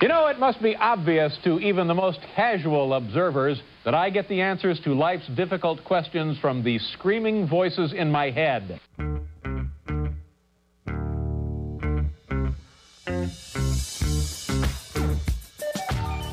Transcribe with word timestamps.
You 0.00 0.06
know, 0.06 0.28
it 0.28 0.38
must 0.38 0.62
be 0.62 0.76
obvious 0.76 1.36
to 1.42 1.58
even 1.58 1.88
the 1.88 1.94
most 1.94 2.20
casual 2.36 2.94
observers 2.94 3.60
that 3.84 3.94
I 3.94 4.10
get 4.10 4.28
the 4.28 4.40
answers 4.40 4.78
to 4.84 4.94
life's 4.94 5.26
difficult 5.34 5.82
questions 5.82 6.38
from 6.38 6.62
the 6.62 6.78
screaming 6.78 7.48
voices 7.48 7.92
in 7.92 8.08
my 8.08 8.30
head. 8.30 8.80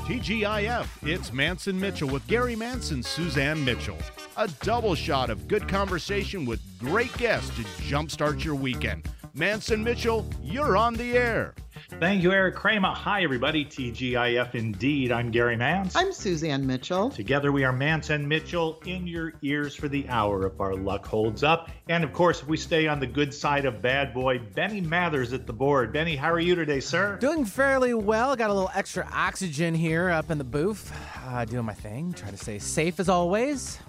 TGIF, 0.05 0.87
it's 1.01 1.33
Mance 1.33 1.65
and 1.65 1.81
Mitchell 1.81 2.09
with 2.09 2.27
Gary 2.27 2.55
Mance 2.55 2.91
and, 2.91 3.03
Suzanne 3.03 3.65
Mitchell. 3.65 3.97
A 4.37 4.47
double 4.61 4.93
shot 4.93 5.31
of 5.31 5.47
good 5.47 5.67
conversation 5.67 6.45
with 6.45 6.59
great 6.77 7.15
guests 7.17 7.49
to 7.55 7.63
jumpstart 7.83 8.43
your 8.43 8.53
weekend. 8.53 9.09
Mance 9.33 9.71
and 9.71 9.83
Mitchell, 9.83 10.23
you're 10.43 10.77
on 10.77 10.93
the 10.93 11.17
air. 11.17 11.55
Thank 11.87 12.23
you, 12.23 12.31
Eric 12.31 12.55
Kramer. 12.55 12.89
Hi, 12.89 13.23
everybody. 13.23 13.63
TGIF 13.63 14.55
indeed. 14.55 15.11
I'm 15.11 15.29
Gary 15.29 15.55
Mance. 15.55 15.95
I'm 15.95 16.11
Suzanne 16.11 16.65
Mitchell. 16.65 17.11
Together 17.11 17.51
we 17.51 17.63
are 17.63 17.71
Mance 17.71 18.09
and 18.09 18.27
Mitchell 18.27 18.81
in 18.85 19.05
your 19.05 19.33
ears 19.43 19.75
for 19.75 19.87
the 19.87 20.07
hour 20.09 20.47
if 20.47 20.59
our 20.59 20.75
luck 20.75 21.05
holds 21.05 21.43
up. 21.43 21.69
And 21.87 22.03
of 22.03 22.11
course, 22.11 22.41
if 22.41 22.47
we 22.47 22.57
stay 22.57 22.87
on 22.87 22.99
the 22.99 23.07
good 23.07 23.31
side 23.33 23.65
of 23.65 23.83
bad 23.83 24.13
boy, 24.13 24.39
Benny 24.39 24.81
Mathers 24.81 25.31
at 25.31 25.45
the 25.45 25.53
board. 25.53 25.93
Benny, 25.93 26.15
how 26.15 26.31
are 26.31 26.39
you 26.39 26.55
today, 26.55 26.79
sir? 26.79 27.17
Doing 27.17 27.45
fairly 27.45 27.93
well. 27.93 28.35
Got 28.35 28.49
a 28.49 28.53
little 28.53 28.71
extra 28.73 29.07
oxygen 29.13 29.75
here 29.75 30.09
up 30.09 30.31
in 30.31 30.39
the 30.39 30.43
booth. 30.43 30.91
Uh, 31.27 31.45
doing 31.45 31.65
my 31.65 31.73
thing. 31.73 32.13
Try 32.13 32.31
to 32.31 32.37
stay 32.37 32.57
safe 32.57 32.99
as 32.99 33.09
always. 33.09 33.79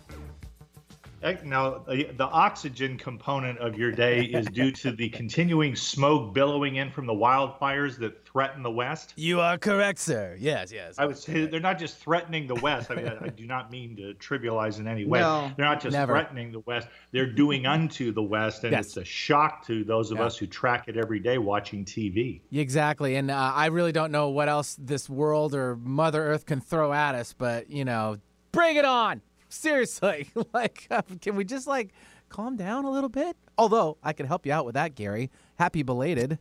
Now, 1.45 1.85
the 1.89 2.29
oxygen 2.31 2.97
component 2.99 3.59
of 3.59 3.77
your 3.79 3.91
day 3.91 4.25
is 4.25 4.47
due 4.53 4.71
to 4.73 4.93
the 4.93 5.09
continuing 5.09 5.75
smoke 5.75 6.35
billowing 6.35 6.77
in 6.77 6.91
from 6.91 7.07
the 7.07 7.13
wildfires 7.13 7.99
that 7.99 8.25
threaten 8.27 8.63
the 8.63 8.71
West. 8.71 9.15
You 9.17 9.41
are 9.41 9.59
correct, 9.59 9.99
sir. 9.99 10.37
Yes, 10.39 10.71
yes. 10.71 10.95
I 10.99 11.07
would 11.07 11.17
say 11.19 11.47
they're 11.47 11.59
not 11.61 11.79
just 11.79 11.97
threatening 11.99 12.47
the 12.47 12.55
West. 12.57 12.91
I 12.91 12.97
mean, 12.97 13.09
I 13.21 13.29
do 13.29 13.47
not 13.47 13.71
mean 13.73 13.97
to 13.97 14.15
trivialize 14.15 14.79
in 14.79 14.87
any 14.87 15.05
way. 15.05 15.21
No, 15.21 15.51
they're 15.57 15.67
not 15.67 15.81
just 15.81 15.95
never. 15.95 16.13
threatening 16.13 16.53
the 16.53 16.61
West. 16.61 16.89
They're 17.13 17.31
doing 17.33 17.67
unto 17.67 18.13
the 18.13 18.23
West, 18.23 18.65
and 18.65 18.73
Yes. 18.73 18.87
it's 18.89 18.97
a 18.99 19.05
shock 19.05 19.67
to 19.67 19.85
those 19.85 20.11
of 20.11 20.19
Yeah. 20.19 20.25
us 20.25 20.37
who 20.37 20.47
track 20.47 20.89
it 20.89 20.97
every 20.97 21.19
day 21.19 21.39
watching 21.39 21.85
TV. 21.85 22.41
Exactly. 22.53 23.17
And 23.17 23.31
uh, 23.31 23.53
I 23.55 23.67
really 23.67 23.93
don't 23.93 24.13
know 24.13 24.29
what 24.29 24.49
else 24.49 24.77
this 24.79 25.09
world 25.09 25.55
or 25.55 25.77
Mother 25.77 26.23
Earth 26.23 26.47
can 26.47 26.61
throw 26.61 26.93
at 26.93 27.15
us, 27.15 27.33
but, 27.33 27.71
you 27.71 27.85
know, 27.85 28.17
bring 28.53 28.77
it 28.77 28.85
on. 28.85 29.23
Seriously. 29.49 30.31
like, 30.53 30.87
uh, 30.91 31.03
can 31.21 31.37
we 31.37 31.45
just, 31.45 31.67
like, 31.67 31.93
calm 32.29 32.57
down 32.57 32.85
a 32.85 32.91
little 32.91 33.09
bit? 33.09 33.37
Although, 33.59 33.97
I 34.03 34.13
can 34.13 34.27
help 34.27 34.47
you 34.47 34.53
out 34.53 34.65
with 34.67 34.75
that, 34.75 34.95
Gary. 34.95 35.31
Happy 35.59 35.83
belated. 35.83 36.39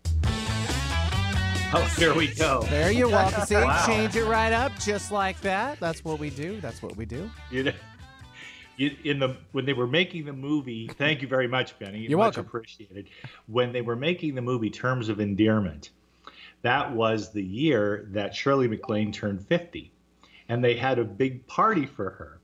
Oh, 1.77 1.81
here 1.97 2.13
we 2.13 2.27
go. 2.33 2.61
There 2.69 2.91
you're 2.91 3.09
welcome. 3.09 3.41
See, 3.45 3.55
Wow. 3.55 3.85
change 3.85 4.15
it 4.15 4.25
right 4.25 4.53
up 4.53 4.71
just 4.79 5.11
like 5.11 5.39
that. 5.41 5.79
That's 5.79 6.05
what 6.05 6.19
we 6.19 6.29
do. 6.29 6.61
That's 6.61 6.81
what 6.81 6.95
we 6.95 7.05
do. 7.05 7.29
You 7.51 7.63
know, 7.63 7.73
you, 8.77 8.95
in 9.03 9.19
the 9.19 9.35
when 9.51 9.65
they 9.65 9.73
were 9.73 9.87
making 9.87 10.25
the 10.25 10.33
movie, 10.33 10.87
thank 10.97 11.21
you 11.21 11.27
very 11.27 11.47
much, 11.47 11.77
Benny. 11.79 11.99
You're 11.99 12.17
much 12.17 12.37
welcome. 12.37 12.45
appreciated. 12.45 13.09
When 13.47 13.73
they 13.73 13.81
were 13.81 13.95
making 13.95 14.35
the 14.35 14.41
movie 14.41 14.69
Terms 14.69 15.09
of 15.09 15.19
Endearment, 15.19 15.89
that 16.61 16.91
was 16.93 17.31
the 17.33 17.43
year 17.43 18.07
that 18.11 18.33
Shirley 18.35 18.67
MacLaine 18.67 19.11
turned 19.11 19.45
50, 19.45 19.91
and 20.49 20.63
they 20.63 20.75
had 20.75 20.99
a 20.99 21.03
big 21.03 21.45
party 21.47 21.85
for 21.85 22.11
her. 22.11 22.39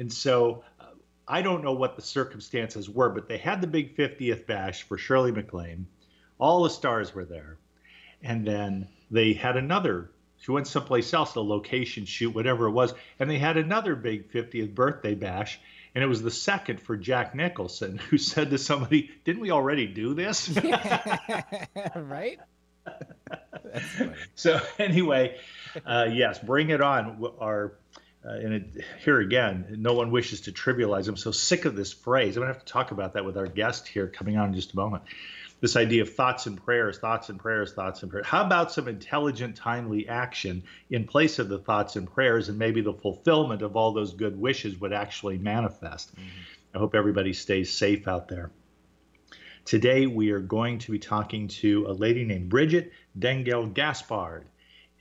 And 0.00 0.10
so 0.10 0.64
uh, 0.80 0.86
I 1.28 1.42
don't 1.42 1.62
know 1.62 1.74
what 1.74 1.94
the 1.94 2.00
circumstances 2.00 2.88
were, 2.88 3.10
but 3.10 3.28
they 3.28 3.36
had 3.36 3.60
the 3.60 3.66
big 3.66 3.96
50th 3.96 4.46
bash 4.46 4.82
for 4.82 4.96
Shirley 4.96 5.30
MacLaine. 5.30 5.86
All 6.38 6.62
the 6.62 6.70
stars 6.70 7.14
were 7.14 7.26
there. 7.26 7.58
And 8.22 8.46
then 8.46 8.88
they 9.10 9.34
had 9.34 9.58
another, 9.58 10.10
she 10.38 10.52
went 10.52 10.66
someplace 10.66 11.12
else, 11.12 11.34
a 11.34 11.42
location 11.42 12.06
shoot, 12.06 12.34
whatever 12.34 12.66
it 12.66 12.70
was. 12.70 12.94
And 13.18 13.30
they 13.30 13.38
had 13.38 13.58
another 13.58 13.94
big 13.94 14.32
50th 14.32 14.74
birthday 14.74 15.14
bash. 15.14 15.60
And 15.94 16.02
it 16.02 16.06
was 16.06 16.22
the 16.22 16.30
second 16.30 16.80
for 16.80 16.96
Jack 16.96 17.34
Nicholson, 17.34 17.98
who 18.08 18.16
said 18.16 18.48
to 18.50 18.58
somebody, 18.58 19.10
Didn't 19.24 19.42
we 19.42 19.50
already 19.50 19.86
do 19.86 20.14
this? 20.14 20.48
right? 21.94 22.40
so 24.34 24.60
anyway, 24.78 25.36
uh, 25.84 26.08
yes, 26.10 26.38
bring 26.38 26.70
it 26.70 26.80
on. 26.80 27.22
Our 27.38 27.74
uh, 28.24 28.32
and 28.32 28.52
it, 28.52 28.84
here 29.02 29.20
again, 29.20 29.76
no 29.78 29.94
one 29.94 30.10
wishes 30.10 30.42
to 30.42 30.52
trivialize. 30.52 31.08
I'm 31.08 31.16
so 31.16 31.30
sick 31.30 31.64
of 31.64 31.74
this 31.74 31.92
phrase. 31.92 32.36
I'm 32.36 32.42
gonna 32.42 32.52
have 32.52 32.64
to 32.64 32.70
talk 32.70 32.90
about 32.90 33.14
that 33.14 33.24
with 33.24 33.38
our 33.38 33.46
guest 33.46 33.88
here 33.88 34.08
coming 34.08 34.36
on 34.36 34.48
in 34.48 34.54
just 34.54 34.72
a 34.74 34.76
moment. 34.76 35.04
This 35.60 35.76
idea 35.76 36.02
of 36.02 36.14
thoughts 36.14 36.46
and 36.46 36.62
prayers, 36.62 36.98
thoughts 36.98 37.28
and 37.28 37.38
prayers, 37.38 37.72
thoughts 37.74 38.02
and 38.02 38.10
prayers. 38.10 38.26
How 38.26 38.44
about 38.44 38.72
some 38.72 38.88
intelligent, 38.88 39.56
timely 39.56 40.08
action 40.08 40.62
in 40.88 41.04
place 41.04 41.38
of 41.38 41.48
the 41.48 41.58
thoughts 41.58 41.96
and 41.96 42.10
prayers, 42.10 42.48
and 42.48 42.58
maybe 42.58 42.80
the 42.80 42.94
fulfillment 42.94 43.60
of 43.60 43.76
all 43.76 43.92
those 43.92 44.14
good 44.14 44.38
wishes 44.38 44.80
would 44.80 44.92
actually 44.92 45.36
manifest? 45.36 46.12
I 46.74 46.78
hope 46.78 46.94
everybody 46.94 47.32
stays 47.32 47.72
safe 47.72 48.08
out 48.08 48.28
there. 48.28 48.50
Today, 49.66 50.06
we 50.06 50.30
are 50.30 50.40
going 50.40 50.78
to 50.78 50.92
be 50.92 50.98
talking 50.98 51.48
to 51.48 51.86
a 51.88 51.92
lady 51.92 52.24
named 52.24 52.50
Bridgit 52.50 52.90
Dengel 53.18 53.72
Gaspard, 53.72 54.44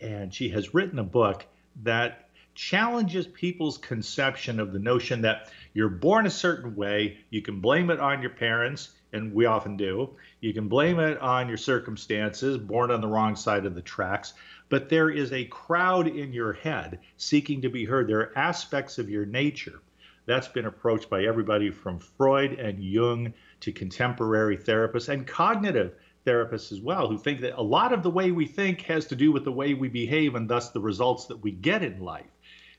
and 0.01 0.33
she 0.33 0.49
has 0.49 0.73
written 0.73 0.99
a 0.99 1.03
book 1.03 1.45
that 1.83 2.28
challenges 2.59 3.25
people's 3.25 3.77
conception 3.77 4.59
of 4.59 4.73
the 4.73 4.79
notion 4.79 5.21
that 5.21 5.49
you're 5.73 5.87
born 5.87 6.25
a 6.25 6.29
certain 6.29 6.75
way, 6.75 7.17
you 7.29 7.41
can 7.41 7.61
blame 7.61 7.89
it 7.89 8.01
on 8.01 8.21
your 8.21 8.31
parents, 8.31 8.89
and 9.13 9.33
we 9.33 9.45
often 9.45 9.77
do. 9.77 10.09
You 10.41 10.53
can 10.53 10.67
blame 10.67 10.99
it 10.99 11.17
on 11.19 11.47
your 11.47 11.57
circumstances, 11.57 12.57
born 12.57 12.91
on 12.91 12.99
the 12.99 13.07
wrong 13.07 13.37
side 13.37 13.65
of 13.65 13.75
the 13.75 13.81
tracks, 13.81 14.33
but 14.67 14.89
there 14.89 15.09
is 15.09 15.31
a 15.31 15.45
crowd 15.45 16.07
in 16.09 16.33
your 16.33 16.51
head 16.51 16.99
seeking 17.15 17.61
to 17.61 17.69
be 17.69 17.85
heard. 17.85 18.09
There 18.09 18.19
are 18.19 18.37
aspects 18.37 18.97
of 18.97 19.09
your 19.09 19.25
nature 19.25 19.79
that's 20.25 20.49
been 20.49 20.65
approached 20.65 21.09
by 21.09 21.23
everybody 21.23 21.71
from 21.71 21.97
Freud 21.97 22.59
and 22.59 22.83
Jung 22.83 23.33
to 23.61 23.71
contemporary 23.71 24.57
therapists 24.57 25.07
and 25.07 25.25
cognitive 25.25 25.93
therapists 26.25 26.73
as 26.73 26.81
well, 26.81 27.07
who 27.07 27.17
think 27.17 27.39
that 27.39 27.57
a 27.57 27.61
lot 27.63 27.93
of 27.93 28.03
the 28.03 28.09
way 28.09 28.31
we 28.31 28.45
think 28.45 28.81
has 28.81 29.05
to 29.07 29.15
do 29.15 29.31
with 29.31 29.45
the 29.45 29.51
way 29.51 29.73
we 29.73 29.87
behave 29.87 30.35
and 30.35 30.49
thus 30.49 30.71
the 30.71 30.81
results 30.81 31.27
that 31.27 31.37
we 31.37 31.51
get 31.51 31.83
in 31.83 32.01
life. 32.01 32.25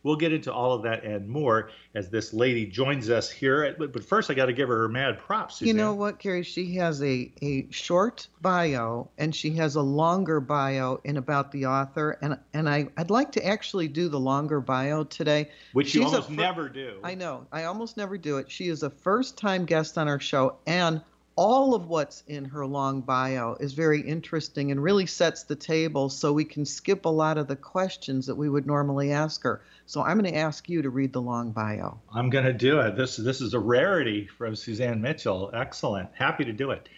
We'll 0.03 0.17
get 0.17 0.33
into 0.33 0.53
all 0.53 0.73
of 0.73 0.83
that 0.85 1.05
and 1.05 1.29
more 1.29 1.71
as 1.95 2.09
this 2.09 2.33
lady 2.33 2.65
joins 2.65 3.11
us 3.11 3.31
here. 3.31 3.75
But 3.79 3.93
but 3.93 4.03
first, 4.05 4.31
I 4.31 4.35
got 4.35 4.47
to 4.47 4.53
give 4.53 4.69
her 4.69 4.79
her 4.79 4.89
mad 4.89 5.19
props. 5.19 5.61
You 5.61 5.75
know 5.75 5.95
what, 5.95 6.19
Gary? 6.19 6.43
She 6.43 6.77
has 6.77 7.03
a, 7.03 7.31
a 7.43 7.67
short 7.71 8.29
bio 8.41 9.11
and 9.19 9.35
she 9.35 9.51
has 9.57 9.77
a 9.77 9.83
longer 9.83 10.41
bio 10.41 11.01
in 11.05 11.19
about 11.19 11.53
the 11.53 11.67
author. 11.67 12.19
And 12.23 12.39
and 12.55 12.69
I, 12.69 12.89
I'd 12.97 13.11
like 13.11 13.33
to 13.33 13.47
actually 13.47 13.89
do 13.89 14.09
the 14.09 14.21
longer 14.21 14.61
bio 14.61 15.05
today. 15.05 15.51
Which 15.75 15.95
you 15.95 16.03
She's 16.03 16.13
a 16.13 16.17
almost 16.17 16.29
fir- 16.29 16.35
never 16.35 16.69
do. 16.69 16.99
I 17.05 17.15
know. 17.15 17.47
I 17.53 17.65
almost 17.65 17.97
never 17.97 18.17
do 18.17 18.39
it. 18.39 18.51
She 18.51 18.69
is 18.69 18.83
a 18.83 18.91
first 18.91 19.37
time 19.37 19.67
guest 19.67 19.99
on 19.99 20.09
our 20.09 20.21
show, 20.21 20.57
and 20.67 21.03
all 21.41 21.75
of 21.75 21.87
what's 21.87 22.23
in 22.27 22.45
her 22.45 22.67
long 22.67 23.01
bio 23.01 23.57
is 23.61 23.73
very 23.73 24.03
interesting 24.03 24.71
and 24.71 24.83
really 24.83 25.07
sets 25.07 25.45
the 25.45 25.57
table 25.57 26.11
so 26.11 26.35
we 26.35 26.45
can 26.45 26.67
skip 26.67 27.07
a 27.07 27.09
lot 27.09 27.39
of 27.39 27.49
the 27.49 27.57
questions 27.57 28.27
that 28.27 28.35
we 28.35 28.51
would 28.51 28.67
normally 28.67 29.11
ask 29.11 29.43
her. 29.43 29.63
So 29.87 30.03
I'm 30.03 30.21
going 30.21 30.31
to 30.31 30.39
ask 30.39 30.69
you 30.69 30.83
to 30.83 30.91
read 30.91 31.15
the 31.15 31.23
long 31.23 31.53
bio. 31.53 31.99
I'm 32.15 32.29
going 32.29 32.45
to 32.45 32.53
do 32.53 32.81
it. 32.81 32.95
This 32.95 33.17
this 33.17 33.41
is 33.41 33.55
a 33.55 33.59
rarity 33.59 34.27
from 34.27 34.55
Suzanne 34.55 35.01
Mitchell. 35.01 35.51
Excellent. 35.55 36.11
Happy 36.13 36.45
to 36.45 36.53
do 36.53 36.73
it. 36.73 36.91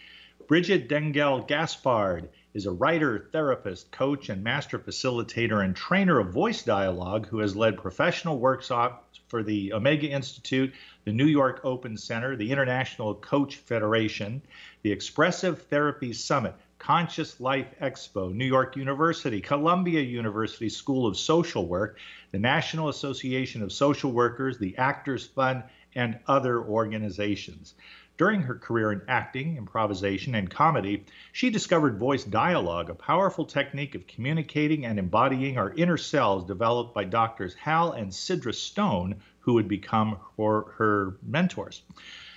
Bridgit 0.49 0.89
Dengel 0.89 1.47
Gaspard 1.47 2.29
is 2.55 2.67
a 2.67 2.71
writer, 2.71 3.29
therapist, 3.33 3.91
coach, 3.91 4.29
and 4.29 4.45
master 4.45 4.79
facilitator 4.79 5.65
and 5.65 5.75
trainer 5.75 6.19
of 6.19 6.33
voice 6.33 6.63
dialogue 6.63 7.27
who 7.29 7.39
has 7.39 7.57
led 7.57 7.79
professional 7.79 8.39
workshops 8.39 9.21
for 9.29 9.43
the 9.43 9.73
Omega 9.73 10.09
Institute, 10.09 10.73
the 11.05 11.13
New 11.13 11.27
York 11.27 11.61
Open 11.65 11.97
Center, 11.97 12.37
the 12.37 12.51
International 12.51 13.15
Coach 13.15 13.57
Federation, 13.57 14.43
the 14.83 14.93
Expressive 14.93 15.63
Therapy 15.63 16.13
Summit, 16.13 16.55
Conscious 16.79 17.41
Life 17.41 17.69
Expo, 17.81 18.35
New 18.35 18.45
York 18.45 18.77
University, 18.77 19.41
Columbia 19.41 20.01
University 20.01 20.69
School 20.69 21.07
of 21.07 21.17
Social 21.17 21.67
Work, 21.67 21.97
the 22.33 22.39
National 22.39 22.89
Association 22.89 23.63
of 23.63 23.73
Social 23.73 24.13
Workers, 24.13 24.59
the 24.59 24.77
Actors 24.77 25.25
Fund, 25.25 25.63
and 25.95 26.19
other 26.27 26.61
organizations. 26.61 27.75
During 28.19 28.43
her 28.43 28.57
career 28.57 28.93
in 28.93 29.03
acting, 29.09 29.57
improvisation, 29.57 30.35
and 30.35 30.51
comedy, 30.51 31.07
she 31.33 31.49
discovered 31.49 31.99
voice 31.99 32.25
dialogue, 32.25 32.91
a 32.91 32.95
powerful 32.95 33.47
technique 33.47 33.95
of 33.95 34.07
communicating 34.07 34.85
and 34.85 34.99
embodying 34.99 35.57
our 35.57 35.73
inner 35.73 35.97
selves 35.97 36.45
developed 36.45 36.95
by 36.95 37.05
doctors 37.05 37.55
Hal 37.55 37.93
and 37.93 38.11
Sidra 38.11 38.55
Stone, 38.55 39.23
who 39.41 39.55
would 39.55 39.67
become 39.67 40.19
her, 40.37 40.63
her 40.77 41.17
mentors. 41.23 41.83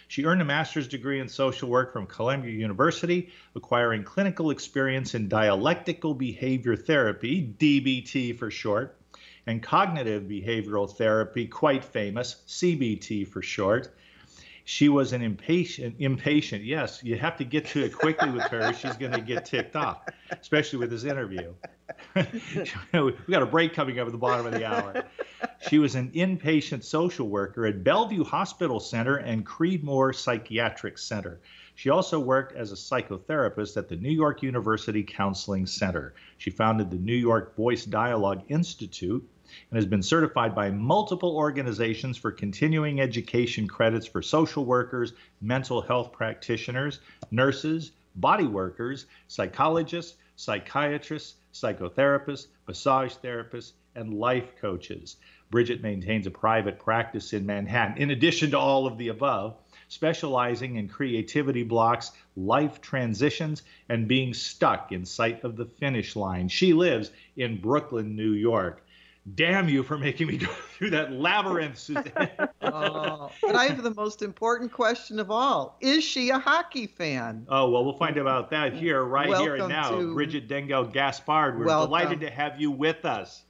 She 0.07 0.23
earned 0.23 0.41
a 0.41 0.45
master's 0.45 0.87
degree 0.87 1.19
in 1.19 1.27
social 1.27 1.67
work 1.67 1.91
from 1.91 2.07
Columbia 2.07 2.51
University, 2.51 3.31
acquiring 3.55 4.03
clinical 4.03 4.51
experience 4.51 5.13
in 5.13 5.27
dialectical 5.27 6.13
behavior 6.13 6.75
therapy, 6.75 7.53
DBT 7.59 8.37
for 8.37 8.49
short, 8.49 8.97
and 9.45 9.61
cognitive 9.61 10.23
behavioral 10.23 10.89
therapy, 10.89 11.47
quite 11.47 11.83
famous, 11.83 12.41
CBT 12.47 13.27
for 13.27 13.41
short. 13.41 13.93
She 14.67 14.89
was 14.89 15.13
an 15.13 15.21
impatient, 15.21 15.97
impatient. 15.99 16.63
Yes, 16.63 17.03
you 17.03 17.17
have 17.19 17.37
to 17.37 17.45
get 17.45 17.67
to 17.67 17.83
it 17.83 17.93
quickly 17.95 18.31
with 18.31 18.45
her. 18.45 18.73
She's 18.73 18.97
going 18.97 19.11
to 19.11 19.21
get 19.21 19.45
ticked 19.45 19.75
off, 19.75 20.01
especially 20.31 20.79
with 20.79 20.89
this 20.89 21.03
interview. 21.03 21.53
we 22.15 23.13
got 23.29 23.43
a 23.43 23.45
break 23.45 23.75
coming 23.75 23.99
up 23.99 24.07
at 24.07 24.11
the 24.11 24.17
bottom 24.17 24.47
of 24.47 24.53
the 24.53 24.65
hour. 24.65 25.03
She 25.69 25.77
was 25.77 25.93
an 25.93 26.09
inpatient 26.11 26.83
social 26.83 27.29
worker 27.29 27.67
at 27.67 27.83
Bellevue 27.83 28.23
Hospital 28.23 28.79
Center 28.79 29.17
and 29.17 29.45
Creedmoor 29.45 30.15
Psychiatric 30.15 30.97
Center. 30.97 31.41
She 31.75 31.91
also 31.91 32.19
worked 32.19 32.55
as 32.55 32.71
a 32.71 32.75
psychotherapist 32.75 33.77
at 33.77 33.87
the 33.87 33.97
New 33.97 34.11
York 34.11 34.41
University 34.41 35.03
Counseling 35.03 35.67
Center. 35.67 36.15
She 36.39 36.49
founded 36.49 36.89
the 36.89 36.97
New 36.97 37.13
York 37.13 37.55
Voice 37.55 37.85
Dialogue 37.85 38.41
Institute 38.47 39.29
and 39.69 39.77
has 39.77 39.85
been 39.85 40.03
certified 40.03 40.55
by 40.55 40.69
multiple 40.69 41.35
organizations 41.35 42.17
for 42.17 42.31
continuing 42.31 43.01
education 43.01 43.67
credits 43.67 44.05
for 44.05 44.21
social 44.21 44.65
workers, 44.65 45.13
mental 45.41 45.81
health 45.81 46.11
practitioners, 46.11 46.99
nurses, 47.31 47.91
body 48.15 48.47
workers, 48.47 49.05
psychologists, 49.27 50.15
psychiatrists, 50.35 51.35
psychotherapists, 51.53 52.47
massage 52.67 53.13
therapists, 53.15 53.73
and 53.95 54.13
life 54.13 54.55
coaches. 54.59 55.17
Bridgit 55.51 55.81
maintains 55.81 56.27
a 56.27 56.31
private 56.31 56.79
practice 56.79 57.31
in 57.33 57.45
Manhattan, 57.45 57.97
in 57.97 58.11
addition 58.11 58.51
to 58.51 58.59
all 58.59 58.87
of 58.87 58.97
the 58.97 59.09
above, 59.09 59.55
specializing 59.87 60.75
in 60.75 60.87
creativity 60.87 61.63
blocks, 61.63 62.11
life 62.35 62.81
transitions, 62.81 63.63
and 63.87 64.07
being 64.07 64.33
stuck 64.33 64.91
in 64.91 65.05
sight 65.05 65.43
of 65.43 65.55
the 65.55 65.65
finish 65.65 66.15
line. 66.15 66.47
She 66.49 66.73
lives 66.73 67.11
in 67.37 67.61
Brooklyn, 67.61 68.15
New 68.15 68.31
York. 68.31 68.84
Damn 69.33 69.67
you 69.67 69.81
for 69.81 69.97
making 69.97 70.27
me 70.27 70.37
go 70.37 70.47
through 70.77 70.91
that 70.91 71.11
labyrinth, 71.11 71.79
Suzanne. 71.79 72.29
oh, 72.61 73.31
but 73.41 73.55
I 73.55 73.65
have 73.65 73.81
the 73.81 73.93
most 73.93 74.21
important 74.21 74.71
question 74.71 75.19
of 75.19 75.31
all. 75.31 75.77
Is 75.81 76.03
she 76.03 76.29
a 76.29 76.37
hockey 76.37 76.85
fan? 76.85 77.47
Oh, 77.49 77.71
well, 77.71 77.83
we'll 77.83 77.97
find 77.97 78.17
out 78.17 78.21
about 78.21 78.51
that 78.51 78.73
here, 78.73 79.03
right 79.03 79.27
welcome 79.27 79.45
here 79.45 79.55
and 79.55 79.69
now. 79.69 79.91
To... 79.91 80.13
Bridgit 80.13 80.47
Dengel 80.47 80.91
Gaspard, 80.93 81.57
we're 81.57 81.65
welcome. 81.65 81.87
delighted 81.87 82.19
to 82.19 82.29
have 82.29 82.61
you 82.61 82.69
with 82.69 83.03
us. 83.03 83.43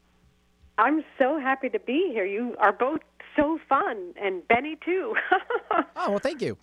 I'm 0.78 1.04
so 1.18 1.40
happy 1.40 1.70
to 1.70 1.80
be 1.80 2.10
here. 2.12 2.26
You 2.26 2.56
are 2.60 2.72
both 2.72 3.02
so 3.36 3.60
fun, 3.68 4.14
and 4.22 4.48
Benny, 4.48 4.78
too. 4.84 5.16
oh, 5.72 5.84
well, 6.10 6.20
thank 6.20 6.42
you. 6.42 6.58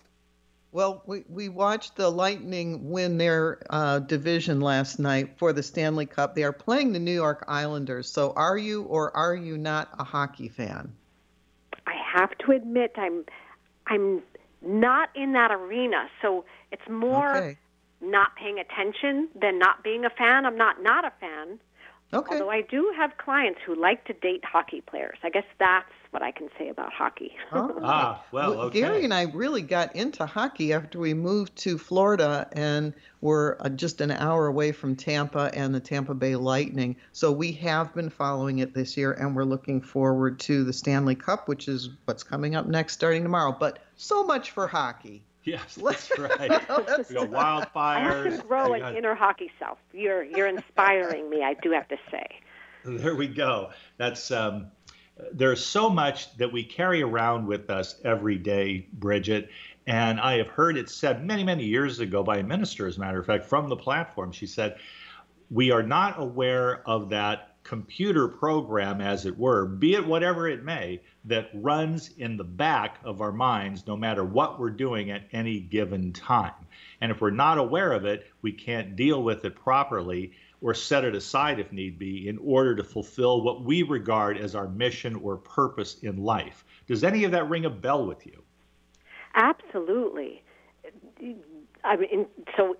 Well, 0.73 1.03
we, 1.05 1.23
we 1.29 1.49
watched 1.49 1.95
the 1.95 2.09
Lightning 2.09 2.89
win 2.89 3.19
their 3.19 3.61
uh, 3.69 3.99
division 3.99 4.59
last 4.59 4.97
night 4.97 5.37
for 5.37 5.53
the 5.53 5.61
Stanley 5.61 6.07
Cup. 6.07 6.33
They 6.33 6.43
are 6.43 6.51
playing 6.51 6.93
the 6.93 6.99
New 6.99 7.13
York 7.13 7.45
Islanders. 7.47 8.09
So, 8.09 8.33
are 8.35 8.57
you 8.57 8.81
or 8.83 9.15
are 9.15 9.35
you 9.35 9.55
not 9.55 9.89
a 9.99 10.03
hockey 10.03 10.49
fan? 10.49 10.91
I 11.85 11.93
have 11.93 12.35
to 12.39 12.53
admit, 12.53 12.93
I'm 12.97 13.23
I'm 13.85 14.23
not 14.63 15.09
in 15.15 15.33
that 15.33 15.51
arena. 15.51 16.09
So 16.23 16.43
it's 16.71 16.89
more 16.89 17.37
okay. 17.37 17.57
not 18.01 18.35
paying 18.35 18.57
attention 18.57 19.29
than 19.39 19.59
not 19.59 19.83
being 19.83 20.05
a 20.05 20.09
fan. 20.09 20.47
I'm 20.47 20.57
not 20.57 20.81
not 20.81 21.05
a 21.05 21.11
fan. 21.19 21.59
Okay. 22.13 22.33
Although 22.33 22.49
I 22.49 22.61
do 22.61 22.91
have 22.97 23.17
clients 23.19 23.59
who 23.63 23.75
like 23.75 24.05
to 24.05 24.13
date 24.13 24.43
hockey 24.43 24.81
players. 24.81 25.19
I 25.23 25.29
guess 25.29 25.45
that's 25.59 25.85
what 26.13 26.21
I 26.21 26.31
can 26.31 26.49
say 26.57 26.69
about 26.69 26.93
hockey. 26.93 27.35
Oh. 27.51 27.79
ah, 27.83 28.23
well, 28.31 28.53
okay. 28.61 28.81
Gary 28.81 29.03
and 29.03 29.13
I 29.13 29.23
really 29.23 29.61
got 29.63 29.95
into 29.95 30.25
hockey 30.25 30.71
after 30.71 30.99
we 30.99 31.13
moved 31.13 31.55
to 31.57 31.77
Florida 31.77 32.47
and 32.53 32.93
we're 33.21 33.57
uh, 33.59 33.69
just 33.69 33.99
an 33.99 34.11
hour 34.11 34.47
away 34.47 34.71
from 34.71 34.95
Tampa 34.95 35.49
and 35.53 35.73
the 35.73 35.79
Tampa 35.79 36.13
Bay 36.13 36.35
Lightning. 36.35 36.95
So 37.11 37.31
we 37.31 37.51
have 37.53 37.93
been 37.95 38.09
following 38.09 38.59
it 38.59 38.73
this 38.73 38.95
year 38.95 39.13
and 39.13 39.35
we're 39.35 39.43
looking 39.43 39.81
forward 39.81 40.39
to 40.41 40.63
the 40.63 40.73
Stanley 40.73 41.15
Cup, 41.15 41.47
which 41.47 41.67
is 41.67 41.89
what's 42.05 42.23
coming 42.23 42.55
up 42.55 42.67
next 42.67 42.93
starting 42.93 43.23
tomorrow. 43.23 43.55
But 43.59 43.79
so 43.95 44.23
much 44.23 44.51
for 44.51 44.67
hockey. 44.67 45.23
Yes, 45.45 45.75
that's 45.83 46.17
right. 46.17 46.39
we 46.49 46.55
got 46.55 46.89
I 47.11 47.65
wildfires. 47.65 48.23
have 48.25 48.41
to 48.41 48.47
grow 48.47 48.73
an 48.73 48.79
got- 48.81 48.95
inner 48.95 49.15
hockey 49.15 49.51
self. 49.59 49.79
You're 49.91 50.23
you're 50.23 50.47
inspiring 50.47 51.29
me. 51.29 51.43
I 51.43 51.55
do 51.55 51.71
have 51.71 51.87
to 51.89 51.97
say. 52.11 52.27
There 52.85 53.15
we 53.15 53.27
go. 53.27 53.71
That's 53.97 54.29
um, 54.31 54.67
there's 55.31 55.63
so 55.63 55.89
much 55.89 56.35
that 56.37 56.51
we 56.51 56.63
carry 56.63 57.01
around 57.01 57.47
with 57.47 57.69
us 57.69 57.99
every 58.03 58.37
day, 58.37 58.87
Bridgit. 58.97 59.49
And 59.85 60.19
I 60.19 60.37
have 60.37 60.47
heard 60.47 60.77
it 60.77 60.89
said 60.89 61.25
many, 61.25 61.43
many 61.43 61.65
years 61.65 61.99
ago 61.99 62.23
by 62.23 62.37
a 62.37 62.43
minister, 62.43 62.87
as 62.87 62.97
a 62.97 62.99
matter 62.99 63.19
of 63.19 63.25
fact, 63.25 63.45
from 63.45 63.69
the 63.69 63.75
platform. 63.75 64.31
She 64.31 64.47
said, 64.47 64.77
We 65.51 65.71
are 65.71 65.83
not 65.83 66.19
aware 66.19 66.87
of 66.87 67.09
that 67.09 67.55
computer 67.63 68.27
program, 68.27 69.01
as 69.01 69.25
it 69.25 69.37
were, 69.37 69.65
be 69.65 69.95
it 69.95 70.05
whatever 70.05 70.47
it 70.47 70.63
may, 70.63 71.01
that 71.25 71.49
runs 71.53 72.09
in 72.17 72.35
the 72.35 72.43
back 72.43 72.99
of 73.03 73.21
our 73.21 73.31
minds 73.31 73.87
no 73.87 73.95
matter 73.95 74.23
what 74.23 74.59
we're 74.59 74.69
doing 74.69 75.11
at 75.11 75.23
any 75.31 75.59
given 75.59 76.11
time. 76.11 76.53
And 76.99 77.11
if 77.11 77.21
we're 77.21 77.29
not 77.29 77.57
aware 77.57 77.93
of 77.93 78.05
it, 78.05 78.25
we 78.41 78.51
can't 78.51 78.95
deal 78.95 79.23
with 79.23 79.45
it 79.45 79.55
properly 79.55 80.33
or 80.63 80.73
set 80.73 81.03
it 81.03 81.13
aside 81.13 81.59
if 81.59 81.71
need 81.73 81.99
be 81.99 82.27
in 82.29 82.39
order 82.39 82.73
to 82.73 82.83
fulfill 82.83 83.41
what 83.41 83.63
we 83.63 83.83
regard 83.83 84.37
as 84.37 84.55
our 84.55 84.69
mission 84.69 85.13
or 85.17 85.35
purpose 85.35 85.97
in 85.99 86.17
life. 86.17 86.63
Does 86.87 87.03
any 87.03 87.25
of 87.25 87.31
that 87.31 87.49
ring 87.49 87.65
a 87.65 87.69
bell 87.69 88.05
with 88.05 88.25
you? 88.25 88.41
Absolutely. 89.35 90.41
I 91.83 91.97
mean, 91.97 92.27
so 92.55 92.75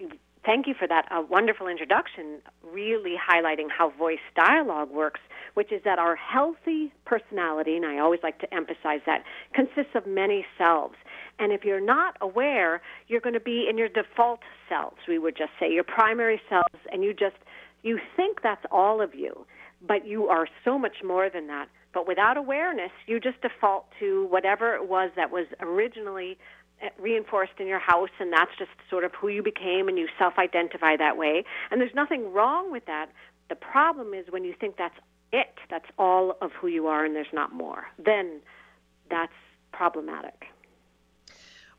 thank 0.45 0.65
you 0.65 0.73
for 0.73 0.87
that 0.87 1.07
uh, 1.11 1.23
wonderful 1.29 1.67
introduction, 1.67 2.39
really 2.63 3.15
highlighting 3.17 3.67
how 3.69 3.89
voice 3.89 4.19
dialogue 4.33 4.89
works, 4.89 5.19
which 5.55 5.71
is 5.73 5.83
that 5.83 5.99
our 5.99 6.15
healthy 6.15 6.93
personality, 7.05 7.75
and 7.75 7.85
I 7.85 7.99
always 7.99 8.21
like 8.23 8.39
to 8.39 8.53
emphasize 8.53 9.01
that, 9.05 9.23
consists 9.53 9.93
of 9.93 10.07
many 10.07 10.45
selves. 10.57 10.95
And 11.37 11.51
if 11.51 11.65
you're 11.65 11.81
not 11.81 12.15
aware, 12.21 12.81
you're 13.09 13.21
going 13.21 13.33
to 13.33 13.41
be 13.41 13.67
in 13.69 13.77
your 13.77 13.89
default 13.89 14.39
selves, 14.69 14.97
we 15.07 15.19
would 15.19 15.35
just 15.35 15.51
say, 15.59 15.71
your 15.71 15.83
primary 15.83 16.39
selves, 16.49 16.79
and 16.91 17.03
you 17.03 17.13
just 17.13 17.35
you 17.83 17.99
think 18.15 18.41
that's 18.41 18.65
all 18.71 19.01
of 19.01 19.13
you, 19.13 19.45
but 19.85 20.07
you 20.07 20.27
are 20.27 20.47
so 20.63 20.79
much 20.79 21.03
more 21.03 21.29
than 21.29 21.47
that. 21.47 21.67
But 21.93 22.07
without 22.07 22.37
awareness, 22.37 22.91
you 23.05 23.19
just 23.19 23.41
default 23.41 23.85
to 23.99 24.25
whatever 24.27 24.73
it 24.73 24.87
was 24.89 25.11
that 25.15 25.29
was 25.31 25.45
originally 25.59 26.37
uh, 26.81 26.87
reinforced 26.99 27.53
in 27.59 27.67
your 27.67 27.79
house, 27.79 28.09
and 28.19 28.33
that's 28.33 28.51
just 28.57 28.71
sort 28.89 29.03
of 29.03 29.13
who 29.13 29.27
you 29.27 29.43
became, 29.43 29.87
and 29.87 29.97
you 29.97 30.07
self 30.17 30.39
identify 30.39 30.97
that 30.97 31.17
way. 31.17 31.43
And 31.69 31.79
there's 31.79 31.93
nothing 31.93 32.33
wrong 32.33 32.71
with 32.71 32.85
that. 32.87 33.09
The 33.49 33.55
problem 33.55 34.13
is 34.13 34.25
when 34.29 34.43
you 34.43 34.55
think 34.59 34.77
that's 34.77 34.97
it, 35.31 35.53
that's 35.69 35.85
all 35.99 36.37
of 36.41 36.51
who 36.53 36.67
you 36.67 36.87
are, 36.87 37.05
and 37.05 37.15
there's 37.15 37.27
not 37.33 37.53
more. 37.53 37.85
Then 38.03 38.39
that's 39.09 39.33
problematic. 39.71 40.45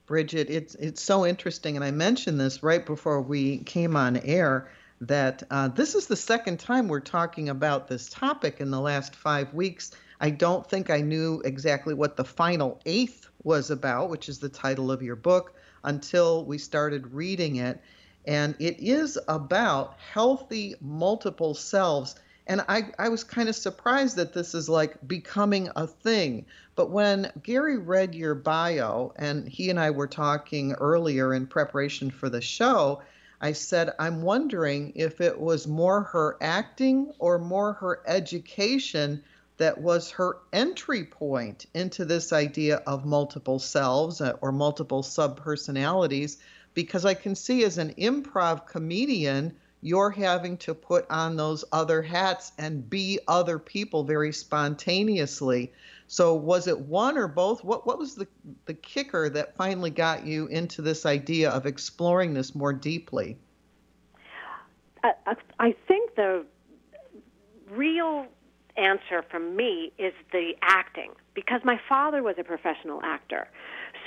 Bridgit, 0.06 0.50
it's 0.50 0.74
it's 0.74 1.02
so 1.02 1.24
interesting, 1.24 1.76
and 1.76 1.84
I 1.84 1.90
mentioned 1.90 2.38
this 2.38 2.62
right 2.62 2.84
before 2.84 3.22
we 3.22 3.58
came 3.58 3.96
on 3.96 4.18
air 4.18 4.70
that 5.00 5.42
uh, 5.50 5.68
this 5.68 5.94
is 5.94 6.06
the 6.06 6.16
second 6.16 6.58
time 6.58 6.88
we're 6.88 7.00
talking 7.00 7.48
about 7.48 7.88
this 7.88 8.08
topic 8.08 8.60
in 8.60 8.70
the 8.70 8.80
last 8.80 9.14
five 9.14 9.52
weeks. 9.52 9.90
I 10.20 10.30
don't 10.30 10.68
think 10.68 10.90
I 10.90 11.00
knew 11.00 11.42
exactly 11.44 11.94
what 11.94 12.16
the 12.16 12.24
final 12.24 12.80
eighth 12.86 13.28
was 13.42 13.70
about, 13.70 14.08
which 14.10 14.28
is 14.28 14.38
the 14.38 14.48
title 14.48 14.90
of 14.90 15.02
your 15.02 15.16
book, 15.16 15.54
until 15.82 16.44
we 16.44 16.58
started 16.58 17.12
reading 17.12 17.56
it. 17.56 17.80
And 18.24 18.54
it 18.58 18.80
is 18.80 19.18
about 19.28 19.96
healthy 20.12 20.76
multiple 20.80 21.54
selves. 21.54 22.14
And 22.46 22.64
I, 22.68 22.90
I 22.98 23.08
was 23.08 23.24
kind 23.24 23.48
of 23.48 23.56
surprised 23.56 24.16
that 24.16 24.32
this 24.32 24.54
is 24.54 24.68
like 24.68 24.96
becoming 25.06 25.68
a 25.76 25.86
thing. 25.86 26.46
But 26.76 26.90
when 26.90 27.30
Gary 27.42 27.78
read 27.78 28.14
your 28.14 28.34
bio, 28.34 29.12
and 29.16 29.48
he 29.48 29.70
and 29.70 29.78
I 29.78 29.90
were 29.90 30.06
talking 30.06 30.72
earlier 30.72 31.34
in 31.34 31.46
preparation 31.46 32.10
for 32.10 32.28
the 32.28 32.40
show, 32.40 33.02
I 33.44 33.52
said, 33.52 33.92
I'm 33.98 34.22
wondering 34.22 34.94
if 34.94 35.20
it 35.20 35.38
was 35.38 35.68
more 35.68 36.00
her 36.00 36.38
acting 36.40 37.12
or 37.18 37.38
more 37.38 37.74
her 37.74 38.00
education 38.06 39.22
that 39.58 39.82
was 39.82 40.12
her 40.12 40.38
entry 40.50 41.04
point 41.04 41.66
into 41.74 42.06
this 42.06 42.32
idea 42.32 42.76
of 42.86 43.04
multiple 43.04 43.58
selves 43.58 44.22
uh, 44.22 44.32
or 44.40 44.50
multiple 44.50 45.02
subpersonalities. 45.02 46.38
Because 46.72 47.04
I 47.04 47.12
can 47.12 47.34
see 47.34 47.64
as 47.64 47.76
an 47.76 47.92
improv 47.98 48.66
comedian, 48.66 49.54
you're 49.82 50.08
having 50.08 50.56
to 50.56 50.72
put 50.72 51.04
on 51.10 51.36
those 51.36 51.66
other 51.70 52.00
hats 52.00 52.52
and 52.56 52.88
be 52.88 53.18
other 53.28 53.58
people 53.58 54.04
very 54.04 54.32
spontaneously. 54.32 55.70
So 56.06 56.34
was 56.34 56.66
it 56.66 56.78
one 56.78 57.16
or 57.16 57.28
both? 57.28 57.64
What 57.64 57.86
what 57.86 57.98
was 57.98 58.14
the 58.14 58.28
the 58.66 58.74
kicker 58.74 59.28
that 59.30 59.56
finally 59.56 59.90
got 59.90 60.26
you 60.26 60.46
into 60.46 60.82
this 60.82 61.06
idea 61.06 61.50
of 61.50 61.66
exploring 61.66 62.34
this 62.34 62.54
more 62.54 62.72
deeply? 62.72 63.38
I, 65.02 65.36
I 65.58 65.74
think 65.86 66.14
the 66.14 66.44
real 67.70 68.26
answer 68.76 69.22
from 69.30 69.54
me 69.56 69.92
is 69.98 70.12
the 70.32 70.54
acting 70.62 71.12
because 71.34 71.60
my 71.64 71.80
father 71.88 72.22
was 72.22 72.36
a 72.38 72.44
professional 72.44 73.00
actor. 73.02 73.48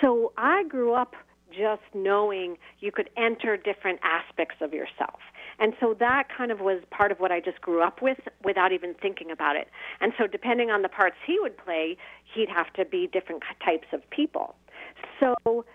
So 0.02 0.34
I 0.38 0.64
grew 0.64 0.94
up 0.94 1.16
just 1.52 1.84
knowing 1.94 2.58
you 2.80 2.92
could 2.92 3.10
enter 3.16 3.58
different 3.58 4.00
aspects 4.04 4.56
of 4.62 4.74
yourself. 4.74 5.20
And 5.60 5.74
so 5.80 5.96
that 6.00 6.28
kind 6.36 6.52
of 6.52 6.60
was 6.60 6.82
part 6.92 7.12
of 7.12 7.20
what 7.20 7.32
I 7.32 7.40
just 7.40 7.62
grew 7.62 7.82
up 7.82 8.02
with 8.02 8.20
without 8.44 8.72
even 8.72 8.94
thinking 8.94 9.32
about 9.32 9.56
it. 9.56 9.68
And 10.02 10.14
so 10.18 10.28
depending 10.28 10.70
on 10.70 10.82
the 10.82 10.90
parts 10.90 11.16
he 11.26 11.40
would 11.40 11.58
play, 11.58 11.98
he'd 12.34 12.50
have 12.50 12.72
to 12.74 12.86
be 12.86 13.08
different 13.08 13.44
types 13.64 13.88
of 13.92 14.08
people. 14.10 14.56
So 15.20 15.66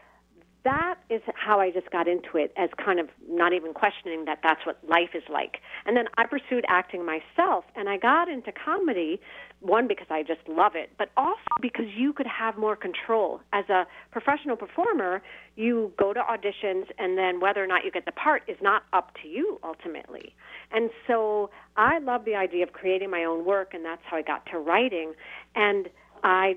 that 0.64 0.96
is 1.10 1.20
how 1.34 1.60
I 1.60 1.70
just 1.70 1.90
got 1.90 2.06
into 2.06 2.36
it 2.36 2.52
as 2.56 2.70
kind 2.82 3.00
of 3.00 3.08
not 3.28 3.52
even 3.52 3.74
questioning 3.74 4.24
that 4.26 4.38
that's 4.42 4.64
what 4.64 4.78
life 4.88 5.10
is 5.14 5.24
like. 5.28 5.58
And 5.86 5.96
then 5.96 6.04
I 6.16 6.26
pursued 6.26 6.64
acting 6.68 7.04
myself 7.04 7.64
and 7.74 7.88
I 7.88 7.96
got 7.96 8.28
into 8.28 8.52
comedy 8.52 9.20
one 9.60 9.88
because 9.88 10.06
I 10.10 10.22
just 10.22 10.40
love 10.48 10.72
it, 10.74 10.90
but 10.98 11.10
also 11.16 11.40
because 11.60 11.86
you 11.96 12.12
could 12.12 12.26
have 12.26 12.56
more 12.58 12.76
control. 12.76 13.40
As 13.52 13.68
a 13.68 13.86
professional 14.10 14.56
performer, 14.56 15.22
you 15.56 15.92
go 15.98 16.12
to 16.12 16.20
auditions 16.20 16.84
and 16.98 17.18
then 17.18 17.40
whether 17.40 17.62
or 17.62 17.66
not 17.66 17.84
you 17.84 17.90
get 17.90 18.04
the 18.04 18.12
part 18.12 18.42
is 18.46 18.56
not 18.60 18.84
up 18.92 19.12
to 19.22 19.28
you 19.28 19.58
ultimately. 19.64 20.34
And 20.70 20.90
so 21.06 21.50
I 21.76 21.98
love 21.98 22.24
the 22.24 22.34
idea 22.36 22.62
of 22.62 22.72
creating 22.72 23.10
my 23.10 23.24
own 23.24 23.44
work 23.44 23.74
and 23.74 23.84
that's 23.84 24.02
how 24.04 24.16
I 24.16 24.22
got 24.22 24.46
to 24.46 24.58
writing 24.58 25.14
and 25.54 25.88
I 26.22 26.56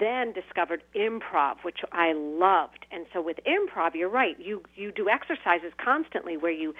then 0.00 0.32
discovered 0.32 0.82
improv, 0.96 1.56
which 1.62 1.80
I 1.92 2.12
loved. 2.14 2.86
So 3.12 3.20
with 3.20 3.38
improv, 3.46 3.94
you're 3.94 4.08
right. 4.08 4.38
You 4.38 4.62
you 4.74 4.92
do 4.92 5.08
exercises 5.08 5.72
constantly 5.82 6.36
where 6.36 6.52
you 6.52 6.74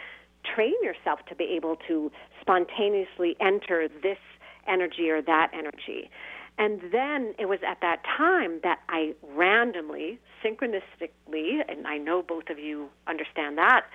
train 0.45 0.75
yourself 0.83 1.21
to 1.29 1.35
be 1.35 1.45
able 1.57 1.77
to 1.89 2.11
spontaneously 2.41 3.37
enter 3.41 3.89
this 4.03 4.19
energy 4.67 5.11
or 5.11 5.21
that 5.23 5.51
energy. 5.53 6.11
And 6.59 6.81
then 6.93 7.35
it 7.39 7.49
was 7.49 7.61
at 7.67 7.81
that 7.81 8.03
time 8.05 8.61
that 8.63 8.81
I 8.89 9.15
randomly, 9.35 10.19
synchronistically, 10.45 11.63
and 11.69 11.87
I 11.87 11.97
know 11.97 12.23
both 12.23 12.51
of 12.51 12.59
you 12.59 12.89
understand 13.07 13.57
that 13.59 13.87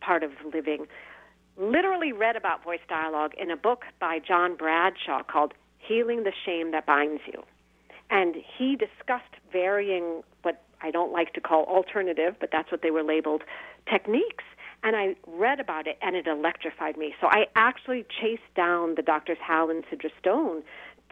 part 0.00 0.22
of 0.22 0.30
living, 0.52 0.86
literally 1.56 2.12
read 2.12 2.36
about 2.36 2.62
voice 2.64 2.80
dialogue 2.88 3.32
in 3.38 3.50
a 3.50 3.56
book 3.56 3.84
by 4.00 4.18
John 4.18 4.56
Bradshaw 4.56 5.22
called 5.22 5.54
Healing 5.78 6.24
the 6.24 6.32
Shame 6.44 6.70
That 6.72 6.86
Binds 6.86 7.22
You. 7.26 7.42
And 8.10 8.36
he 8.58 8.76
discussed 8.76 9.34
varying, 9.52 10.22
what 10.42 10.62
I 10.82 10.90
don't 10.90 11.12
like 11.12 11.32
to 11.34 11.40
call 11.40 11.64
alternative, 11.64 12.34
but 12.40 12.50
that's 12.52 12.70
what 12.70 12.82
they 12.82 12.90
were 12.90 13.02
labeled, 13.02 13.42
techniques. 13.90 14.44
And 14.82 14.96
I 14.96 15.14
read 15.26 15.60
about 15.60 15.86
it 15.86 15.98
and 16.02 16.16
it 16.16 16.26
electrified 16.26 16.96
me. 16.96 17.14
So 17.20 17.28
I 17.28 17.46
actually 17.54 18.04
chased 18.20 18.42
down 18.56 18.96
the 18.96 19.02
doctors 19.02 19.38
Hal 19.40 19.70
and 19.70 19.84
Sidra 19.84 20.10
Stone 20.18 20.62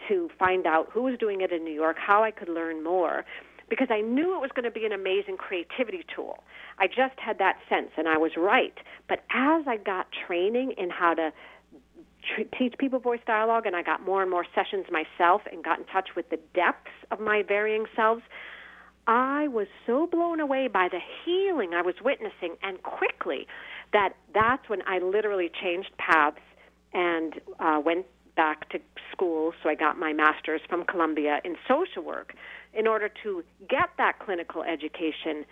to 0.09 0.29
find 0.39 0.67
out 0.67 0.89
who 0.93 1.03
was 1.03 1.19
doing 1.19 1.41
it 1.41 1.53
in 1.53 1.65
New 1.65 1.73
York, 1.73 1.97
how 1.99 2.25
I 2.25 2.31
could 2.31 2.49
learn 2.49 2.83
more 2.83 3.25
because 3.71 3.89
I 3.91 4.01
knew 4.01 4.35
it 4.35 4.41
was 4.41 4.51
going 4.53 4.65
to 4.65 4.71
be 4.71 4.85
an 4.85 4.93
amazing 4.93 5.37
creativity 5.37 6.05
tool. 6.15 6.43
I 6.79 6.89
just 6.89 7.19
had 7.19 7.39
that 7.39 7.59
sense, 7.69 7.91
and 7.97 8.09
I 8.09 8.19
was 8.19 8.33
right. 8.37 8.75
But 9.09 9.21
as 9.31 9.65
I 9.67 9.77
got 9.77 10.09
training 10.27 10.73
in 10.77 10.91
how 10.91 11.15
to 11.15 11.33
teach 12.59 12.75
people 12.79 12.99
voice 12.99 13.21
dialogue, 13.27 13.65
and 13.65 13.77
I 13.77 13.83
got 13.83 14.03
more 14.03 14.21
and 14.23 14.31
more 14.31 14.45
sessions 14.55 14.87
myself 14.91 15.43
and 15.51 15.65
got 15.65 15.79
in 15.79 15.85
touch 15.87 16.11
with 16.17 16.29
the 16.29 16.39
depths 16.53 16.91
of 17.11 17.21
my 17.21 17.43
varying 17.47 17.87
selves. 17.97 18.23
I 19.11 19.49
was 19.49 19.67
so 19.89 20.07
blown 20.07 20.39
away 20.39 20.69
by 20.69 20.89
the 20.89 21.01
healing 21.25 21.75
I 21.75 21.83
was 21.83 21.97
witnessing, 22.01 22.55
and 22.63 22.81
quickly, 22.85 23.49
that 23.93 24.11
that's 24.33 24.69
when 24.69 24.83
I 24.87 25.01
literally 25.01 25.51
changed 25.61 25.91
paths 25.99 26.39
and 26.93 27.35
uh, 27.59 27.81
went 27.85 28.07
back 28.37 28.69
to 28.69 28.79
school. 29.11 29.53
So 29.65 29.69
I 29.69 29.75
got 29.75 29.99
my 29.99 30.13
master's 30.13 30.61
from 30.69 30.85
Columbia 30.85 31.41
in 31.45 31.57
social 31.67 32.05
work 32.05 32.35
in 32.73 32.87
order 32.87 33.11
to 33.25 33.43
get 33.69 33.91
that 33.99 34.21
clinical 34.21 34.63
education 34.63 35.45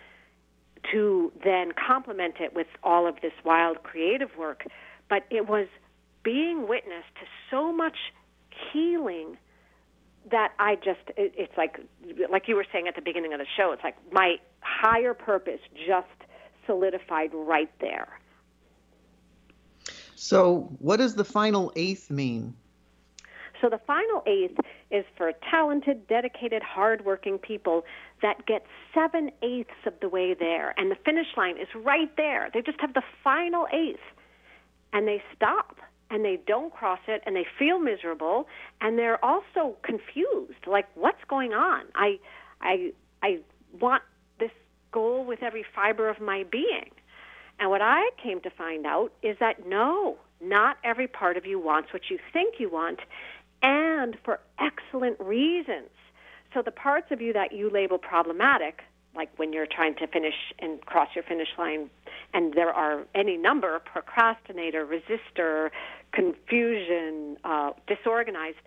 to 0.93 1.29
then 1.43 1.73
complement 1.73 2.35
it 2.39 2.55
with 2.55 2.67
all 2.81 3.09
of 3.09 3.15
this 3.21 3.33
wild 3.43 3.83
creative 3.83 4.29
work. 4.39 4.63
But 5.09 5.25
it 5.29 5.49
was 5.49 5.67
being 6.23 6.65
witness 6.65 7.03
to 7.19 7.27
so 7.51 7.73
much 7.73 7.97
healing 8.71 9.37
that 10.31 10.53
I 10.59 10.75
just 10.75 10.99
it, 11.17 11.33
it's 11.37 11.57
like 11.57 11.79
like 12.29 12.47
you 12.47 12.55
were 12.55 12.65
saying 12.71 12.87
at 12.87 12.95
the 12.95 13.01
beginning 13.01 13.33
of 13.33 13.39
the 13.39 13.47
show 13.57 13.71
it's 13.71 13.83
like 13.83 13.95
my 14.11 14.35
higher 14.61 15.13
purpose 15.13 15.59
just 15.87 16.07
solidified 16.65 17.31
right 17.33 17.71
there. 17.81 18.19
So, 20.15 20.69
what 20.79 20.97
does 20.97 21.15
the 21.15 21.23
final 21.23 21.71
eighth 21.75 22.11
mean? 22.11 22.53
So, 23.61 23.69
the 23.69 23.79
final 23.87 24.21
eighth 24.27 24.59
is 24.91 25.05
for 25.17 25.31
talented, 25.49 26.07
dedicated, 26.07 26.61
hardworking 26.61 27.37
people 27.37 27.85
that 28.21 28.45
get 28.45 28.65
seven 28.93 29.31
eighths 29.41 29.85
of 29.85 29.93
the 30.01 30.09
way 30.09 30.33
there, 30.33 30.75
and 30.77 30.91
the 30.91 30.97
finish 31.05 31.27
line 31.37 31.57
is 31.57 31.69
right 31.73 32.15
there. 32.17 32.49
They 32.53 32.61
just 32.61 32.79
have 32.81 32.93
the 32.93 33.01
final 33.23 33.65
eighth, 33.71 34.03
and 34.91 35.07
they 35.07 35.23
stop 35.35 35.77
and 36.09 36.25
they 36.25 36.39
don't 36.47 36.73
cross 36.73 36.99
it 37.07 37.21
and 37.25 37.35
they 37.35 37.45
feel 37.57 37.79
miserable 37.79 38.47
and 38.81 38.97
they're 38.97 39.23
also 39.23 39.75
confused 39.83 40.65
like 40.67 40.87
what's 40.95 41.23
going 41.27 41.53
on? 41.53 41.85
I 41.95 42.19
i 42.61 42.91
i 43.21 43.39
want 43.79 44.03
this 44.39 44.51
goal 44.91 45.25
with 45.25 45.43
every 45.43 45.65
fiber 45.75 46.09
of 46.09 46.19
my 46.19 46.43
being. 46.51 46.91
And 47.59 47.69
what 47.69 47.81
i 47.81 48.09
came 48.21 48.41
to 48.41 48.49
find 48.49 48.85
out 48.85 49.11
is 49.21 49.37
that 49.39 49.67
no 49.67 50.17
not 50.41 50.77
every 50.83 51.07
part 51.07 51.37
of 51.37 51.45
you 51.45 51.59
wants 51.59 51.91
what 51.91 52.03
you 52.09 52.17
think 52.31 52.55
you 52.59 52.69
want 52.69 52.99
and 53.61 54.17
for 54.23 54.39
excellent 54.59 55.19
reasons. 55.19 55.89
So 56.53 56.61
the 56.61 56.71
parts 56.71 57.07
of 57.11 57.21
you 57.21 57.33
that 57.33 57.51
you 57.51 57.69
label 57.69 57.97
problematic 57.97 58.81
like 59.15 59.29
when 59.37 59.51
you're 59.53 59.67
trying 59.67 59.95
to 59.95 60.07
finish 60.07 60.35
and 60.59 60.81
cross 60.85 61.09
your 61.15 61.23
finish 61.23 61.49
line 61.57 61.89
and 62.33 62.53
there 62.53 62.71
are 62.71 63.05
any 63.15 63.37
number 63.37 63.79
procrastinator 63.79 64.85
resistor 64.85 65.69
confusion 66.11 67.37
uh, 67.43 67.71
disorganized 67.87 68.57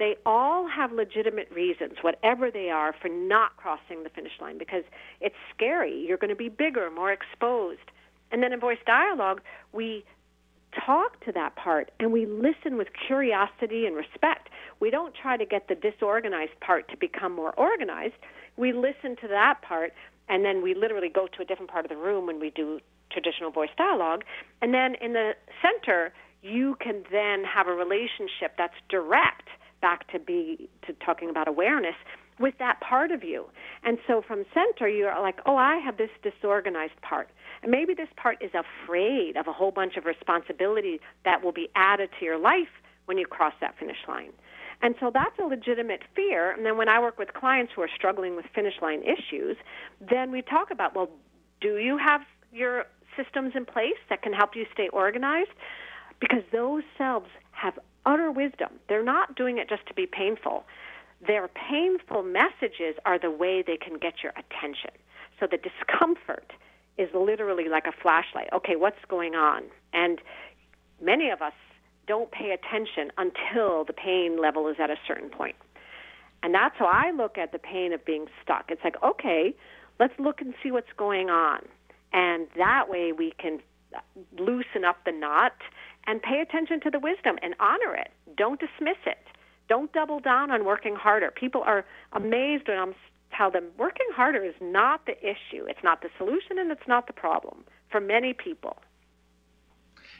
they 0.00 0.16
all 0.24 0.66
have 0.66 0.92
legitimate 0.92 1.48
reasons 1.52 1.92
whatever 2.00 2.50
they 2.50 2.70
are 2.70 2.94
for 3.00 3.08
not 3.08 3.56
crossing 3.58 4.02
the 4.02 4.08
finish 4.08 4.32
line 4.40 4.56
because 4.56 4.82
it's 5.20 5.36
scary. 5.54 6.04
You're 6.08 6.16
going 6.16 6.30
to 6.30 6.36
be 6.36 6.48
bigger 6.48 6.90
more 6.90 7.12
exposed. 7.12 7.90
And 8.32 8.42
then 8.42 8.52
in 8.52 8.58
voice 8.58 8.78
dialogue 8.86 9.42
we 9.72 10.04
talk 10.86 11.22
to 11.24 11.32
that 11.32 11.54
part 11.54 11.90
and 12.00 12.12
we 12.12 12.24
listen 12.24 12.78
with 12.78 12.88
curiosity 13.06 13.86
and 13.86 13.94
respect. 13.94 14.48
We 14.80 14.90
don't 14.90 15.14
try 15.14 15.36
to 15.36 15.44
get 15.44 15.68
the 15.68 15.74
disorganized 15.74 16.58
part 16.60 16.88
to 16.90 16.96
become 16.96 17.32
more 17.32 17.52
organized 17.58 18.14
we 18.56 18.72
listen 18.72 19.16
to 19.20 19.28
that 19.28 19.60
part 19.62 19.92
and 20.28 20.44
then 20.44 20.62
we 20.62 20.74
literally 20.74 21.08
go 21.08 21.26
to 21.26 21.42
a 21.42 21.44
different 21.44 21.70
part 21.70 21.84
of 21.84 21.88
the 21.88 21.96
room 21.96 22.26
when 22.26 22.40
we 22.40 22.50
do 22.50 22.80
traditional 23.10 23.50
voice 23.50 23.70
dialogue 23.76 24.22
and 24.62 24.72
then 24.72 24.94
in 25.00 25.12
the 25.12 25.32
center 25.60 26.12
you 26.42 26.76
can 26.80 27.02
then 27.10 27.44
have 27.44 27.66
a 27.66 27.72
relationship 27.72 28.54
that's 28.56 28.74
direct 28.88 29.48
back 29.82 30.10
to 30.12 30.18
be 30.18 30.68
to 30.86 30.92
talking 31.04 31.28
about 31.30 31.48
awareness 31.48 31.94
with 32.38 32.54
that 32.58 32.80
part 32.80 33.10
of 33.10 33.22
you. 33.22 33.46
And 33.84 33.98
so 34.06 34.22
from 34.26 34.44
center, 34.54 34.88
you're 34.88 35.14
like, 35.20 35.38
oh, 35.44 35.56
I 35.56 35.76
have 35.76 35.98
this 35.98 36.10
disorganized 36.22 37.00
part. 37.02 37.28
And 37.62 37.70
maybe 37.70 37.92
this 37.92 38.08
part 38.16 38.42
is 38.42 38.50
afraid 38.54 39.36
of 39.36 39.46
a 39.46 39.52
whole 39.52 39.70
bunch 39.70 39.96
of 39.96 40.06
responsibility 40.06 41.00
that 41.24 41.44
will 41.44 41.52
be 41.52 41.68
added 41.76 42.08
to 42.18 42.24
your 42.24 42.38
life 42.38 42.72
when 43.04 43.18
you 43.18 43.26
cross 43.26 43.52
that 43.60 43.78
finish 43.78 43.98
line. 44.08 44.32
And 44.82 44.94
so 44.98 45.10
that's 45.12 45.38
a 45.38 45.44
legitimate 45.44 46.02
fear. 46.16 46.52
And 46.52 46.64
then 46.64 46.76
when 46.78 46.88
I 46.88 47.00
work 47.00 47.18
with 47.18 47.34
clients 47.34 47.72
who 47.74 47.82
are 47.82 47.90
struggling 47.94 48.36
with 48.36 48.46
finish 48.54 48.74
line 48.80 49.02
issues, 49.02 49.56
then 50.00 50.32
we 50.32 50.42
talk 50.42 50.70
about, 50.70 50.94
well, 50.94 51.10
do 51.60 51.76
you 51.76 51.98
have 51.98 52.22
your 52.52 52.86
systems 53.16 53.52
in 53.54 53.66
place 53.66 53.98
that 54.08 54.22
can 54.22 54.32
help 54.32 54.56
you 54.56 54.64
stay 54.72 54.88
organized? 54.88 55.50
Because 56.18 56.42
those 56.50 56.82
selves 56.96 57.28
have 57.52 57.78
utter 58.06 58.30
wisdom. 58.30 58.68
They're 58.88 59.04
not 59.04 59.36
doing 59.36 59.58
it 59.58 59.68
just 59.68 59.86
to 59.86 59.94
be 59.94 60.06
painful. 60.06 60.64
Their 61.26 61.48
painful 61.48 62.22
messages 62.22 62.96
are 63.04 63.18
the 63.18 63.30
way 63.30 63.62
they 63.66 63.76
can 63.76 63.98
get 63.98 64.22
your 64.22 64.32
attention. 64.32 64.90
So 65.38 65.46
the 65.46 65.58
discomfort 65.58 66.52
is 66.96 67.08
literally 67.14 67.68
like 67.68 67.86
a 67.86 67.92
flashlight. 67.92 68.48
Okay, 68.52 68.76
what's 68.76 69.04
going 69.08 69.34
on? 69.34 69.64
And 69.92 70.20
many 71.02 71.28
of 71.30 71.42
us 71.42 71.52
don't 72.06 72.30
pay 72.30 72.50
attention 72.50 73.10
until 73.16 73.84
the 73.84 73.92
pain 73.92 74.40
level 74.40 74.68
is 74.68 74.76
at 74.80 74.90
a 74.90 74.96
certain 75.06 75.30
point. 75.30 75.56
And 76.42 76.54
that's 76.54 76.74
how 76.78 76.86
I 76.86 77.10
look 77.10 77.36
at 77.38 77.52
the 77.52 77.58
pain 77.58 77.92
of 77.92 78.04
being 78.04 78.26
stuck. 78.42 78.66
It's 78.68 78.82
like, 78.82 78.96
okay, 79.02 79.54
let's 79.98 80.14
look 80.18 80.40
and 80.40 80.54
see 80.62 80.70
what's 80.70 80.92
going 80.96 81.28
on. 81.28 81.60
And 82.12 82.48
that 82.56 82.88
way 82.88 83.12
we 83.12 83.32
can 83.38 83.60
loosen 84.38 84.84
up 84.84 85.04
the 85.04 85.12
knot 85.12 85.52
and 86.06 86.22
pay 86.22 86.40
attention 86.40 86.80
to 86.80 86.90
the 86.90 86.98
wisdom 86.98 87.36
and 87.42 87.54
honor 87.60 87.94
it. 87.94 88.10
Don't 88.36 88.58
dismiss 88.58 88.96
it. 89.06 89.18
Don't 89.68 89.92
double 89.92 90.18
down 90.18 90.50
on 90.50 90.64
working 90.64 90.96
harder. 90.96 91.30
People 91.30 91.62
are 91.62 91.84
amazed 92.12 92.68
when 92.68 92.78
I'm 92.78 92.94
tell 93.36 93.50
them 93.50 93.66
working 93.78 94.06
harder 94.12 94.42
is 94.44 94.54
not 94.60 95.06
the 95.06 95.16
issue. 95.18 95.64
It's 95.68 95.84
not 95.84 96.02
the 96.02 96.08
solution 96.18 96.58
and 96.58 96.70
it's 96.72 96.88
not 96.88 97.06
the 97.06 97.12
problem 97.12 97.64
for 97.90 98.00
many 98.00 98.32
people. 98.32 98.78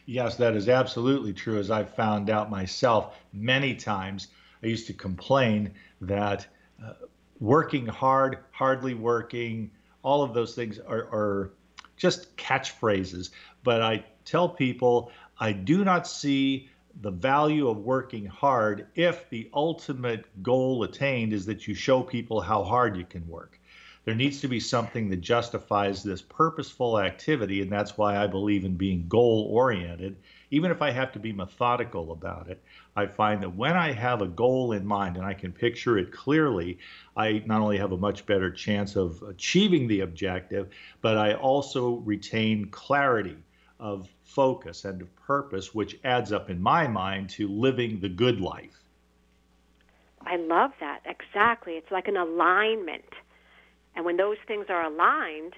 Yes, 0.06 0.36
that 0.36 0.54
is 0.54 0.68
absolutely 0.68 1.32
true. 1.32 1.58
As 1.58 1.70
I've 1.70 1.94
found 1.94 2.30
out 2.30 2.50
myself 2.50 3.16
many 3.32 3.74
times, 3.74 4.28
I 4.62 4.66
used 4.66 4.86
to 4.88 4.92
complain 4.92 5.72
that 6.00 6.46
uh, 6.84 6.92
working 7.38 7.86
hard, 7.86 8.38
hardly 8.50 8.94
working, 8.94 9.70
all 10.02 10.22
of 10.22 10.34
those 10.34 10.54
things 10.54 10.78
are, 10.78 11.04
are 11.12 11.52
just 11.96 12.36
catchphrases. 12.36 13.30
But 13.62 13.82
I 13.82 14.04
tell 14.24 14.48
people 14.48 15.12
I 15.38 15.52
do 15.52 15.84
not 15.84 16.06
see 16.06 16.68
the 17.02 17.10
value 17.10 17.68
of 17.68 17.78
working 17.78 18.26
hard 18.26 18.88
if 18.94 19.28
the 19.30 19.48
ultimate 19.54 20.24
goal 20.42 20.82
attained 20.82 21.32
is 21.32 21.46
that 21.46 21.68
you 21.68 21.74
show 21.74 22.02
people 22.02 22.40
how 22.40 22.64
hard 22.64 22.96
you 22.96 23.04
can 23.04 23.26
work. 23.28 23.59
There 24.06 24.14
needs 24.14 24.40
to 24.40 24.48
be 24.48 24.60
something 24.60 25.10
that 25.10 25.20
justifies 25.20 26.02
this 26.02 26.22
purposeful 26.22 26.98
activity, 26.98 27.60
and 27.60 27.70
that's 27.70 27.98
why 27.98 28.16
I 28.16 28.26
believe 28.26 28.64
in 28.64 28.76
being 28.76 29.06
goal 29.08 29.48
oriented. 29.50 30.16
Even 30.50 30.70
if 30.70 30.80
I 30.80 30.90
have 30.90 31.12
to 31.12 31.18
be 31.18 31.32
methodical 31.32 32.12
about 32.12 32.48
it, 32.48 32.62
I 32.96 33.06
find 33.06 33.42
that 33.42 33.54
when 33.54 33.76
I 33.76 33.92
have 33.92 34.22
a 34.22 34.26
goal 34.26 34.72
in 34.72 34.86
mind 34.86 35.16
and 35.16 35.26
I 35.26 35.34
can 35.34 35.52
picture 35.52 35.98
it 35.98 36.12
clearly, 36.12 36.78
I 37.14 37.42
not 37.44 37.60
only 37.60 37.76
have 37.76 37.92
a 37.92 37.98
much 37.98 38.24
better 38.24 38.50
chance 38.50 38.96
of 38.96 39.22
achieving 39.22 39.86
the 39.86 40.00
objective, 40.00 40.70
but 41.02 41.18
I 41.18 41.34
also 41.34 41.96
retain 41.96 42.68
clarity 42.70 43.36
of 43.78 44.08
focus 44.24 44.86
and 44.86 45.02
of 45.02 45.14
purpose, 45.16 45.74
which 45.74 45.98
adds 46.04 46.32
up 46.32 46.48
in 46.48 46.60
my 46.60 46.88
mind 46.88 47.28
to 47.30 47.48
living 47.48 48.00
the 48.00 48.08
good 48.08 48.40
life. 48.40 48.82
I 50.22 50.36
love 50.36 50.72
that. 50.80 51.00
Exactly. 51.04 51.74
It's 51.74 51.90
like 51.90 52.08
an 52.08 52.16
alignment. 52.16 53.04
And 53.94 54.04
when 54.04 54.16
those 54.16 54.38
things 54.46 54.66
are 54.68 54.84
aligned, 54.84 55.54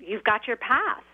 you've 0.00 0.24
got 0.24 0.46
your 0.46 0.56
path. 0.56 1.04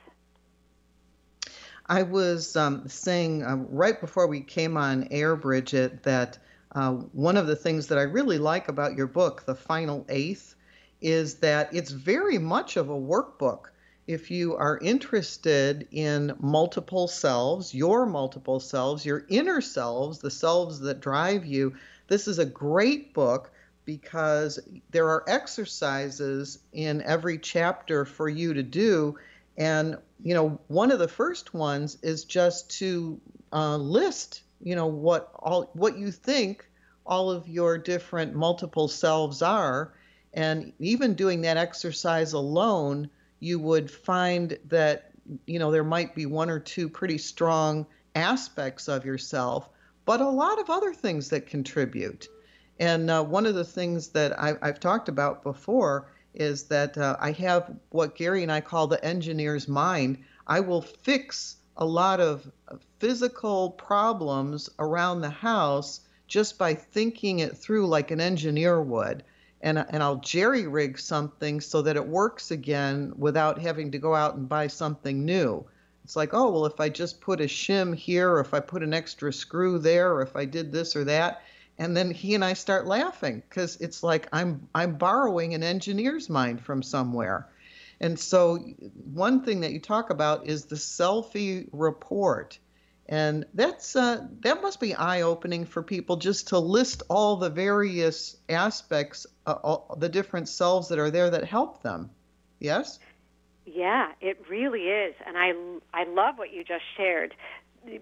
I 1.88 2.02
was 2.02 2.56
um, 2.56 2.88
saying 2.88 3.44
uh, 3.44 3.56
right 3.68 4.00
before 4.00 4.26
we 4.26 4.40
came 4.40 4.76
on 4.76 5.08
air, 5.11 5.37
Bridgit, 5.37 6.02
that 6.02 6.38
uh, 6.73 6.92
one 6.92 7.37
of 7.37 7.46
the 7.46 7.56
things 7.56 7.87
that 7.87 7.99
I 7.99 8.02
really 8.02 8.38
like 8.38 8.68
about 8.68 8.96
your 8.96 9.06
book, 9.06 9.44
The 9.46 9.54
Final 9.54 10.04
Eighth, 10.08 10.56
is 11.00 11.37
that 11.37 11.73
it's 11.73 11.90
very 11.90 12.38
much 12.38 12.76
of 12.76 12.90
a 12.90 12.94
workbook. 12.94 13.66
If 14.06 14.30
you 14.30 14.56
are 14.56 14.78
interested 14.78 15.88
in 15.90 16.35
multiple 16.40 17.08
selves, 17.08 17.75
your 17.75 18.06
multiple 18.06 18.61
selves, 18.61 19.06
your 19.06 19.25
inner 19.28 19.61
selves, 19.61 20.18
the 20.18 20.30
selves 20.30 20.80
that 20.80 21.00
drive 21.00 21.44
you, 21.44 21.75
this 22.08 22.28
is 22.28 22.38
a 22.38 22.44
great 22.44 23.14
book 23.14 23.50
because 23.86 24.58
there 24.90 25.08
are 25.08 25.24
exercises 25.26 26.58
in 26.72 27.00
every 27.02 27.38
chapter 27.38 28.04
for 28.04 28.28
you 28.28 28.52
to 28.52 28.62
do. 28.62 29.16
And, 29.56 29.96
you 30.22 30.34
know, 30.34 30.60
one 30.66 30.90
of 30.90 30.98
the 30.98 31.08
first 31.08 31.54
ones 31.54 31.96
is 32.02 32.24
just 32.24 32.70
to 32.78 33.18
uh, 33.52 33.76
list, 33.76 34.42
you 34.60 34.74
know, 34.74 34.86
what 34.86 35.30
all 35.38 35.70
what 35.72 35.96
you 35.96 36.10
think 36.10 36.68
all 37.06 37.30
of 37.30 37.48
your 37.48 37.78
different 37.78 38.34
multiple 38.34 38.88
selves 38.88 39.40
are. 39.40 39.94
And 40.34 40.72
even 40.78 41.14
doing 41.14 41.40
that 41.42 41.56
exercise 41.56 42.34
alone, 42.34 43.08
you 43.40 43.58
would 43.60 43.90
find 43.90 44.58
that, 44.66 45.12
you 45.46 45.58
know, 45.58 45.70
there 45.70 45.84
might 45.84 46.14
be 46.14 46.26
one 46.26 46.50
or 46.50 46.58
two 46.58 46.90
pretty 46.90 47.16
strong 47.16 47.86
aspects 48.14 48.88
of 48.88 49.06
yourself 49.06 49.70
but 50.06 50.20
a 50.20 50.28
lot 50.28 50.58
of 50.58 50.70
other 50.70 50.94
things 50.94 51.28
that 51.30 51.46
contribute. 51.46 52.28
And 52.78 53.11
uh, 53.11 53.25
one 53.25 53.47
of 53.47 53.54
the 53.54 53.64
things 53.64 54.09
that 54.09 54.38
I, 54.38 54.54
have 54.62 54.80
talked 54.80 55.09
about 55.09 55.42
before 55.42 56.09
is 56.35 56.64
that 56.64 56.99
uh, 56.99 57.16
I 57.18 57.33
have 57.33 57.75
what 57.90 58.14
Gary 58.14 58.42
and 58.42 58.52
I 58.52 58.61
call 58.61 58.87
the 58.87 59.02
engineer's 59.02 59.66
mind. 59.66 60.18
I 60.47 60.61
will 60.61 60.83
fix 60.83 61.56
a 61.78 61.85
lot 61.85 62.21
of 62.21 62.50
physical 62.99 63.71
problems 63.71 64.68
around 64.78 65.21
the 65.21 65.30
house 65.30 66.00
just 66.26 66.59
by 66.59 66.75
thinking 66.75 67.38
it 67.38 67.56
through 67.56 67.87
like 67.87 68.11
an 68.11 68.21
engineer 68.21 68.83
would. 68.83 69.23
And, 69.62 69.78
and 69.78 70.02
I'll 70.02 70.16
jerry 70.16 70.66
rig 70.66 70.99
something 70.99 71.61
so 71.61 71.83
that 71.83 71.97
it 71.97 72.06
works 72.06 72.50
again 72.50 73.12
without 73.16 73.59
having 73.59 73.90
to 73.92 73.99
go 73.99 74.14
out 74.14 74.35
and 74.35 74.49
buy 74.49 74.66
something 74.66 75.25
new. 75.25 75.64
It's 76.04 76.14
like, 76.14 76.35
oh, 76.35 76.50
well, 76.50 76.66
if 76.66 76.78
I 76.78 76.88
just 76.88 77.21
put 77.21 77.40
a 77.40 77.45
shim 77.45 77.95
here, 77.95 78.30
or 78.30 78.40
if 78.40 78.54
I 78.54 78.61
put 78.61 78.83
an 78.83 78.95
extra 78.95 79.33
screw 79.33 79.78
there, 79.78 80.12
or 80.12 80.23
if 80.23 80.37
I 80.37 80.45
did 80.45 80.71
this 80.71 80.95
or 80.95 81.04
that, 81.04 81.42
and 81.78 81.97
then 81.97 82.11
he 82.11 82.35
and 82.35 82.45
I 82.45 82.54
start 82.54 82.87
laughing 82.87 83.42
because 83.49 83.76
it's 83.76 84.02
like 84.02 84.28
I'm 84.33 84.68
I'm 84.75 84.97
borrowing 84.97 85.54
an 85.54 85.62
engineer's 85.62 86.28
mind 86.28 86.61
from 86.61 86.83
somewhere. 86.83 87.49
And 88.00 88.18
so 88.18 88.56
one 89.12 89.42
thing 89.42 89.61
that 89.61 89.73
you 89.73 89.80
talk 89.80 90.11
about 90.11 90.47
is 90.47 90.66
the 90.66 90.76
selfie 90.76 91.68
report. 91.73 92.59
And 93.09 93.47
that's 93.54 93.95
uh, 93.95 94.26
that 94.40 94.62
must 94.62 94.80
be 94.80 94.95
eye-opening 94.95 95.64
for 95.64 95.83
people 95.83 96.16
just 96.16 96.49
to 96.49 96.59
list 96.59 97.04
all 97.09 97.37
the 97.37 97.50
various 97.50 98.37
aspects, 98.49 99.26
uh, 99.47 99.52
all 99.52 99.97
the 99.99 100.09
different 100.09 100.49
selves 100.49 100.89
that 100.89 100.99
are 100.99 101.10
there 101.10 101.30
that 101.30 101.45
help 101.45 101.82
them. 101.82 102.10
Yes. 102.58 102.99
Yeah, 103.65 104.12
it 104.21 104.45
really 104.49 104.89
is, 104.89 105.15
and 105.26 105.36
I 105.39 105.52
I 105.95 106.04
love 106.04 106.36
what 106.39 106.52
you 106.52 106.65
just 106.65 106.84
shared, 106.97 107.34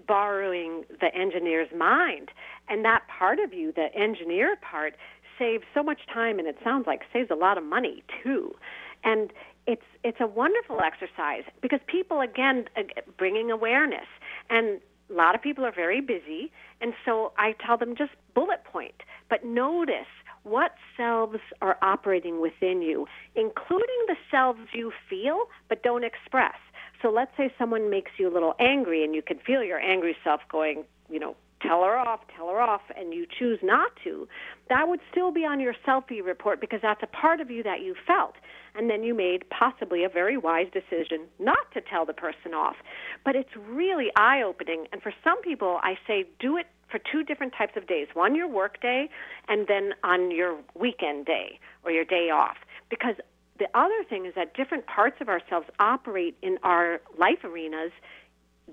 borrowing 0.07 0.85
the 1.01 1.15
engineer's 1.15 1.73
mind, 1.77 2.31
and 2.68 2.85
that 2.85 3.03
part 3.09 3.38
of 3.38 3.53
you, 3.53 3.72
the 3.72 3.94
engineer 3.94 4.57
part, 4.57 4.94
saves 5.38 5.64
so 5.74 5.83
much 5.83 6.00
time, 6.12 6.38
and 6.38 6.46
it 6.46 6.57
sounds 6.62 6.87
like 6.87 7.03
saves 7.12 7.31
a 7.31 7.35
lot 7.35 7.59
of 7.59 7.64
money 7.64 8.03
too, 8.22 8.55
and 9.03 9.33
it's 9.66 9.83
it's 10.03 10.20
a 10.20 10.27
wonderful 10.27 10.81
exercise 10.81 11.44
because 11.61 11.81
people 11.87 12.20
again 12.20 12.66
uh, 12.77 12.83
bringing 13.16 13.50
awareness, 13.50 14.07
and 14.50 14.81
a 15.11 15.14
lot 15.14 15.35
of 15.35 15.42
people 15.42 15.64
are 15.64 15.72
very 15.72 16.00
busy, 16.00 16.53
and 16.81 16.94
so 17.05 17.33
I 17.37 17.55
tell 17.64 17.77
them 17.77 17.94
just 17.96 18.12
bullet 18.35 18.64
point, 18.64 19.03
but 19.29 19.44
notice 19.44 20.07
what 20.44 20.74
selves 20.96 21.38
are 21.62 21.79
operating 21.83 22.40
within 22.40 22.83
you, 22.83 23.07
including 23.35 24.05
the 24.07 24.16
selves 24.31 24.61
you 24.72 24.92
feel 25.09 25.46
but 25.68 25.83
don't 25.83 26.05
express. 26.05 26.57
So 27.03 27.11
let's 27.11 27.33
say 27.37 27.53
someone 27.59 27.90
makes 27.90 28.12
you 28.18 28.29
a 28.29 28.33
little 28.33 28.55
angry 28.61 29.05
and 29.05 29.14
you 29.14 29.22
can 29.22 29.38
feel 29.38 29.62
your 29.62 29.81
angry 29.81 30.16
self 30.22 30.40
going, 30.50 30.85
you 31.11 31.18
know, 31.18 31.35
tell 31.66 31.83
her 31.83 31.96
off, 31.98 32.20
tell 32.37 32.48
her 32.48 32.61
off, 32.61 32.83
and 32.96 33.12
you 33.12 33.27
choose 33.38 33.59
not 33.62 33.92
to, 34.05 34.29
that 34.68 34.88
would 34.88 35.00
still 35.11 35.33
be 35.33 35.44
on 35.44 35.61
your 35.61 35.74
selfie 35.87 36.24
report 36.24 36.61
because 36.61 36.81
that's 36.83 37.03
a 37.03 37.07
part 37.07 37.40
of 37.40 37.50
you 37.50 37.62
that 37.62 37.81
you 37.81 37.94
felt. 38.07 38.35
And 38.74 38.90
then 38.90 39.05
you 39.05 39.14
made 39.14 39.44
possibly 39.50 40.05
a 40.05 40.09
very 40.09 40.37
wise 40.37 40.66
decision 40.72 41.27
not 41.38 41.70
to 41.74 41.81
tell 41.81 42.05
the 42.05 42.12
person 42.12 42.55
off. 42.55 42.77
But 43.24 43.37
it's 43.37 43.57
really 43.57 44.09
eye 44.16 44.42
opening. 44.42 44.87
And 44.92 45.00
for 45.00 45.12
some 45.22 45.40
people, 45.42 45.79
I 45.83 45.94
say 46.07 46.27
do 46.40 46.57
it 46.57 46.66
for 46.90 47.00
two 47.11 47.24
different 47.24 47.53
types 47.57 47.72
of 47.77 47.88
days 47.88 48.07
one 48.14 48.37
your 48.37 48.46
work 48.46 48.81
day 48.81 49.09
and 49.48 49.66
then 49.66 49.92
on 50.05 50.31
your 50.31 50.59
weekend 50.74 51.27
day 51.27 51.59
or 51.83 51.90
your 51.90 52.05
day 52.05 52.31
off 52.31 52.57
because 52.88 53.16
the 53.59 53.66
other 53.74 54.05
thing 54.09 54.27
is 54.27 54.35
that 54.37 54.55
different 54.55 54.87
parts 54.87 55.16
of 55.20 55.29
ourselves 55.29 55.66
operate 55.81 56.37
in 56.42 56.57
our 56.62 57.00
life 57.18 57.42
arenas 57.42 57.90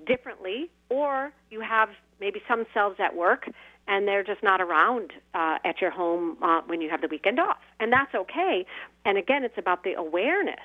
differently 0.06 0.70
or 0.90 1.32
you 1.50 1.62
have 1.62 1.90
maybe 2.22 2.42
some 2.48 2.66
selves 2.74 2.98
at 3.00 3.16
work 3.16 3.50
and 3.88 4.08
they're 4.08 4.24
just 4.24 4.42
not 4.44 4.62
around 4.62 5.12
uh, 5.34 5.58
at 5.66 5.82
your 5.82 5.92
home 5.92 6.38
uh, 6.42 6.62
when 6.68 6.80
you 6.80 6.90
have 6.90 7.02
the 7.02 7.08
weekend 7.10 7.40
off. 7.40 7.58
And 7.80 7.92
that's 7.92 8.16
okay. 8.16 8.66
And 9.04 9.18
again 9.18 9.44
it's 9.44 9.58
about 9.58 9.84
the 9.84 9.94
awareness. 9.94 10.64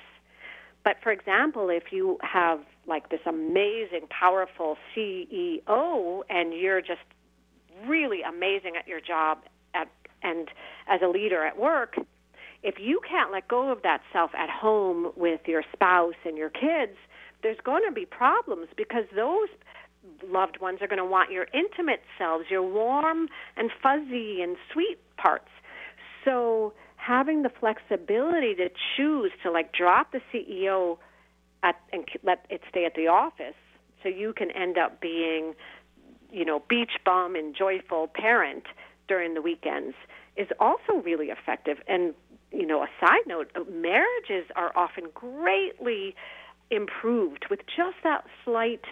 But 0.85 0.97
for 1.03 1.11
example 1.11 1.69
if 1.69 1.91
you 1.91 2.17
have 2.21 2.61
like 2.85 3.09
this 3.09 3.19
amazing 3.25 4.07
powerful 4.09 4.77
ceo 4.95 6.21
and 6.29 6.53
you're 6.53 6.81
just 6.81 7.01
really 7.85 8.21
amazing 8.21 8.77
at 8.77 8.87
your 8.87 9.01
job 9.01 9.39
at, 9.73 9.89
and 10.23 10.49
as 10.87 11.01
a 11.03 11.07
leader 11.07 11.43
at 11.43 11.59
work, 11.59 11.97
if 12.63 12.75
you 12.79 13.01
can't 13.07 13.31
let 13.31 13.47
go 13.47 13.71
of 13.71 13.81
that 13.83 14.01
self 14.11 14.31
at 14.35 14.49
home 14.49 15.11
with 15.15 15.41
your 15.45 15.63
spouse 15.73 16.15
and 16.25 16.37
your 16.37 16.49
kids, 16.49 16.97
there's 17.43 17.59
going 17.63 17.83
to 17.85 17.91
be 17.91 18.05
problems 18.05 18.67
because 18.75 19.03
those 19.15 19.49
loved 20.27 20.59
ones 20.61 20.79
are 20.81 20.87
going 20.87 20.99
to 20.99 21.05
want 21.05 21.31
your 21.31 21.47
intimate 21.53 22.01
selves, 22.17 22.45
your 22.49 22.63
warm 22.63 23.27
and 23.55 23.71
fuzzy 23.81 24.41
and 24.41 24.57
sweet 24.71 24.97
parts. 25.17 25.49
So 26.25 26.73
having 26.95 27.43
the 27.43 27.49
flexibility 27.49 28.55
to 28.55 28.69
choose 28.95 29.31
to 29.43 29.51
like 29.51 29.73
drop 29.73 30.11
the 30.11 30.21
CEO 30.33 30.97
at 31.63 31.75
and 31.91 32.05
let 32.23 32.45
it 32.49 32.61
stay 32.69 32.85
at 32.85 32.95
the 32.95 33.07
office 33.07 33.55
so 34.03 34.09
you 34.09 34.33
can 34.33 34.51
end 34.51 34.77
up 34.77 35.01
being 35.01 35.53
you 36.31 36.45
know, 36.45 36.61
beach 36.69 36.91
bum 37.05 37.35
and 37.35 37.55
joyful 37.55 38.07
parent 38.13 38.63
during 39.07 39.33
the 39.33 39.41
weekends 39.41 39.95
is 40.35 40.47
also 40.59 41.01
really 41.03 41.27
effective. 41.27 41.77
And, 41.87 42.13
you 42.51 42.65
know, 42.65 42.83
a 42.83 42.87
side 42.99 43.25
note, 43.25 43.51
uh, 43.55 43.61
marriages 43.71 44.49
are 44.55 44.71
often 44.75 45.05
greatly 45.13 46.15
improved 46.69 47.45
with 47.49 47.61
just 47.65 47.97
that 48.03 48.25
slight 48.43 48.83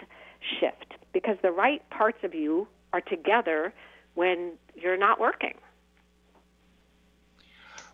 shift 0.60 0.94
because 1.12 1.36
the 1.42 1.52
right 1.52 1.88
parts 1.90 2.18
of 2.22 2.34
you 2.34 2.68
are 2.92 3.00
together 3.00 3.72
when 4.14 4.52
you're 4.74 4.96
not 4.96 5.20
working. 5.20 5.54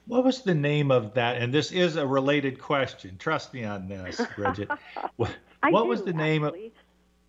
What 0.07 0.25
was 0.25 0.43
the 0.43 0.55
name 0.55 0.91
of 0.91 1.15
that? 1.15 1.41
And 1.41 1.55
this 1.55 1.71
is 1.71 1.97
a 1.97 2.07
related 2.07 2.61
question. 2.61 3.17
Trust 3.19 3.55
me 3.55 3.65
on 3.65 3.89
this, 3.89 4.17
Bridgit. 4.37 4.77
what, 5.17 5.31
what 5.71 5.87
was 5.87 6.03
the 6.03 6.11
actually. 6.11 6.23
name 6.23 6.45
of 6.45 6.55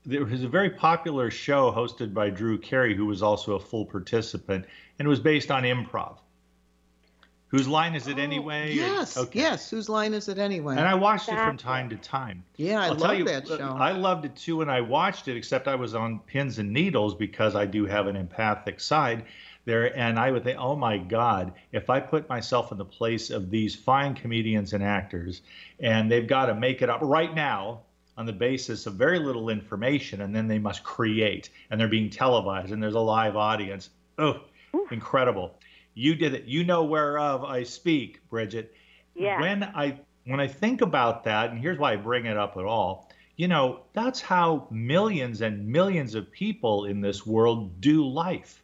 there 0.05 0.25
was 0.25 0.43
a 0.43 0.49
very 0.49 0.69
popular 0.69 1.31
show 1.31 1.71
hosted 1.71 2.13
by 2.13 2.29
Drew 2.29 2.57
Carey, 2.57 2.93
who 2.95 3.05
was 3.05 3.23
also 3.23 3.55
a 3.55 3.59
full 3.59 3.85
participant, 3.85 4.65
and 4.99 5.05
it 5.05 5.09
was 5.09 5.19
based 5.19 5.49
on 5.49 5.63
improv. 5.63 6.17
Whose 7.53 7.67
line 7.67 7.93
is 7.93 8.07
it 8.07 8.17
oh, 8.17 8.21
anyway? 8.21 8.73
Yes, 8.73 9.15
okay. 9.15 9.37
yes. 9.37 9.69
Whose 9.69 9.87
line 9.87 10.15
is 10.15 10.27
it 10.27 10.39
anyway? 10.39 10.75
And 10.75 10.87
I 10.87 10.95
watched 10.95 11.29
it 11.29 11.35
from 11.35 11.55
time 11.55 11.87
to 11.89 11.95
time. 11.97 12.43
Yeah, 12.57 12.81
I 12.81 12.89
love 12.89 13.25
that 13.25 13.47
show. 13.47 13.77
I 13.79 13.91
loved 13.91 14.25
it 14.25 14.35
too 14.35 14.57
when 14.57 14.71
I 14.71 14.81
watched 14.81 15.27
it, 15.27 15.37
except 15.37 15.67
I 15.67 15.75
was 15.75 15.93
on 15.93 16.17
pins 16.17 16.57
and 16.57 16.73
needles 16.73 17.13
because 17.13 17.55
I 17.55 17.67
do 17.67 17.85
have 17.85 18.07
an 18.07 18.15
empathic 18.15 18.79
side. 18.79 19.25
there 19.65 19.95
and 19.95 20.17
I 20.17 20.31
would 20.31 20.43
think, 20.43 20.57
oh 20.59 20.75
my 20.75 20.97
God, 20.97 21.53
if 21.71 21.91
I 21.91 21.99
put 21.99 22.27
myself 22.27 22.71
in 22.71 22.79
the 22.79 22.85
place 22.85 23.29
of 23.29 23.51
these 23.51 23.75
fine 23.75 24.15
comedians 24.15 24.73
and 24.73 24.83
actors 24.83 25.43
and 25.79 26.11
they've 26.11 26.25
got 26.25 26.47
to 26.47 26.55
make 26.55 26.81
it 26.81 26.89
up 26.89 27.01
right 27.03 27.35
now 27.35 27.81
on 28.17 28.25
the 28.25 28.33
basis 28.33 28.87
of 28.87 28.95
very 28.95 29.19
little 29.19 29.49
information 29.49 30.21
and 30.21 30.35
then 30.35 30.47
they 30.47 30.57
must 30.57 30.83
create 30.83 31.51
and 31.69 31.79
they're 31.79 31.87
being 31.87 32.09
televised 32.09 32.71
and 32.71 32.81
there's 32.81 32.95
a 32.95 32.99
live 32.99 33.35
audience. 33.35 33.91
Oh, 34.17 34.41
incredible. 34.89 35.53
You 35.93 36.15
did 36.15 36.33
it. 36.33 36.45
You 36.45 36.63
know 36.63 36.85
whereof 36.85 37.43
I 37.43 37.63
speak, 37.63 38.21
Bridgit. 38.29 38.69
Yeah. 39.15 39.39
When 39.39 39.63
I 39.63 39.99
when 40.25 40.39
I 40.39 40.47
think 40.47 40.81
about 40.81 41.25
that, 41.25 41.51
and 41.51 41.59
here's 41.59 41.77
why 41.77 41.93
I 41.93 41.97
bring 41.97 42.25
it 42.25 42.37
up 42.37 42.57
at 42.57 42.63
all, 42.63 43.11
you 43.35 43.47
know, 43.47 43.81
that's 43.93 44.21
how 44.21 44.67
millions 44.71 45.41
and 45.41 45.67
millions 45.67 46.15
of 46.15 46.31
people 46.31 46.85
in 46.85 47.01
this 47.01 47.25
world 47.25 47.81
do 47.81 48.07
life. 48.07 48.63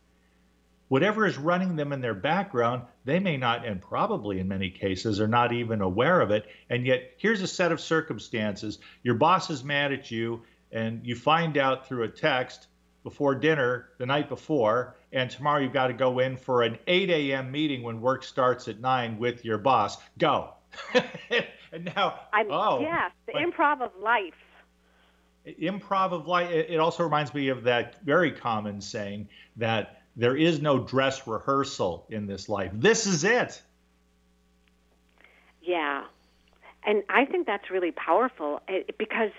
Whatever 0.88 1.28
is 1.28 1.38
running 1.38 1.76
them 1.76 1.94
in 1.94 2.02
their 2.02 2.16
background, 2.16 2.84
they 3.06 3.20
may 3.20 3.38
not, 3.38 3.66
and 3.66 3.80
probably 3.80 4.40
in 4.40 4.48
many 4.48 4.72
cases, 4.72 5.20
are 5.20 5.28
not 5.28 5.52
even 5.52 5.82
aware 5.82 6.20
of 6.20 6.32
it. 6.32 6.48
And 6.70 6.86
yet, 6.86 7.12
here's 7.18 7.42
a 7.42 7.48
set 7.48 7.72
of 7.72 7.80
circumstances. 7.80 8.80
Your 9.04 9.16
boss 9.16 9.52
is 9.52 9.64
mad 9.64 9.92
at 9.92 10.10
you, 10.10 10.42
and 10.72 11.06
you 11.06 11.16
find 11.16 11.58
out 11.58 11.88
through 11.88 12.04
a 12.04 12.10
text 12.10 12.69
before 13.10 13.34
dinner 13.34 13.90
the 13.98 14.06
night 14.06 14.30
before, 14.30 14.96
and 15.12 15.32
tomorrow 15.32 15.60
you've 15.62 15.74
got 15.74 15.88
to 15.88 15.94
go 15.94 16.20
in 16.20 16.38
for 16.38 16.62
an 16.62 16.78
8 16.86 17.10
a.m. 17.10 17.52
meeting 17.52 17.82
when 17.82 18.00
work 18.02 18.24
starts 18.24 18.68
at 18.68 18.80
9 18.80 19.18
with 19.18 19.44
your 19.44 19.58
boss. 19.58 19.98
Go. 20.20 20.54
and 21.74 21.86
now, 21.96 22.20
I'm, 22.32 22.52
oh, 22.52 22.80
yes, 22.82 23.12
the 23.26 23.34
but- 23.34 23.42
improv 23.42 23.82
of 23.82 23.92
life. 24.00 24.36
improv 25.48 26.12
of 26.12 26.28
life 26.28 26.52
it 26.52 26.70
it 26.70 26.80
also 26.80 27.04
reminds 27.04 27.34
me 27.34 27.48
of 27.48 27.64
that 27.64 27.96
very 28.04 28.32
common 28.32 28.80
saying 28.80 29.28
that 29.56 30.04
there 30.16 30.36
is 30.36 30.62
no 30.62 30.78
dress 30.78 31.26
rehearsal 31.26 32.06
in 32.10 32.28
this 32.28 32.50
life 32.50 32.72
this 32.76 33.08
is 33.08 33.24
it 33.24 33.62
Yeah. 35.62 36.04
And 36.84 37.04
I 37.10 37.26
think 37.26 37.46
that's 37.48 37.70
really 37.70 37.92
powerful 37.92 38.62
eh, 38.68 38.84
because, 38.98 39.32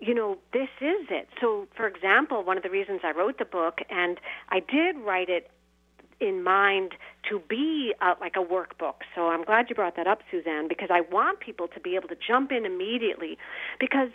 you 0.00 0.14
know, 0.14 0.38
this 0.52 0.68
is 0.80 1.06
it. 1.10 1.28
So, 1.40 1.68
for 1.76 1.86
example, 1.86 2.42
one 2.42 2.56
of 2.56 2.62
the 2.62 2.70
reasons 2.70 3.00
I 3.04 3.12
wrote 3.12 3.38
the 3.38 3.44
book, 3.44 3.80
and 3.90 4.18
I 4.48 4.60
did 4.60 4.96
write 4.98 5.28
it 5.28 5.50
in 6.20 6.42
mind 6.42 6.92
to 7.28 7.40
be 7.48 7.94
uh, 8.00 8.14
like 8.20 8.34
a 8.36 8.44
workbook. 8.44 9.02
So 9.14 9.28
I'm 9.28 9.44
glad 9.44 9.66
you 9.68 9.74
brought 9.74 9.96
that 9.96 10.06
up, 10.06 10.20
Suzanne, 10.30 10.68
because 10.68 10.88
I 10.92 11.00
want 11.00 11.40
people 11.40 11.68
to 11.68 11.80
be 11.80 11.96
able 11.96 12.08
to 12.08 12.16
jump 12.16 12.52
in 12.52 12.66
immediately 12.66 13.38
because 13.78 14.10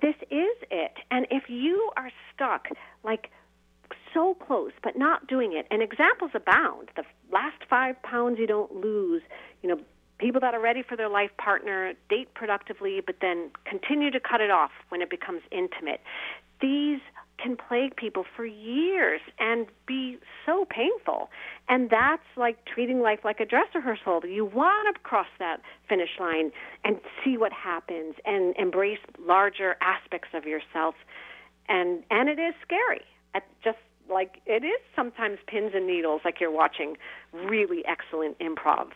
this 0.00 0.14
is 0.30 0.56
it. 0.70 0.94
And 1.10 1.26
if 1.30 1.44
you 1.48 1.90
are 1.96 2.10
stuck, 2.34 2.68
like, 3.04 3.30
so 4.14 4.34
close 4.34 4.72
but 4.82 4.96
not 4.96 5.26
doing 5.26 5.52
it 5.52 5.66
and 5.70 5.82
examples 5.82 6.30
abound 6.34 6.88
the 6.96 7.04
last 7.30 7.64
five 7.68 8.00
pounds 8.02 8.38
you 8.38 8.46
don't 8.46 8.74
lose 8.74 9.22
you 9.62 9.68
know 9.68 9.80
people 10.22 10.40
that 10.40 10.54
are 10.54 10.60
ready 10.60 10.82
for 10.88 10.96
their 10.96 11.08
life 11.08 11.30
partner 11.36 11.92
date 12.08 12.32
productively 12.34 13.00
but 13.04 13.16
then 13.20 13.50
continue 13.64 14.10
to 14.10 14.20
cut 14.20 14.40
it 14.40 14.50
off 14.50 14.70
when 14.88 15.02
it 15.02 15.10
becomes 15.10 15.42
intimate. 15.50 16.00
These 16.60 17.00
can 17.42 17.56
plague 17.56 17.96
people 17.96 18.24
for 18.36 18.46
years 18.46 19.20
and 19.40 19.66
be 19.84 20.18
so 20.46 20.64
painful. 20.70 21.28
And 21.68 21.90
that's 21.90 22.22
like 22.36 22.64
treating 22.66 23.00
life 23.00 23.20
like 23.24 23.40
a 23.40 23.44
dress 23.44 23.66
rehearsal. 23.74 24.22
You 24.24 24.44
want 24.44 24.94
to 24.94 25.00
cross 25.02 25.26
that 25.40 25.60
finish 25.88 26.10
line 26.20 26.52
and 26.84 27.00
see 27.24 27.36
what 27.36 27.52
happens 27.52 28.14
and 28.24 28.54
embrace 28.56 29.00
larger 29.18 29.76
aspects 29.80 30.28
of 30.34 30.44
yourself. 30.44 30.94
And 31.68 32.04
and 32.10 32.28
it 32.28 32.38
is 32.38 32.54
scary. 32.62 33.02
At 33.34 33.42
just 33.64 33.78
like 34.08 34.40
it 34.46 34.62
is 34.64 34.80
sometimes 34.94 35.38
pins 35.48 35.72
and 35.74 35.86
needles 35.86 36.20
like 36.24 36.40
you're 36.40 36.52
watching 36.52 36.96
really 37.32 37.82
excellent 37.86 38.38
improv 38.38 38.90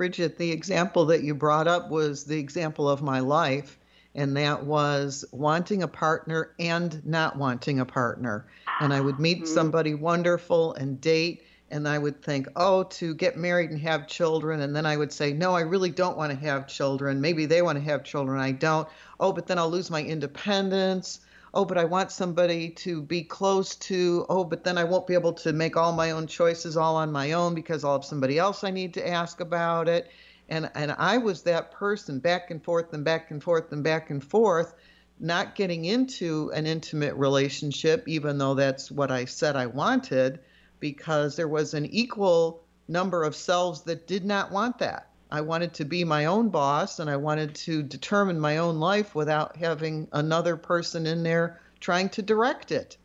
Bridgit, 0.00 0.38
the 0.38 0.50
example 0.50 1.04
that 1.04 1.24
you 1.24 1.34
brought 1.34 1.68
up 1.68 1.90
was 1.90 2.24
the 2.24 2.38
example 2.38 2.88
of 2.88 3.02
my 3.02 3.20
life, 3.20 3.78
and 4.14 4.34
that 4.34 4.64
was 4.64 5.26
wanting 5.30 5.82
a 5.82 5.88
partner 5.88 6.54
and 6.58 7.04
not 7.04 7.36
wanting 7.36 7.80
a 7.80 7.84
partner. 7.84 8.46
And 8.80 8.94
I 8.94 9.00
would 9.02 9.18
meet 9.18 9.42
mm-hmm. 9.42 9.54
somebody 9.54 9.92
wonderful 9.92 10.72
and 10.72 10.98
date, 11.02 11.42
and 11.70 11.86
I 11.86 11.98
would 11.98 12.22
think, 12.22 12.48
oh, 12.56 12.84
to 12.84 13.14
get 13.14 13.36
married 13.36 13.72
and 13.72 13.80
have 13.80 14.08
children. 14.08 14.62
And 14.62 14.74
then 14.74 14.86
I 14.86 14.96
would 14.96 15.12
say, 15.12 15.34
no, 15.34 15.54
I 15.54 15.60
really 15.60 15.90
don't 15.90 16.16
want 16.16 16.32
to 16.32 16.46
have 16.46 16.66
children. 16.66 17.20
Maybe 17.20 17.44
they 17.44 17.60
want 17.60 17.76
to 17.76 17.84
have 17.84 18.02
children. 18.02 18.40
I 18.40 18.52
don't. 18.52 18.88
Oh, 19.20 19.34
but 19.34 19.46
then 19.46 19.58
I'll 19.58 19.68
lose 19.68 19.90
my 19.90 20.02
independence. 20.02 21.20
Oh, 21.52 21.64
but 21.64 21.78
I 21.78 21.84
want 21.84 22.12
somebody 22.12 22.70
to 22.70 23.02
be 23.02 23.24
close 23.24 23.74
to. 23.76 24.24
Oh, 24.28 24.44
but 24.44 24.62
then 24.62 24.78
I 24.78 24.84
won't 24.84 25.06
be 25.06 25.14
able 25.14 25.32
to 25.34 25.52
make 25.52 25.76
all 25.76 25.92
my 25.92 26.12
own 26.12 26.28
choices 26.28 26.76
all 26.76 26.94
on 26.96 27.10
my 27.10 27.32
own 27.32 27.54
because 27.54 27.82
I'll 27.84 27.94
have 27.94 28.04
somebody 28.04 28.38
else 28.38 28.62
I 28.62 28.70
need 28.70 28.94
to 28.94 29.08
ask 29.08 29.40
about 29.40 29.88
it. 29.88 30.10
And 30.48 30.70
and 30.74 30.92
I 30.92 31.18
was 31.18 31.42
that 31.42 31.72
person 31.72 32.20
back 32.20 32.50
and 32.50 32.62
forth 32.62 32.92
and 32.92 33.04
back 33.04 33.30
and 33.30 33.42
forth 33.42 33.72
and 33.72 33.82
back 33.82 34.10
and 34.10 34.22
forth, 34.22 34.74
not 35.18 35.56
getting 35.56 35.84
into 35.84 36.52
an 36.54 36.66
intimate 36.66 37.14
relationship, 37.14 38.06
even 38.06 38.38
though 38.38 38.54
that's 38.54 38.90
what 38.90 39.10
I 39.10 39.24
said 39.24 39.56
I 39.56 39.66
wanted, 39.66 40.40
because 40.78 41.34
there 41.34 41.48
was 41.48 41.74
an 41.74 41.86
equal 41.86 42.62
number 42.86 43.24
of 43.24 43.34
selves 43.34 43.82
that 43.82 44.06
did 44.06 44.24
not 44.24 44.52
want 44.52 44.78
that. 44.78 45.09
I 45.32 45.40
wanted 45.40 45.74
to 45.74 45.84
be 45.84 46.04
my 46.04 46.24
own 46.26 46.48
boss 46.48 46.98
and 46.98 47.08
I 47.10 47.16
wanted 47.16 47.54
to 47.56 47.82
determine 47.82 48.40
my 48.40 48.58
own 48.58 48.80
life 48.80 49.14
without 49.14 49.56
having 49.56 50.08
another 50.12 50.56
person 50.56 51.06
in 51.06 51.22
there 51.22 51.60
trying 51.80 52.08
to 52.10 52.22
direct 52.22 52.72
it. 52.72 52.96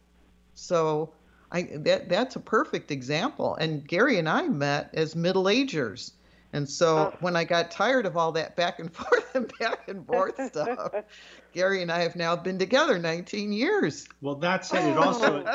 So 0.54 1.14
I 1.52 1.64
that 1.80 2.10
that's 2.10 2.36
a 2.36 2.40
perfect 2.40 2.92
example. 2.92 3.56
And 3.56 3.88
Gary 3.88 4.18
and 4.18 4.28
I 4.28 4.48
met 4.48 4.90
as 4.94 5.16
middle 5.16 5.48
agers. 5.50 6.14
And 6.54 6.70
so 6.70 6.98
Oh. 7.14 7.18
when 7.20 7.36
I 7.36 7.44
got 7.44 7.70
tired 7.70 8.06
of 8.06 8.16
all 8.16 8.32
that 8.34 8.56
back 8.56 8.80
and 8.80 8.94
forth 8.96 9.36
and 9.36 9.52
back 9.60 9.88
and 9.90 10.06
forth 10.08 10.42
stuff, 10.48 10.94
Gary 11.54 11.82
and 11.82 11.92
I 11.92 12.00
have 12.00 12.16
now 12.16 12.36
been 12.36 12.58
together 12.58 12.98
19 12.98 13.52
years. 13.52 14.08
well 14.22 14.36
that's 14.36 14.74
it 14.74 14.84
it 14.84 14.98
also 14.98 15.46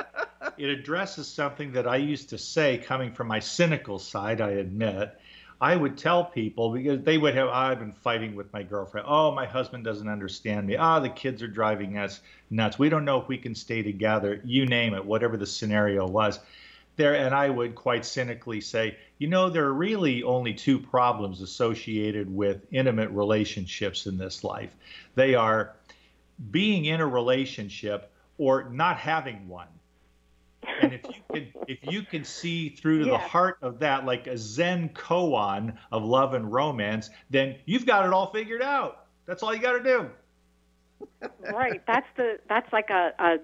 it 0.57 0.69
addresses 0.69 1.27
something 1.29 1.73
that 1.73 1.87
i 1.87 1.97
used 1.97 2.29
to 2.31 2.39
say 2.39 2.79
coming 2.79 3.13
from 3.13 3.27
my 3.29 3.39
cynical 3.39 3.99
side 3.99 4.41
i 4.41 4.51
admit 4.51 5.19
i 5.61 5.77
would 5.77 5.97
tell 5.97 6.25
people 6.25 6.73
because 6.73 7.03
they 7.03 7.19
would 7.19 7.35
have 7.35 7.49
i've 7.49 7.79
been 7.79 7.93
fighting 7.93 8.35
with 8.35 8.53
my 8.53 8.63
girlfriend. 8.63 9.07
Oh 9.09 9.31
my 9.33 9.47
husband 9.47 9.85
doesn't 9.85 10.09
understand 10.09 10.67
me. 10.67 10.77
Ah 10.77 11.01
the 11.01 11.09
kids 11.09 11.43
are 11.43 11.49
driving 11.49 11.99
us 11.99 12.21
nuts. 12.51 12.79
We 12.79 12.89
don't 12.89 13.05
know 13.05 13.21
if 13.21 13.29
we 13.29 13.39
can 13.39 13.55
stay 13.55 13.83
together 13.83 14.41
you 14.45 14.67
name 14.67 14.95
it 14.95 15.05
whatever 15.05 15.37
the 15.37 15.47
scenario 15.47 16.07
was. 16.07 16.39
There 16.97 17.15
and 17.15 17.35
i 17.35 17.49
would 17.49 17.75
quite 17.75 18.05
cynically 18.05 18.61
say 18.61 18.97
you 19.19 19.29
know 19.29 19.49
there 19.49 19.67
are 19.67 19.73
really 19.73 20.23
only 20.23 20.55
two 20.55 20.79
problems 20.79 21.41
associated 21.41 22.35
with 22.35 22.67
intimate 22.71 23.11
relationships 23.11 24.07
in 24.07 24.19
this 24.19 24.45
life. 24.45 24.75
They 25.15 25.35
are 25.35 25.77
being 26.51 26.87
in 26.87 27.01
a 27.01 27.07
relationship 27.07 28.11
or 28.39 28.65
not 28.71 28.97
having 28.97 29.49
one 29.49 29.69
and 30.81 30.93
if 30.93 31.03
you 31.05 31.23
can 31.33 31.53
if 31.69 31.79
you 31.83 32.03
can 32.03 32.25
see 32.25 32.69
through 32.69 33.05
to 33.05 33.11
the 33.11 33.19
heart 33.19 33.59
of 33.63 33.79
that 33.79 34.05
like 34.05 34.27
a 34.27 34.37
zen 34.37 34.89
koan 34.91 35.77
of 35.93 36.05
love 36.05 36.35
and 36.35 36.53
romance 36.53 37.11
then 37.31 37.57
you've 37.65 37.87
got 37.87 38.07
it 38.07 38.13
all 38.13 38.31
figured 38.33 38.63
out. 38.63 39.07
That's 39.27 39.43
all 39.43 39.55
you 39.55 39.61
got 39.61 39.73
to 39.73 39.83
do. 39.83 40.11
Right. 41.53 41.81
That's 41.87 42.07
the 42.17 42.39
that's 42.49 42.71
like 42.73 42.91
a, 42.91 43.13
a 43.19 43.37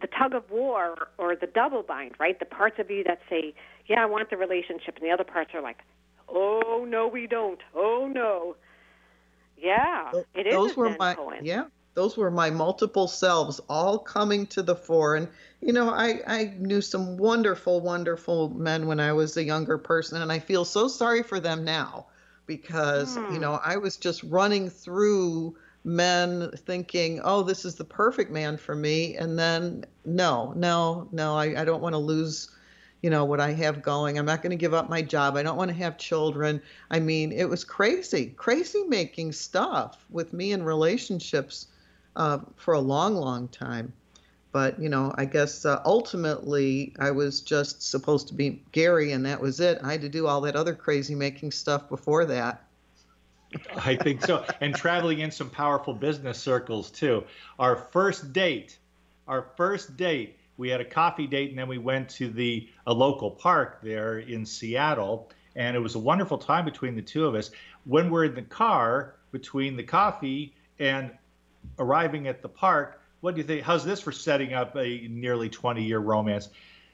the 0.00 0.06
tug 0.06 0.34
of 0.34 0.50
war 0.50 1.08
or 1.18 1.36
the 1.36 1.46
double 1.46 1.82
bind 1.82 2.14
right? 2.18 2.38
The 2.38 2.46
parts 2.46 2.78
of 2.78 2.90
you 2.90 3.04
that 3.04 3.20
say 3.28 3.54
yeah 3.86 4.02
i 4.02 4.06
want 4.06 4.28
the 4.30 4.36
relationship 4.36 4.96
and 4.96 5.04
the 5.04 5.10
other 5.10 5.24
parts 5.24 5.52
are 5.54 5.62
like 5.62 5.78
oh 6.28 6.86
no 6.88 7.06
we 7.08 7.26
don't. 7.26 7.60
Oh 7.74 8.10
no. 8.12 8.56
Yeah 9.58 10.12
it 10.34 10.46
is 10.46 10.52
those 10.54 10.72
a 10.76 10.80
were 10.80 10.96
my 10.98 11.14
koan. 11.14 11.40
yeah 11.42 11.64
those 11.96 12.16
were 12.16 12.30
my 12.30 12.50
multiple 12.50 13.08
selves 13.08 13.58
all 13.70 13.98
coming 13.98 14.46
to 14.46 14.62
the 14.62 14.76
fore 14.76 15.16
and 15.16 15.26
you 15.62 15.72
know 15.72 15.88
I, 15.88 16.20
I 16.26 16.54
knew 16.58 16.80
some 16.80 17.16
wonderful 17.16 17.80
wonderful 17.80 18.50
men 18.50 18.86
when 18.86 19.00
i 19.00 19.12
was 19.12 19.36
a 19.36 19.42
younger 19.42 19.78
person 19.78 20.22
and 20.22 20.30
i 20.30 20.38
feel 20.38 20.64
so 20.64 20.86
sorry 20.86 21.24
for 21.24 21.40
them 21.40 21.64
now 21.64 22.06
because 22.46 23.16
hmm. 23.16 23.32
you 23.32 23.40
know 23.40 23.58
i 23.64 23.76
was 23.78 23.96
just 23.96 24.22
running 24.24 24.70
through 24.70 25.56
men 25.84 26.50
thinking 26.66 27.20
oh 27.24 27.42
this 27.42 27.64
is 27.64 27.74
the 27.74 27.84
perfect 27.84 28.30
man 28.30 28.58
for 28.58 28.76
me 28.76 29.16
and 29.16 29.38
then 29.38 29.84
no 30.04 30.52
no 30.54 31.08
no 31.12 31.34
i, 31.34 31.60
I 31.60 31.64
don't 31.64 31.82
want 31.82 31.94
to 31.94 31.98
lose 31.98 32.50
you 33.02 33.10
know 33.10 33.26
what 33.26 33.40
I 33.40 33.52
have 33.52 33.82
going. 33.82 34.18
I'm 34.18 34.24
not 34.24 34.42
going 34.42 34.50
to 34.50 34.56
give 34.56 34.74
up 34.74 34.88
my 34.88 35.02
job. 35.02 35.36
I 35.36 35.42
don't 35.42 35.58
want 35.58 35.68
to 35.68 35.76
have 35.76 35.98
children. 35.98 36.60
I 36.90 36.98
mean, 36.98 37.30
it 37.30 37.48
was 37.48 37.62
crazy, 37.62 38.32
crazy 38.36 38.82
making 38.84 39.32
stuff 39.32 40.04
with 40.10 40.32
me 40.32 40.50
in 40.50 40.64
relationships 40.64 41.68
uh, 42.16 42.38
for 42.56 42.74
a 42.74 42.80
long, 42.80 43.14
long 43.14 43.48
time. 43.48 43.92
But 44.52 44.80
you 44.80 44.88
know, 44.88 45.14
I 45.16 45.26
guess 45.26 45.66
uh, 45.66 45.82
ultimately 45.84 46.94
I 46.98 47.10
was 47.10 47.42
just 47.42 47.82
supposed 47.82 48.28
to 48.28 48.34
be 48.34 48.62
Gary, 48.72 49.12
and 49.12 49.26
that 49.26 49.40
was 49.40 49.60
it. 49.60 49.78
I 49.82 49.92
had 49.92 50.00
to 50.00 50.08
do 50.08 50.26
all 50.26 50.40
that 50.42 50.56
other 50.56 50.74
crazy 50.74 51.14
making 51.14 51.52
stuff 51.52 51.88
before 51.88 52.24
that. 52.24 52.62
I 53.76 53.96
think 53.96 54.24
so. 54.24 54.44
And 54.60 54.74
traveling 54.74 55.20
in 55.20 55.30
some 55.30 55.50
powerful 55.50 55.94
business 55.94 56.38
circles 56.38 56.90
too. 56.90 57.24
Our 57.58 57.76
first 57.76 58.32
date, 58.32 58.78
our 59.28 59.46
first 59.56 59.96
date, 59.96 60.38
we 60.56 60.70
had 60.70 60.80
a 60.80 60.84
coffee 60.84 61.26
date, 61.26 61.50
and 61.50 61.58
then 61.58 61.68
we 61.68 61.78
went 61.78 62.08
to 62.10 62.30
the 62.30 62.68
a 62.86 62.92
local 62.92 63.30
park 63.30 63.80
there 63.82 64.20
in 64.20 64.46
Seattle, 64.46 65.30
and 65.54 65.76
it 65.76 65.80
was 65.80 65.96
a 65.96 65.98
wonderful 65.98 66.38
time 66.38 66.64
between 66.64 66.96
the 66.96 67.02
two 67.02 67.26
of 67.26 67.34
us. 67.34 67.50
When 67.84 68.08
we're 68.10 68.24
in 68.24 68.34
the 68.34 68.42
car 68.42 69.16
between 69.32 69.76
the 69.76 69.82
coffee 69.82 70.54
and 70.78 71.10
arriving 71.78 72.28
at 72.28 72.42
the 72.42 72.48
park, 72.48 73.00
what 73.20 73.34
do 73.34 73.40
you 73.40 73.46
think? 73.46 73.62
How's 73.62 73.84
this 73.84 74.00
for 74.00 74.12
setting 74.12 74.54
up 74.54 74.76
a 74.76 75.08
nearly 75.08 75.48
20 75.48 75.82
year 75.82 75.98
romance? 75.98 76.48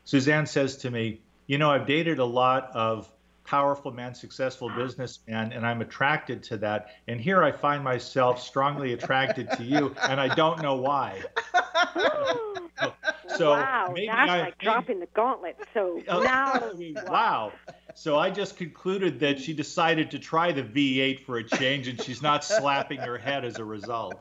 Suzanne 0.04 0.46
says 0.46 0.78
to 0.78 0.90
me, 0.90 1.20
You 1.46 1.58
know, 1.58 1.70
I've 1.70 1.86
dated 1.86 2.18
a 2.18 2.24
lot 2.24 2.70
of 2.74 3.10
powerful 3.44 3.90
men, 3.90 4.14
successful 4.14 4.70
businessmen, 4.70 5.52
and 5.52 5.66
I'm 5.66 5.80
attracted 5.80 6.42
to 6.44 6.56
that. 6.58 6.94
And 7.08 7.20
here 7.20 7.42
I 7.42 7.52
find 7.52 7.82
myself 7.82 8.42
strongly 8.42 8.92
attracted 8.92 9.50
to 9.52 9.64
you, 9.64 9.94
and 10.02 10.20
I 10.20 10.34
don't 10.34 10.62
know 10.62 10.76
why. 10.76 11.22
so 13.36 13.50
wow, 13.50 13.90
maybe 13.92 14.06
that's 14.06 14.30
I, 14.30 14.40
like 14.40 14.54
maybe, 14.58 14.72
dropping 14.72 15.00
the 15.00 15.08
gauntlet. 15.14 15.56
So 15.74 16.00
uh, 16.08 16.20
now, 16.20 16.70
wow. 17.08 17.52
So 17.94 18.18
I 18.18 18.30
just 18.30 18.56
concluded 18.56 19.20
that 19.20 19.38
she 19.38 19.52
decided 19.52 20.12
to 20.12 20.18
try 20.18 20.52
the 20.52 20.62
V8 20.62 21.24
for 21.24 21.38
a 21.38 21.44
change, 21.44 21.88
and 21.88 22.00
she's 22.00 22.22
not 22.22 22.44
slapping 22.44 23.00
her 23.00 23.18
head 23.18 23.44
as 23.44 23.58
a 23.58 23.64
result. 23.64 24.14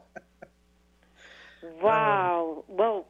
Wow. 1.82 2.64
Um, 2.70 2.78
well, 2.78 3.08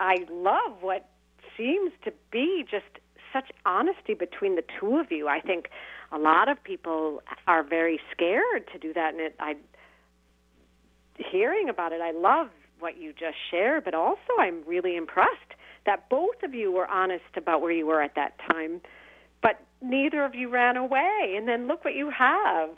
I 0.00 0.16
love 0.30 0.78
what 0.80 1.08
seems 1.56 1.92
to 2.04 2.12
be 2.30 2.64
just 2.70 2.84
such 3.32 3.50
honesty 3.64 4.14
between 4.14 4.56
the 4.56 4.64
two 4.80 4.96
of 4.96 5.10
you. 5.10 5.28
I 5.28 5.40
think 5.40 5.68
a 6.12 6.18
lot 6.18 6.48
of 6.48 6.62
people 6.62 7.22
are 7.46 7.62
very 7.62 8.00
scared 8.12 8.68
to 8.72 8.78
do 8.78 8.92
that, 8.94 9.12
and 9.12 9.20
it, 9.20 9.36
I 9.38 9.56
hearing 11.18 11.68
about 11.68 11.92
it, 11.92 12.00
I 12.00 12.12
love 12.12 12.48
what 12.78 12.98
you 12.98 13.12
just 13.12 13.36
shared, 13.50 13.84
but 13.84 13.94
also 13.94 14.20
I'm 14.38 14.62
really 14.66 14.96
impressed 14.96 15.54
that 15.86 16.08
both 16.08 16.42
of 16.42 16.54
you 16.54 16.70
were 16.72 16.86
honest 16.86 17.24
about 17.36 17.62
where 17.62 17.72
you 17.72 17.86
were 17.86 18.02
at 18.02 18.14
that 18.16 18.34
time, 18.50 18.80
but 19.42 19.60
neither 19.80 20.24
of 20.24 20.34
you 20.34 20.50
ran 20.50 20.76
away. 20.76 21.34
And 21.36 21.48
then 21.48 21.68
look 21.68 21.84
what 21.84 21.94
you 21.94 22.10
have. 22.10 22.70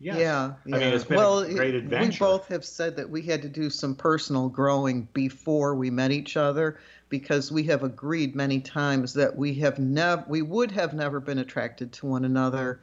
Yes. 0.00 0.18
Yeah, 0.18 0.52
yeah. 0.64 0.76
I 0.76 0.78
mean, 0.78 0.94
it's 0.94 1.04
been 1.04 1.16
well, 1.16 1.40
a 1.40 1.52
great 1.52 1.74
adventure. 1.74 2.24
We 2.24 2.30
both 2.30 2.48
have 2.48 2.64
said 2.64 2.96
that 2.96 3.08
we 3.08 3.22
had 3.22 3.42
to 3.42 3.48
do 3.48 3.70
some 3.70 3.94
personal 3.94 4.48
growing 4.48 5.08
before 5.12 5.74
we 5.74 5.90
met 5.90 6.10
each 6.10 6.36
other 6.36 6.78
because 7.08 7.52
we 7.52 7.64
have 7.64 7.82
agreed 7.82 8.34
many 8.34 8.60
times 8.60 9.14
that 9.14 9.36
we 9.36 9.54
have 9.54 9.78
never, 9.78 10.24
we 10.28 10.42
would 10.42 10.70
have 10.72 10.94
never 10.94 11.20
been 11.20 11.38
attracted 11.38 11.92
to 11.92 12.06
one 12.06 12.24
another 12.24 12.80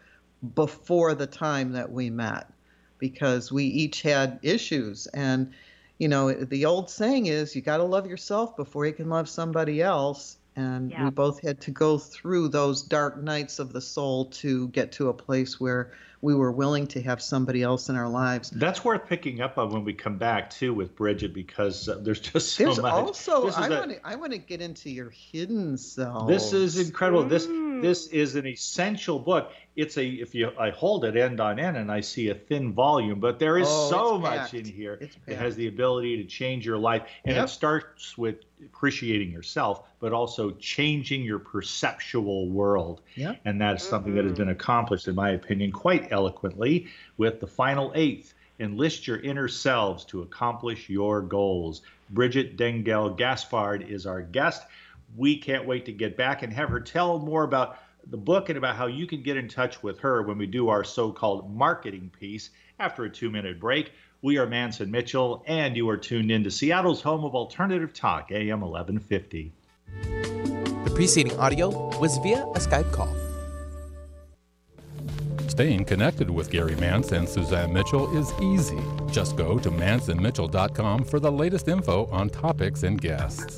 before 0.56 1.16
the 1.16 1.28
time 1.28 1.74
that 1.74 1.92
we 1.92 2.10
met 2.10 2.52
because 2.98 3.52
we 3.52 3.66
each 3.66 4.02
had 4.02 4.40
issues 4.42 5.08
and 5.08 5.54
you 5.98 6.08
know 6.08 6.32
the 6.32 6.66
old 6.66 6.90
saying 6.90 7.26
is 7.26 7.56
you 7.56 7.62
got 7.62 7.78
to 7.78 7.84
love 7.84 8.08
yourself 8.08 8.56
before 8.56 8.86
you 8.86 8.94
can 8.94 9.10
love 9.10 9.28
somebody 9.28 9.82
else 9.82 10.38
and 10.56 10.92
yeah. 10.92 11.06
we 11.06 11.10
both 11.10 11.42
had 11.42 11.62
to 11.62 11.72
go 11.72 11.98
through 11.98 12.50
those 12.50 12.82
dark 12.82 13.22
nights 13.22 13.60
of 13.60 13.74
the 13.74 13.82
soul 13.82 14.26
to 14.26 14.68
get 14.70 14.92
to 14.94 15.10
a 15.10 15.14
place 15.14 15.60
where 15.60 15.92
we 16.22 16.36
were 16.36 16.52
willing 16.52 16.86
to 16.88 17.02
have 17.02 17.22
somebody 17.22 17.64
else 17.64 17.88
in 17.88 17.96
our 17.96 18.10
lives. 18.10 18.50
That's 18.50 18.84
worth 18.84 19.08
picking 19.08 19.42
up 19.42 19.58
on 19.58 19.70
when 19.70 19.86
we 19.86 19.94
come 19.94 20.18
back 20.18 20.50
too 20.50 20.74
with 20.74 20.96
Bridgit 20.96 21.34
because 21.34 21.88
uh, 21.88 22.00
there's 22.02 22.20
just 22.20 22.56
so 22.56 22.66
there's 22.66 22.80
much. 22.82 22.94
Also, 22.94 23.50
I 23.52 23.70
want 23.70 23.92
to 23.92 24.08
I 24.08 24.16
want 24.16 24.34
to 24.34 24.38
get 24.38 24.62
into 24.62 24.90
your 24.90 25.10
hidden 25.10 25.78
self. 25.78 26.28
This 26.28 26.52
is 26.52 26.78
incredible. 26.78 27.24
Mm. 27.24 27.30
This 27.30 27.48
this 27.82 28.08
is 28.08 28.36
an 28.36 28.46
essential 28.46 29.20
book. 29.20 29.52
It's 29.76 29.98
a 29.98 30.06
if 30.06 30.36
you 30.36 30.52
I 30.58 30.72
hold 30.72 31.06
it 31.06 31.16
end 31.16 31.40
on 31.40 31.60
end 31.60 31.78
and 31.78 31.92
I 31.92 32.02
see 32.02 32.30
a 32.30 32.36
thin 32.36 32.74
volume, 32.74 33.20
but 33.20 33.40
there 33.40 33.58
is 33.58 33.68
oh, 33.70 33.90
so 33.90 34.18
much 34.20 34.54
in 34.54 34.66
here. 34.66 35.00
It 35.28 35.38
has 35.38 35.56
the 35.56 35.68
ability 35.68 36.18
to 36.18 36.26
change 36.26 36.66
your 36.66 36.78
life, 36.78 37.04
and 37.26 37.36
yep. 37.36 37.46
it 37.46 37.48
starts 37.50 38.18
with 38.18 38.38
appreciating 38.66 39.32
yourself, 39.32 39.84
but 40.00 40.14
also 40.14 40.52
changing 40.52 41.24
your 41.24 41.40
perceptual 41.40 42.50
world. 42.50 43.02
Yeah. 43.16 43.36
And 43.46 43.62
that's 43.62 43.84
mm-hmm. 43.84 43.90
something 43.90 44.16
that 44.16 44.26
has 44.26 44.38
been 44.38 44.50
accomplished, 44.50 45.08
in 45.08 45.16
my 45.16 45.32
opinion, 45.32 45.72
quite 45.72 46.12
eloquently 46.12 46.88
with 47.18 47.40
the 47.40 47.48
final 47.48 47.92
eighth. 47.96 48.34
Enlist 48.62 49.08
your 49.08 49.18
inner 49.22 49.48
selves 49.48 50.04
to 50.04 50.22
accomplish 50.22 50.90
your 50.90 51.22
goals. 51.22 51.82
Bridgit 52.14 52.58
Dengel 52.58 53.18
Gaspard 53.18 53.90
is 53.90 54.06
our 54.06 54.22
guest. 54.22 54.64
We 55.16 55.38
can't 55.38 55.66
wait 55.66 55.86
to 55.86 55.92
get 55.92 56.18
back 56.18 56.44
and 56.44 56.54
have 56.54 56.70
her 56.70 56.80
tell 56.80 57.20
more 57.20 57.44
about 57.44 57.80
the 58.08 58.18
book 58.18 58.50
and 58.50 58.58
about 58.58 58.76
how 58.76 58.88
you 58.88 59.06
can 59.06 59.22
get 59.22 59.38
in 59.38 59.48
touch 59.48 59.84
with 59.84 60.00
her 60.00 60.24
when 60.24 60.38
we 60.38 60.48
do 60.48 60.70
our 60.70 60.84
so 60.84 61.12
called 61.12 61.54
marketing 61.54 62.12
piece 62.18 62.50
after 62.80 63.04
a 63.04 63.10
two 63.10 63.30
minute 63.30 63.60
break. 63.60 63.92
We 64.22 64.38
are 64.38 64.46
Mance 64.46 64.82
and 64.82 64.92
Mitchell, 64.92 65.44
and 65.48 65.78
you 65.78 65.88
are 65.90 65.98
tuned 65.98 66.30
in 66.30 66.44
to 66.44 66.52
Seattle's 66.52 67.02
home 67.02 67.24
of 67.24 67.36
alternative 67.36 67.94
talk, 67.94 68.32
AM 68.32 68.62
1150. 68.62 69.52
The 70.84 70.92
preceding 70.94 71.38
audio 71.40 71.98
was 72.00 72.18
via 72.18 72.44
a 72.44 72.60
Skype 72.60 72.92
call. 72.92 73.14
Staying 75.48 75.86
connected 75.86 76.30
with 76.30 76.50
Gary 76.50 76.76
Mance 76.76 77.12
and 77.12 77.28
Suzanne 77.28 77.74
Mitchell 77.74 78.16
is 78.18 78.34
easy. 78.42 78.80
Just 79.12 79.36
go 79.36 79.60
to 79.60 79.70
manceandmitchell.com 79.70 81.04
for 81.04 81.20
the 81.20 81.32
latest 81.32 81.68
info 81.68 82.06
on 82.08 82.30
topics 82.30 82.84
and 82.84 83.00
guests. 83.02 83.58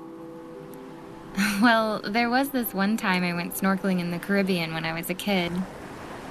Well, 1.61 2.01
there 2.03 2.29
was 2.29 2.49
this 2.49 2.73
one 2.73 2.97
time 2.97 3.23
I 3.23 3.33
went 3.33 3.53
snorkeling 3.53 3.99
in 3.99 4.11
the 4.11 4.19
Caribbean 4.19 4.73
when 4.73 4.83
I 4.83 4.93
was 4.93 5.09
a 5.09 5.13
kid. 5.13 5.51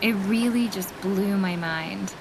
It 0.03 0.13
really 0.13 0.69
just 0.69 0.99
blew 1.01 1.37
my 1.37 1.57
mind. 1.57 2.13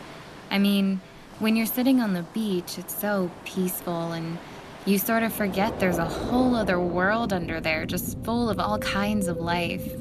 I 0.52 0.60
mean, 0.60 1.02
when 1.40 1.56
you're 1.56 1.66
sitting 1.66 2.02
on 2.02 2.14
the 2.14 2.24
beach, 2.34 2.78
it's 2.78 2.96
so 2.96 3.32
peaceful 3.46 4.12
and 4.12 4.38
you 4.86 4.98
sort 4.98 5.24
of 5.24 5.34
forget 5.34 5.80
there's 5.80 5.98
a 5.98 6.06
whole 6.06 6.56
other 6.56 6.80
world 6.80 7.34
under 7.34 7.60
there, 7.60 7.86
just 7.86 8.18
full 8.24 8.50
of 8.50 8.60
all 8.60 8.78
kinds 8.80 9.28
of 9.28 9.38
life. 9.38 9.92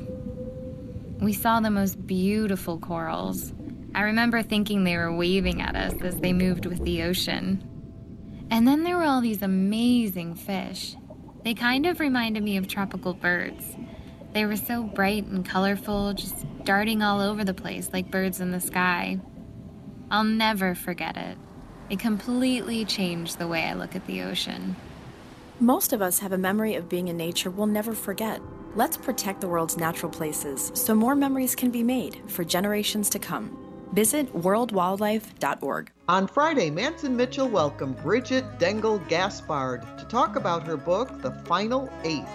We 1.21 1.33
saw 1.33 1.61
the 1.61 1.71
most 1.71 2.07
beautiful 2.07 2.79
corals. 2.79 3.53
I 3.95 4.03
remember 4.03 4.43
thinking 4.43 4.85
they 4.85 4.97
were 4.97 5.15
waving 5.15 5.61
at 5.63 5.75
us 5.75 5.95
as 6.03 6.17
they 6.21 6.33
moved 6.33 6.67
with 6.67 6.85
the 6.85 7.03
ocean. 7.03 7.65
And 8.51 8.67
then 8.67 8.85
there 8.85 8.97
were 8.97 9.05
all 9.05 9.21
these 9.21 9.43
amazing 9.43 10.37
fish. 10.37 10.95
They 11.45 11.55
kind 11.55 11.87
of 11.87 12.01
reminded 12.01 12.43
me 12.43 12.57
of 12.57 12.69
tropical 12.69 13.15
birds. 13.15 13.77
They 14.33 14.45
were 14.45 14.57
so 14.57 14.83
bright 14.83 15.25
and 15.25 15.45
colorful, 15.45 16.13
just 16.13 16.47
darting 16.65 17.03
all 17.03 17.21
over 17.21 17.45
the 17.45 17.55
place 17.55 17.91
like 17.93 18.11
birds 18.11 18.41
in 18.41 18.51
the 18.51 18.61
sky. 18.61 19.19
I'll 20.11 20.25
never 20.25 20.75
forget 20.75 21.17
it. 21.17 21.39
It 21.91 21.99
completely 21.99 22.85
changed 22.85 23.39
the 23.39 23.49
way 23.49 23.65
I 23.65 23.75
look 23.75 23.97
at 23.97 24.07
the 24.07 24.23
ocean. 24.23 24.77
Most 25.61 25.93
of 25.93 26.03
us 26.03 26.19
have 26.19 26.33
a 26.33 26.39
memory 26.39 26.75
of 26.75 26.89
being 26.89 27.09
in 27.09 27.17
nature 27.17 27.51
we'll 27.51 27.67
never 27.67 27.95
forget. 27.95 28.41
Let's 28.75 28.97
protect 28.97 29.41
the 29.41 29.49
world's 29.49 29.77
natural 29.77 30.13
places 30.13 30.71
so 30.75 30.95
more 30.95 31.17
memories 31.17 31.55
can 31.55 31.71
be 31.71 31.83
made 31.83 32.21
for 32.27 32.45
generations 32.45 33.09
to 33.11 33.19
come. 33.19 33.68
Visit 33.93 34.33
worldwildlife.org. 34.35 35.91
On 36.09 36.27
Friday, 36.27 36.71
Mance 36.71 37.05
and 37.05 37.17
Mitchell 37.17 37.49
welcomed 37.49 37.97
Bridgit 37.99 38.59
Dengel 38.59 39.07
Gaspard 39.09 39.83
to 39.99 40.05
talk 40.05 40.37
about 40.37 40.67
her 40.67 40.77
book, 40.77 41.23
The 41.23 41.33
Final 41.47 41.91
Eighth. 42.05 42.29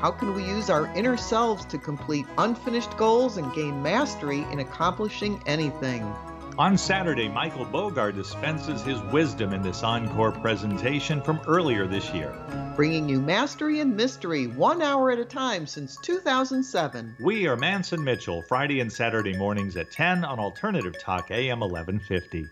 How 0.00 0.10
can 0.10 0.34
we 0.34 0.44
use 0.44 0.70
our 0.70 0.86
inner 0.96 1.16
selves 1.16 1.64
to 1.66 1.78
complete 1.78 2.26
unfinished 2.38 2.96
goals 2.96 3.36
and 3.36 3.52
gain 3.52 3.82
mastery 3.82 4.46
in 4.50 4.60
accomplishing 4.60 5.42
anything? 5.46 6.10
On 6.58 6.76
Saturday, 6.76 7.28
Michael 7.28 7.64
Bogar 7.64 8.14
dispenses 8.14 8.82
his 8.82 9.00
wisdom 9.12 9.52
in 9.52 9.62
this 9.62 9.82
encore 9.82 10.32
presentation 10.32 11.22
from 11.22 11.40
earlier 11.46 11.86
this 11.86 12.10
year. 12.12 12.34
Bringing 12.76 13.08
you 13.08 13.20
mastery 13.20 13.80
and 13.80 13.96
mystery 13.96 14.46
one 14.46 14.82
hour 14.82 15.10
at 15.10 15.18
a 15.18 15.24
time 15.24 15.66
since 15.66 15.96
2007. 16.02 17.16
We 17.20 17.46
are 17.46 17.56
Mance 17.56 17.92
and 17.92 18.04
Mitchell, 18.04 18.42
Friday 18.42 18.80
and 18.80 18.92
Saturday 18.92 19.36
mornings 19.36 19.76
at 19.76 19.90
10 19.92 20.24
on 20.24 20.38
Alternative 20.38 20.94
Talk 20.98 21.30
AM 21.30 21.60
1150. 21.60 22.46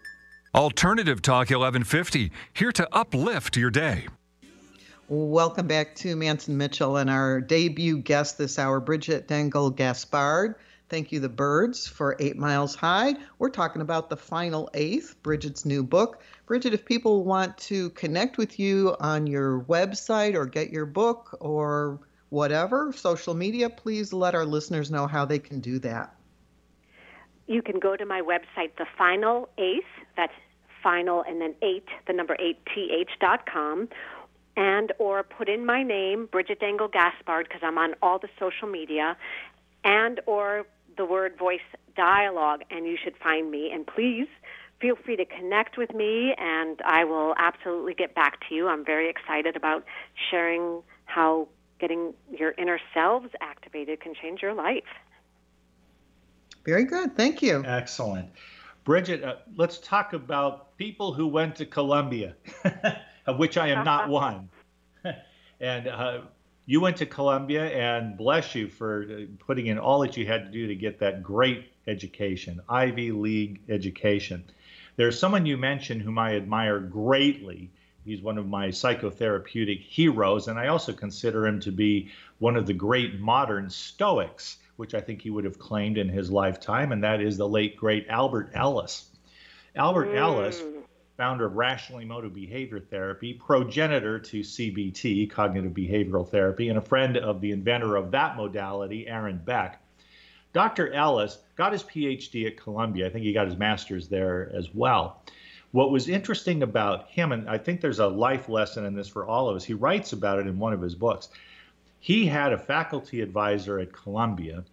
Alternative 0.55 1.21
Talk 1.21 1.51
1150, 1.51 2.33
here 2.55 2.73
to 2.73 2.89
uplift 2.95 3.57
your 3.57 3.71
day. 3.71 4.07
Welcome 5.09 5.67
back 5.67 5.95
to 5.97 6.17
Mance 6.17 6.49
and 6.49 6.59
Mitchell 6.59 6.99
and 6.99 7.11
our 7.11 7.41
debut 7.41 7.99
guest 7.99 8.39
this 8.39 8.59
hour, 8.59 8.81
Bridgit 8.81 9.27
Dengel 9.27 9.75
Gaspard. 9.75 10.55
Thank 10.89 11.13
you, 11.13 11.21
The 11.21 11.29
Byrds, 11.29 11.87
for 11.87 12.17
Eight 12.19 12.37
Miles 12.37 12.75
High. 12.75 13.15
We're 13.39 13.51
talking 13.51 13.83
about 13.83 14.09
the 14.09 14.17
final 14.17 14.71
eighth, 14.73 15.23
Bridgit's 15.23 15.67
new 15.67 15.83
book. 15.83 16.23
Bridgit, 16.47 16.73
if 16.73 16.87
people 16.87 17.25
want 17.25 17.59
to 17.59 17.91
connect 17.91 18.39
with 18.39 18.59
you 18.59 18.97
on 18.99 19.27
your 19.27 19.61
website 19.63 20.35
or 20.35 20.47
get 20.47 20.71
your 20.71 20.87
book 20.87 21.37
or 21.41 22.01
whatever, 22.31 22.93
social 22.93 23.35
media, 23.35 23.69
please 23.69 24.15
let 24.15 24.35
our 24.35 24.47
listeners 24.47 24.91
know 24.91 25.07
how 25.07 25.27
they 25.27 25.39
can 25.39 25.61
do 25.61 25.79
that. 25.81 26.15
You 27.47 27.61
can 27.61 27.79
go 27.79 27.97
to 27.97 28.07
my 28.07 28.23
website, 28.23 28.77
The 28.79 28.87
Final 28.97 29.49
Eighth, 29.59 29.85
that's 30.17 30.33
final 30.83 31.23
and 31.23 31.41
then 31.41 31.55
eight, 31.61 31.89
the 32.07 32.13
number 32.13 32.37
eight, 32.39 32.59
th 32.73 33.09
dot 33.21 33.45
com, 33.47 33.89
and 34.57 34.93
or 34.99 35.23
put 35.23 35.49
in 35.49 35.67
my 35.67 35.83
name, 35.83 36.29
Bridgit 36.29 36.61
Dengel 36.61 36.91
Gaspard, 36.91 37.49
because 37.49 37.63
I'm 37.63 37.79
on 37.79 37.95
all 38.01 38.19
the 38.19 38.29
social 38.39 38.69
media, 38.69 39.17
and 39.83 40.21
or 40.27 40.67
the 40.99 41.07
word 41.07 41.39
voice 41.39 41.61
dialogue, 41.97 42.63
and 42.71 42.87
you 42.87 42.99
should 43.03 43.17
find 43.17 43.51
me. 43.51 43.71
And 43.73 43.87
please 43.87 44.29
feel 44.81 44.97
free 44.97 45.17
to 45.17 45.25
connect 45.25 45.79
with 45.79 45.95
me, 45.95 46.35
and 46.37 46.81
I 46.85 47.05
will 47.05 47.35
absolutely 47.39 47.95
get 47.95 48.15
back 48.15 48.47
to 48.49 48.55
you. 48.55 48.69
I'm 48.69 48.85
very 48.85 49.09
excited 49.09 49.57
about 49.57 49.85
sharing 50.31 50.83
how 51.07 51.49
getting 51.81 52.13
your 52.31 52.53
inner 52.59 52.79
selves 52.93 53.29
activated 53.41 54.01
can 54.01 54.15
change 54.15 54.43
your 54.43 54.55
life. 54.55 54.85
Very 56.65 56.85
good. 56.85 57.17
Thank 57.17 57.41
you. 57.41 57.65
Excellent. 57.65 58.29
Bridgit, 58.85 59.25
uh, 59.25 59.37
let's 59.57 59.79
talk 59.79 60.13
about 60.13 60.77
people 60.77 61.13
who 61.13 61.27
went 61.27 61.57
to 61.57 61.67
Columbia, 61.67 62.35
of 63.27 63.39
which 63.39 63.57
I 63.57 63.69
am 63.69 63.85
not 63.85 64.09
one. 64.09 64.49
and 65.61 65.89
uh, 65.89 66.21
you 66.69 66.83
went 66.83 66.99
to 66.99 67.07
Columbia, 67.07 67.65
and 67.65 68.15
bless 68.15 68.55
you 68.55 68.69
for 68.69 69.07
uh, 69.11 69.25
putting 69.47 69.69
in 69.69 69.79
all 69.79 70.01
that 70.01 70.19
you 70.19 70.27
had 70.27 70.45
to 70.45 70.51
do 70.51 70.67
to 70.67 70.75
get 70.75 70.99
that 70.99 71.23
great 71.23 71.73
education, 71.87 72.61
Ivy 72.69 73.11
League 73.11 73.63
education. 73.71 74.45
There's 74.97 75.19
someone 75.19 75.47
you 75.47 75.57
mentioned 75.57 76.03
whom 76.03 76.19
I 76.19 76.37
admire 76.37 76.79
greatly. 76.79 77.71
He's 78.05 78.21
one 78.21 78.37
of 78.37 78.47
my 78.47 78.69
psychotherapeutic 78.69 79.81
heroes, 79.81 80.47
and 80.47 80.59
I 80.59 80.67
also 80.67 80.93
consider 80.93 81.47
him 81.47 81.59
to 81.61 81.73
be 81.73 82.11
one 82.39 82.55
of 82.55 82.67
the 82.67 82.75
great 82.75 83.19
modern 83.19 83.71
Stoics, 83.71 84.59
which 84.77 84.93
I 84.93 85.01
think 85.01 85.23
he 85.23 85.31
would 85.31 85.45
have 85.45 85.59
claimed 85.59 85.97
in 85.97 86.11
his 86.11 86.31
lifetime, 86.31 86.93
and 86.93 87.03
that 87.03 87.23
is 87.23 87.39
the 87.39 87.49
late, 87.49 87.79
great 87.79 88.07
Albert 88.11 88.51
Ellis. 88.53 89.07
Albert 89.75 90.09
mm. 90.09 90.17
Ellis 90.17 90.63
founder 91.19 91.47
of 91.47 91.57
rational 91.57 91.99
emotive 91.99 92.33
behavior 92.33 92.79
therapy, 92.79 93.35
progenitor 93.35 94.21
to 94.21 94.41
CBT, 94.41 95.29
cognitive 95.29 95.73
behavioral 95.73 96.27
therapy, 96.27 96.69
and 96.69 96.79
a 96.79 96.81
friend 96.81 97.17
of 97.17 97.41
the 97.41 97.51
inventor 97.51 97.97
of 97.97 98.13
that 98.13 98.37
modality, 98.37 99.09
Aaron 99.09 99.43
Beck. 99.45 99.83
Dr. 100.53 100.93
Ellis 100.93 101.39
got 101.57 101.73
his 101.73 101.83
PhD 101.83 102.47
at 102.47 102.57
Columbia. 102.57 103.07
I 103.07 103.11
think 103.11 103.25
he 103.25 103.33
got 103.33 103.49
his 103.49 103.57
master's 103.57 104.09
there 104.09 104.51
as 104.55 104.73
well. 104.73 105.21
What 105.73 105.91
was 105.91 106.09
interesting 106.09 106.63
about 106.63 107.09
him, 107.09 107.33
and 107.33 107.51
I 107.51 107.59
think 107.59 107.81
there's 107.81 107.99
a 107.99 108.07
life 108.07 108.49
lesson 108.49 108.87
in 108.87 108.95
this 108.95 109.09
for 109.09 109.27
all 109.27 109.49
of 109.49 109.57
us, 109.57 109.65
he 109.65 109.75
writes 109.75 110.13
about 110.13 110.39
it 110.39 110.47
in 110.47 110.59
one 110.59 110.73
of 110.73 110.81
his 110.81 110.95
books. 110.95 111.31
He 111.99 112.27
had 112.27 112.53
a 112.53 112.59
faculty 112.59 113.23
advisor 113.23 113.81
at 113.81 113.93
Columbia 113.93 114.65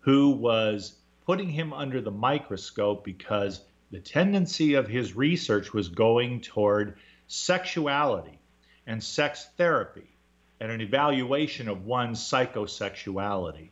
who 0.00 0.30
was 0.30 0.96
putting 1.24 1.48
him 1.48 1.72
under 1.72 2.00
the 2.00 2.10
microscope 2.10 3.04
because 3.04 3.60
the 3.94 4.00
tendency 4.00 4.74
of 4.74 4.88
his 4.88 5.14
research 5.14 5.72
was 5.72 5.88
going 5.88 6.40
toward 6.40 6.96
sexuality 7.28 8.40
and 8.88 9.00
sex 9.00 9.46
therapy 9.56 10.16
and 10.58 10.72
an 10.72 10.80
evaluation 10.80 11.68
of 11.68 11.86
one's 11.86 12.18
psychosexuality. 12.18 13.68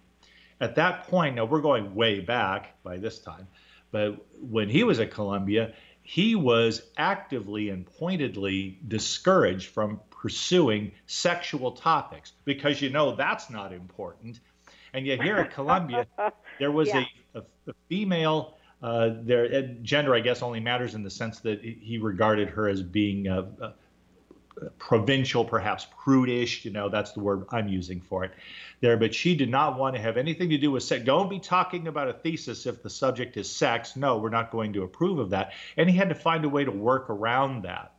At 0.61 0.77
that 0.77 1.09
point, 1.09 1.35
now 1.35 1.47
we're 1.47 1.61
going 1.61 1.97
way 1.97 2.21
back 2.21 2.81
by 2.85 2.99
this 2.99 3.19
time, 3.19 3.49
but 3.91 4.25
when 4.41 4.69
he 4.69 4.85
was 4.85 5.01
at 5.01 5.11
Columbia, 5.11 5.75
he 6.05 6.37
was 6.37 6.83
actively 6.97 7.71
and 7.71 7.85
pointedly 7.85 8.79
discouraged 8.87 9.71
from 9.71 9.99
pursuing 10.11 10.93
sexual 11.07 11.73
topics 11.73 12.31
because 12.45 12.81
you 12.81 12.91
know 12.91 13.17
that's 13.17 13.51
not 13.51 13.73
important. 13.73 14.39
And 14.95 15.05
yet, 15.05 15.21
here 15.21 15.39
at 15.39 15.53
Columbia, 15.53 16.07
there 16.61 16.71
was 16.71 16.89
yeah. 16.95 17.07
a, 17.35 17.39
a, 17.39 17.43
a 17.67 17.75
female 17.89 18.57
uh, 18.83 19.11
their 19.23 19.63
gender, 19.83 20.15
I 20.15 20.21
guess, 20.21 20.43
only 20.43 20.61
matters 20.61 20.95
in 20.95 21.03
the 21.03 21.11
sense 21.11 21.41
that 21.41 21.63
he 21.63 21.99
regarded 21.99 22.49
her 22.51 22.69
as 22.69 22.83
being 22.83 23.29
uh, 23.29 23.47
uh, 23.61 23.71
provincial, 24.79 25.45
perhaps 25.45 25.87
prudish. 26.03 26.65
You 26.65 26.73
know, 26.73 26.89
that's 26.89 27.13
the 27.13 27.21
word 27.21 27.45
I'm 27.51 27.69
using 27.69 28.01
for 28.01 28.25
it 28.25 28.33
there. 28.81 28.97
But 28.97 29.15
she 29.15 29.37
did 29.37 29.51
not 29.51 29.79
want 29.79 29.95
to 29.95 30.03
have 30.03 30.17
anything 30.17 30.51
to 30.51 30.59
do 30.59 30.73
with 30.73 30.83
sex. 30.83 31.05
Don't 31.05 31.31
be 31.31 31.39
talking 31.39 31.87
about 31.87 32.09
a 32.09 32.13
thesis 32.13 32.67
if 32.67 32.83
the 32.83 32.91
subject 32.91 33.37
is 33.37 33.49
sex. 33.49 33.95
No, 33.95 34.19
we're 34.19 34.31
not 34.31 34.51
going 34.51 34.73
to 34.73 34.83
approve 34.83 35.21
of 35.21 35.31
that. 35.31 35.53
And 35.77 35.89
he 35.89 35.97
had 35.97 36.09
to 36.09 36.15
find 36.17 36.45
a 36.45 36.49
way 36.49 36.65
to 36.65 36.73
work 36.73 37.09
around 37.09 37.63
that. 37.63 37.95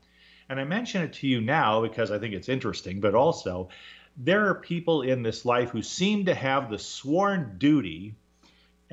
And 0.50 0.60
I 0.60 0.66
mention 0.66 1.02
it 1.02 1.14
to 1.14 1.28
you 1.28 1.40
now 1.40 1.82
because 1.82 2.12
I 2.12 2.20
think 2.20 2.34
it's 2.34 2.50
interesting, 2.50 3.00
but 3.00 3.16
also 3.16 3.70
there 4.18 4.48
are 4.50 4.56
people 4.56 5.02
in 5.02 5.24
this 5.24 5.46
life 5.46 5.70
who 5.70 5.82
seem 5.82 6.26
to 6.26 6.36
have 6.36 6.70
the 6.70 6.78
sworn 6.78 7.56
duty 7.58 8.16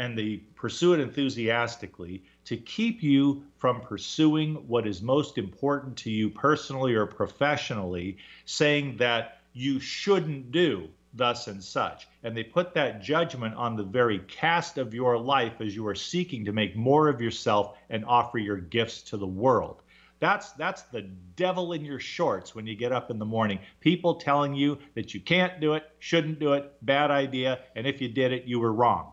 and 0.01 0.17
they 0.17 0.37
pursue 0.55 0.95
it 0.95 1.01
enthusiastically 1.01 2.25
to 2.47 2.57
keep 2.57 3.03
you 3.03 3.43
from 3.59 3.83
pursuing 3.83 4.55
what 4.67 4.87
is 4.87 5.03
most 5.03 5.37
important 5.37 5.95
to 5.95 6.11
you 6.11 6.31
personally 6.31 6.95
or 6.95 7.05
professionally, 7.05 8.17
saying 8.47 8.97
that 8.97 9.43
you 9.53 9.79
shouldn't 9.79 10.51
do 10.51 10.89
thus 11.13 11.49
and 11.49 11.63
such. 11.63 12.09
And 12.23 12.35
they 12.35 12.43
put 12.43 12.73
that 12.73 13.03
judgment 13.03 13.55
on 13.57 13.77
the 13.77 13.83
very 13.83 14.21
cast 14.21 14.79
of 14.79 14.95
your 14.95 15.19
life 15.19 15.61
as 15.61 15.77
you 15.77 15.87
are 15.87 15.95
seeking 15.95 16.47
to 16.47 16.53
make 16.53 16.75
more 16.75 17.09
of 17.09 17.21
yourself 17.21 17.77
and 17.91 18.03
offer 18.07 18.39
your 18.39 18.57
gifts 18.57 19.03
to 19.03 19.19
the 19.19 19.27
world. 19.27 19.83
That's 20.19 20.53
that's 20.53 20.81
the 20.85 21.03
devil 21.37 21.75
in 21.75 21.85
your 21.85 22.01
shorts 22.01 22.55
when 22.55 22.67
you 22.67 22.75
get 22.75 22.91
up 22.91 23.11
in 23.11 23.19
the 23.19 23.27
morning. 23.27 23.59
People 23.81 24.15
telling 24.15 24.55
you 24.55 24.79
that 24.95 25.13
you 25.13 25.21
can't 25.21 25.61
do 25.61 25.75
it, 25.75 25.85
shouldn't 25.99 26.39
do 26.39 26.55
it, 26.55 26.73
bad 26.81 27.11
idea, 27.11 27.59
and 27.77 27.87
if 27.87 28.01
you 28.01 28.09
did 28.09 28.33
it, 28.33 28.45
you 28.45 28.61
were 28.61 28.73
wrong. 28.73 29.13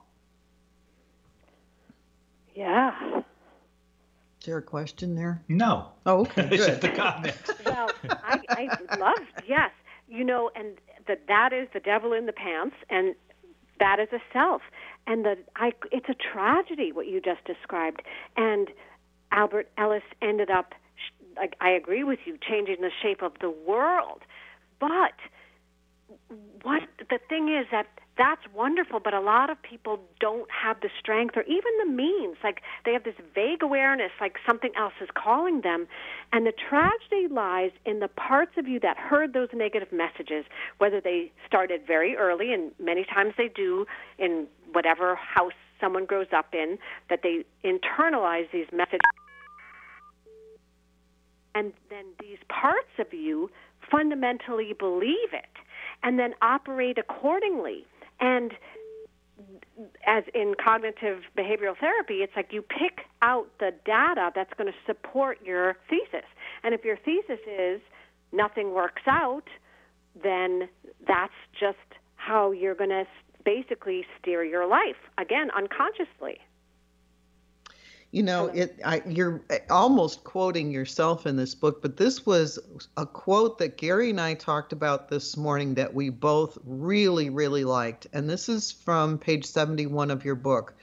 Yeah. 2.57 2.91
Is 3.19 4.45
there 4.47 4.57
a 4.57 4.63
question 4.63 5.13
there? 5.13 5.43
No. 5.47 5.89
Oh, 6.07 6.21
okay. 6.21 6.47
Good. 6.49 6.57
just 6.57 6.83
a 6.83 6.89
comment. 6.89 7.35
well, 7.65 7.91
I, 8.09 8.39
I 8.49 8.95
love 8.97 9.27
yes, 9.47 9.69
you 10.09 10.23
know, 10.23 10.49
and 10.55 10.77
that 11.07 11.27
that 11.27 11.53
is 11.53 11.67
the 11.71 11.79
devil 11.79 12.13
in 12.13 12.25
the 12.25 12.33
pants, 12.33 12.75
and 12.89 13.13
that 13.79 13.99
is 13.99 14.07
a 14.11 14.19
self, 14.33 14.63
and 15.05 15.23
the 15.23 15.37
I. 15.55 15.73
It's 15.91 16.09
a 16.09 16.15
tragedy 16.15 16.91
what 16.91 17.05
you 17.05 17.21
just 17.21 17.45
described, 17.45 18.01
and 18.35 18.69
Albert 19.31 19.69
Ellis 19.77 20.01
ended 20.23 20.49
up. 20.49 20.73
Like 21.35 21.55
I 21.61 21.69
agree 21.69 22.03
with 22.03 22.19
you, 22.25 22.39
changing 22.41 22.77
the 22.81 22.89
shape 23.03 23.21
of 23.21 23.33
the 23.39 23.51
world, 23.51 24.21
but 24.79 25.13
what 26.63 26.83
the 27.09 27.19
thing 27.29 27.49
is 27.49 27.67
that 27.71 27.87
that's 28.17 28.41
wonderful, 28.53 28.99
but 28.99 29.13
a 29.13 29.19
lot 29.19 29.49
of 29.49 29.61
people 29.61 29.99
don't 30.19 30.49
have 30.49 30.81
the 30.81 30.89
strength 30.99 31.37
or 31.37 31.43
even 31.43 31.71
the 31.79 31.85
means. 31.85 32.37
Like 32.43 32.61
they 32.83 32.93
have 32.93 33.03
this 33.03 33.15
vague 33.35 33.61
awareness, 33.61 34.11
like 34.19 34.37
something 34.45 34.71
else 34.75 34.93
is 35.01 35.09
calling 35.13 35.61
them. 35.61 35.87
And 36.33 36.45
the 36.45 36.51
tragedy 36.51 37.27
lies 37.31 37.71
in 37.85 37.99
the 37.99 38.07
parts 38.07 38.53
of 38.57 38.67
you 38.67 38.79
that 38.79 38.97
heard 38.97 39.33
those 39.33 39.49
negative 39.53 39.91
messages, 39.91 40.45
whether 40.79 40.99
they 40.99 41.31
started 41.45 41.81
very 41.85 42.15
early, 42.15 42.53
and 42.53 42.71
many 42.79 43.05
times 43.05 43.33
they 43.37 43.49
do 43.49 43.85
in 44.17 44.47
whatever 44.73 45.15
house 45.15 45.53
someone 45.79 46.05
grows 46.05 46.27
up 46.35 46.53
in, 46.53 46.79
that 47.09 47.21
they 47.21 47.45
internalize 47.63 48.51
these 48.51 48.65
messages. 48.73 48.99
And 51.53 51.71
then 51.89 52.05
these 52.19 52.39
parts 52.49 52.89
of 52.99 53.13
you 53.13 53.51
fundamentally 53.91 54.73
believe 54.77 55.33
it 55.33 55.45
and 56.03 56.17
then 56.19 56.33
operate 56.41 56.97
accordingly. 56.97 57.85
And 58.19 58.53
as 60.05 60.23
in 60.33 60.55
cognitive 60.63 61.21
behavioral 61.37 61.77
therapy, 61.77 62.15
it's 62.23 62.33
like 62.35 62.51
you 62.51 62.61
pick 62.61 63.05
out 63.21 63.47
the 63.59 63.71
data 63.85 64.31
that's 64.33 64.53
going 64.57 64.71
to 64.71 64.77
support 64.85 65.37
your 65.43 65.77
thesis. 65.89 66.27
And 66.63 66.73
if 66.73 66.83
your 66.83 66.97
thesis 66.97 67.39
is 67.47 67.81
nothing 68.31 68.73
works 68.73 69.03
out, 69.07 69.47
then 70.21 70.69
that's 71.07 71.33
just 71.59 71.77
how 72.15 72.51
you're 72.51 72.75
going 72.75 72.89
to 72.89 73.05
basically 73.45 74.05
steer 74.19 74.43
your 74.43 74.67
life 74.67 74.97
again 75.17 75.49
unconsciously. 75.55 76.39
You 78.17 78.23
know, 78.23 78.47
uh-huh. 78.47 78.57
it. 78.57 78.79
I, 78.83 79.03
you're 79.05 79.43
uh, 79.51 79.57
almost 79.69 80.23
quoting 80.23 80.71
yourself 80.71 81.27
in 81.27 81.35
this 81.35 81.53
book, 81.53 81.83
but 81.83 81.97
this 81.97 82.25
was 82.25 82.57
a 82.97 83.05
quote 83.05 83.59
that 83.59 83.77
Gary 83.77 84.09
and 84.09 84.19
I 84.19 84.33
talked 84.33 84.73
about 84.73 85.07
this 85.07 85.37
morning 85.37 85.75
that 85.75 85.93
we 85.93 86.09
both 86.09 86.57
really, 86.65 87.29
really 87.29 87.63
liked, 87.63 88.07
and 88.13 88.27
this 88.27 88.49
is 88.49 88.71
from 88.71 89.19
page 89.19 89.45
71 89.45 90.09
of 90.09 90.25
your 90.25 90.33
book, 90.33 90.73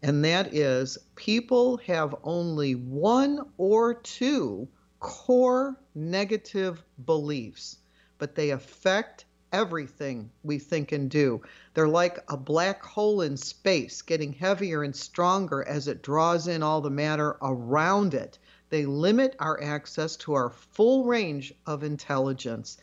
and 0.00 0.24
that 0.24 0.54
is: 0.54 0.96
people 1.16 1.76
have 1.86 2.14
only 2.24 2.76
one 2.76 3.50
or 3.58 3.92
two 3.92 4.66
core 5.00 5.78
negative 5.94 6.82
beliefs, 7.04 7.76
but 8.16 8.34
they 8.34 8.52
affect 8.52 9.26
everything 9.52 10.30
we 10.42 10.58
think 10.58 10.92
and 10.92 11.10
do. 11.10 11.42
They're 11.74 11.88
like 11.88 12.18
a 12.28 12.36
black 12.36 12.82
hole 12.84 13.20
in 13.22 13.36
space, 13.36 14.02
getting 14.02 14.32
heavier 14.32 14.82
and 14.82 14.94
stronger 14.94 15.66
as 15.66 15.88
it 15.88 16.02
draws 16.02 16.48
in 16.48 16.62
all 16.62 16.80
the 16.80 16.90
matter 16.90 17.36
around 17.42 18.14
it. 18.14 18.38
They 18.68 18.86
limit 18.86 19.36
our 19.38 19.62
access 19.62 20.16
to 20.16 20.34
our 20.34 20.50
full 20.50 21.04
range 21.04 21.52
of 21.66 21.82
intelligence. 21.82 22.78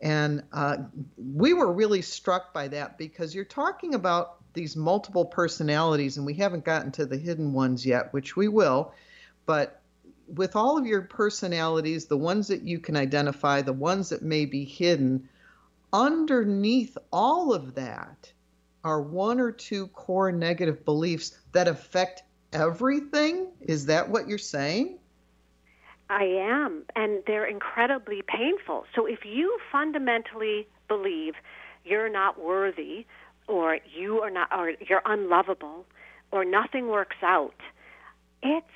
And 0.00 0.42
uh, 0.52 0.78
we 1.16 1.52
were 1.52 1.72
really 1.72 2.02
struck 2.02 2.54
by 2.54 2.68
that 2.68 2.98
because 2.98 3.34
you're 3.34 3.44
talking 3.44 3.94
about 3.94 4.36
these 4.52 4.76
multiple 4.76 5.24
personalities, 5.24 6.16
and 6.16 6.26
we 6.26 6.34
haven't 6.34 6.64
gotten 6.64 6.90
to 6.92 7.06
the 7.06 7.16
hidden 7.16 7.52
ones 7.52 7.86
yet, 7.86 8.12
which 8.12 8.36
we 8.36 8.48
will. 8.48 8.92
But 9.46 9.80
with 10.26 10.56
all 10.56 10.78
of 10.78 10.86
your 10.86 11.02
personalities, 11.02 12.06
the 12.06 12.16
ones 12.16 12.48
that 12.48 12.62
you 12.62 12.78
can 12.78 12.96
identify, 12.96 13.62
the 13.62 13.72
ones 13.72 14.08
that 14.10 14.22
may 14.22 14.46
be 14.46 14.64
hidden, 14.64 15.28
underneath 15.92 16.96
all 17.12 17.52
of 17.52 17.74
that 17.74 18.32
are 18.84 19.02
one 19.02 19.40
or 19.40 19.52
two 19.52 19.88
core 19.88 20.32
negative 20.32 20.84
beliefs 20.84 21.38
that 21.52 21.68
affect 21.68 22.22
everything? 22.52 23.48
Is 23.60 23.86
that 23.86 24.08
what 24.08 24.28
you're 24.28 24.38
saying? 24.38 24.98
I 26.08 26.24
am, 26.24 26.82
and 26.96 27.22
they're 27.26 27.46
incredibly 27.46 28.22
painful. 28.22 28.84
So 28.94 29.06
if 29.06 29.24
you 29.24 29.58
fundamentally 29.70 30.66
believe 30.88 31.34
you're 31.84 32.10
not 32.10 32.40
worthy, 32.40 33.06
or 33.46 33.78
you 33.96 34.20
are 34.20 34.30
not, 34.30 34.52
or 34.52 34.72
you're 34.88 35.02
unlovable, 35.06 35.86
or 36.32 36.44
nothing 36.44 36.88
works 36.88 37.16
out, 37.22 37.54
it's 38.42 38.66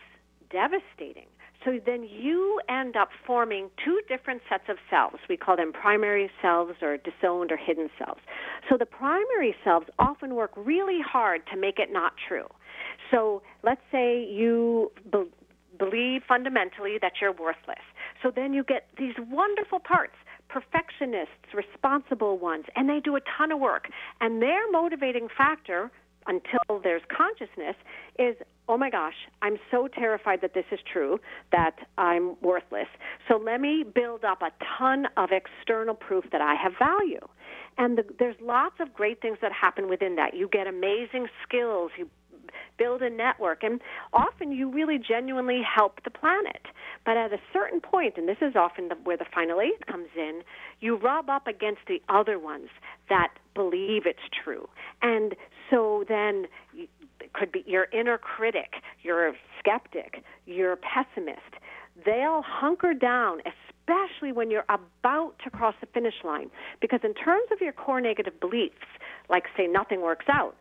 devastating. 0.51 1.27
So 1.65 1.81
then 1.85 2.05
you 2.05 2.61
end 2.69 2.97
up 2.97 3.09
forming 3.27 3.71
two 3.83 4.01
different 4.09 4.43
sets 4.49 4.65
of 4.69 4.77
selves. 4.91 5.17
We 5.29 5.37
call 5.37 5.57
them 5.57 5.73
primary 5.73 6.31
selves 6.43 6.75
or 6.83 6.99
disowned 6.99 7.51
or 7.51 7.57
hidden 7.57 7.89
selves. 7.99 8.21
So 8.69 8.77
the 8.77 8.87
primary 8.87 9.55
selves 9.65 9.87
often 9.99 10.35
work 10.35 10.53
really 10.57 11.01
hard 11.01 11.43
to 11.53 11.59
make 11.59 11.79
it 11.79 11.91
not 11.91 12.13
true. 12.29 12.47
So 13.11 13.43
let's 13.63 13.81
say 13.91 14.25
you 14.25 14.93
be- 15.11 15.31
believe 15.79 16.23
fundamentally 16.29 16.99
that 17.01 17.15
you're 17.21 17.33
worthless. 17.33 17.85
So 18.23 18.31
then 18.35 18.53
you 18.53 18.65
get 18.65 18.89
these 18.99 19.15
wonderful 19.19 19.81
parts 19.81 20.15
perfectionists, 20.49 21.53
responsible 21.53 22.39
ones, 22.39 22.65
and 22.77 22.89
they 22.89 23.01
do 23.01 23.17
a 23.17 23.21
ton 23.37 23.51
of 23.51 23.59
work. 23.59 23.89
And 24.21 24.41
their 24.41 24.71
motivating 24.71 25.29
factor 25.37 25.91
until 26.27 26.81
there's 26.83 27.03
consciousness 27.15 27.77
is 28.19 28.37
oh 28.69 28.79
my 28.79 28.91
gosh, 28.91 29.15
I'm 29.43 29.59
so 29.71 29.89
terrified 29.89 30.41
that 30.41 30.55
this 30.55 30.65
is 30.73 30.79
true, 30.91 31.21
that 31.53 31.77
I'm 31.99 32.37
worthless. 32.41 32.89
So 33.29 33.37
let 33.37 33.61
me 33.61 33.85
build 33.85 34.25
up 34.25 34.43
a 34.43 34.51
ton 34.79 35.07
of 35.17 35.31
external 35.33 35.95
proof 35.95 36.25
that 36.33 36.41
I 36.41 36.55
have 36.55 36.73
value. 36.79 37.27
And 37.77 37.99
the, 37.99 38.05
there's 38.19 38.37
lots 38.41 38.77
of 38.81 38.95
great 38.95 39.21
things 39.21 39.39
that 39.43 39.53
happen 39.53 39.89
within 39.89 40.17
that. 40.17 40.35
You 40.35 40.49
get 40.49 40.67
amazing 40.67 41.29
skills, 41.47 41.91
you 41.99 42.09
build 42.79 43.03
a 43.03 43.11
network, 43.11 43.63
and 43.63 43.81
often 44.13 44.53
you 44.53 44.71
really 44.71 44.99
genuinely 44.99 45.63
help 45.63 46.03
the 46.05 46.11
planet. 46.11 46.67
But 47.05 47.17
at 47.17 47.33
a 47.33 47.39
certain 47.53 47.81
point, 47.81 48.15
and 48.17 48.29
this 48.29 48.39
is 48.41 48.57
often 48.57 48.89
the, 48.89 48.97
where 48.97 49.17
the 49.17 49.27
final 49.33 49.61
eight 49.61 49.87
comes 49.87 50.09
in, 50.17 50.43
you 50.81 50.97
rub 50.97 51.29
up 51.29 51.47
against 51.47 51.83
the 51.87 52.01
other 52.09 52.39
ones 52.39 52.69
that 53.09 53.33
believe 53.55 54.07
it's 54.07 54.19
true. 54.43 54.69
And 55.03 55.35
so 55.71 56.05
then 56.09 56.47
could 57.35 57.53
be 57.53 57.63
your 57.67 57.87
inner 57.93 58.17
critic, 58.19 58.75
your 59.03 59.35
skeptic, 59.59 60.23
your 60.47 60.77
pessimist. 60.77 61.41
They'll 62.05 62.43
hunker 62.43 62.95
down, 62.95 63.41
especially 63.41 64.33
when 64.33 64.51
you're 64.51 64.65
about 64.69 65.35
to 65.45 65.51
cross 65.51 65.75
the 65.81 65.87
finish 65.87 66.15
line. 66.25 66.51
Because 66.81 67.01
in 67.05 67.15
terms 67.15 67.49
of 67.53 67.61
your 67.61 67.73
core 67.73 68.01
negative 68.01 68.39
beliefs, 68.41 68.87
like 69.29 69.45
say 69.57 69.67
nothing 69.67 70.01
works 70.01 70.27
out, 70.29 70.57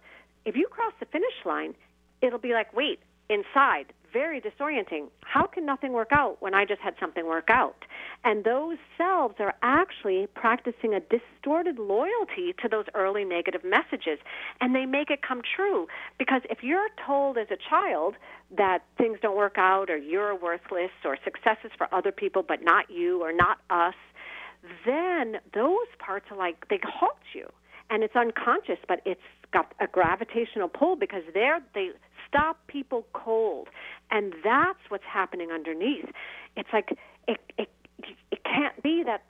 if 0.45 0.55
you 0.55 0.67
cross 0.69 0.93
the 0.99 1.05
finish 1.05 1.34
line, 1.45 1.74
it'll 2.21 2.39
be 2.39 2.53
like, 2.53 2.74
wait, 2.76 2.99
inside, 3.30 3.93
very 4.14 4.39
disorienting. 4.39 5.07
How 5.22 5.47
can 5.47 5.66
nothing 5.66 5.91
work 5.91 6.09
out 6.11 6.38
when 6.39 6.53
I 6.53 6.64
just 6.64 6.80
had 6.80 6.93
something 6.99 7.26
work 7.26 7.49
out? 7.49 7.84
And 8.24 8.45
those 8.45 8.78
selves 8.97 9.36
are 9.39 9.55
actually 9.64 10.28
practicing 10.28 10.93
a 10.93 10.99
distorted 10.99 11.80
loyalty 11.80 12.53
to 12.61 12.70
those 12.70 12.86
early 12.93 13.26
negative 13.26 13.61
messages. 13.66 14.20
And 14.61 14.76
they 14.76 14.86
make 14.86 15.09
it 15.09 15.22
come 15.28 15.41
true. 15.55 15.88
Because 16.20 16.41
if 16.49 16.59
you're 16.61 16.89
told 17.05 17.38
as 17.38 17.47
a 17.51 17.57
child 17.70 18.16
that 18.55 18.84
things 18.97 19.18
don't 19.22 19.36
work 19.36 19.57
out, 19.57 19.89
or 19.89 19.97
you're 19.97 20.36
worthless, 20.36 20.91
or 21.03 21.18
success 21.24 21.57
is 21.66 21.72
for 21.78 21.93
other 21.93 22.11
people 22.11 22.43
but 22.47 22.64
not 22.64 22.89
you, 22.89 23.22
or 23.22 23.34
not 23.34 23.57
us, 23.70 23.95
then 24.86 25.38
those 25.53 25.88
parts 25.99 26.28
are 26.32 26.38
like, 26.38 26.70
they 26.70 26.80
halt 26.84 27.18
you. 27.34 27.47
And 27.89 28.03
it's 28.03 28.16
unconscious, 28.16 28.80
but 28.88 29.01
it's 29.05 29.22
got 29.51 29.74
a 29.80 29.88
gravitational 29.88 30.68
pull 30.68 30.95
because 30.95 31.24
they're, 31.34 31.59
they 31.76 31.91
stop 32.34 32.57
people 32.67 33.05
cold. 33.13 33.67
And 34.11 34.34
that's 34.43 34.79
what's 34.89 35.03
happening 35.11 35.51
underneath. 35.51 36.09
It's 36.55 36.69
like 36.73 36.97
it, 37.27 37.39
it, 37.57 37.69
it 38.31 38.43
can't 38.43 38.81
be 38.81 39.03
that 39.05 39.23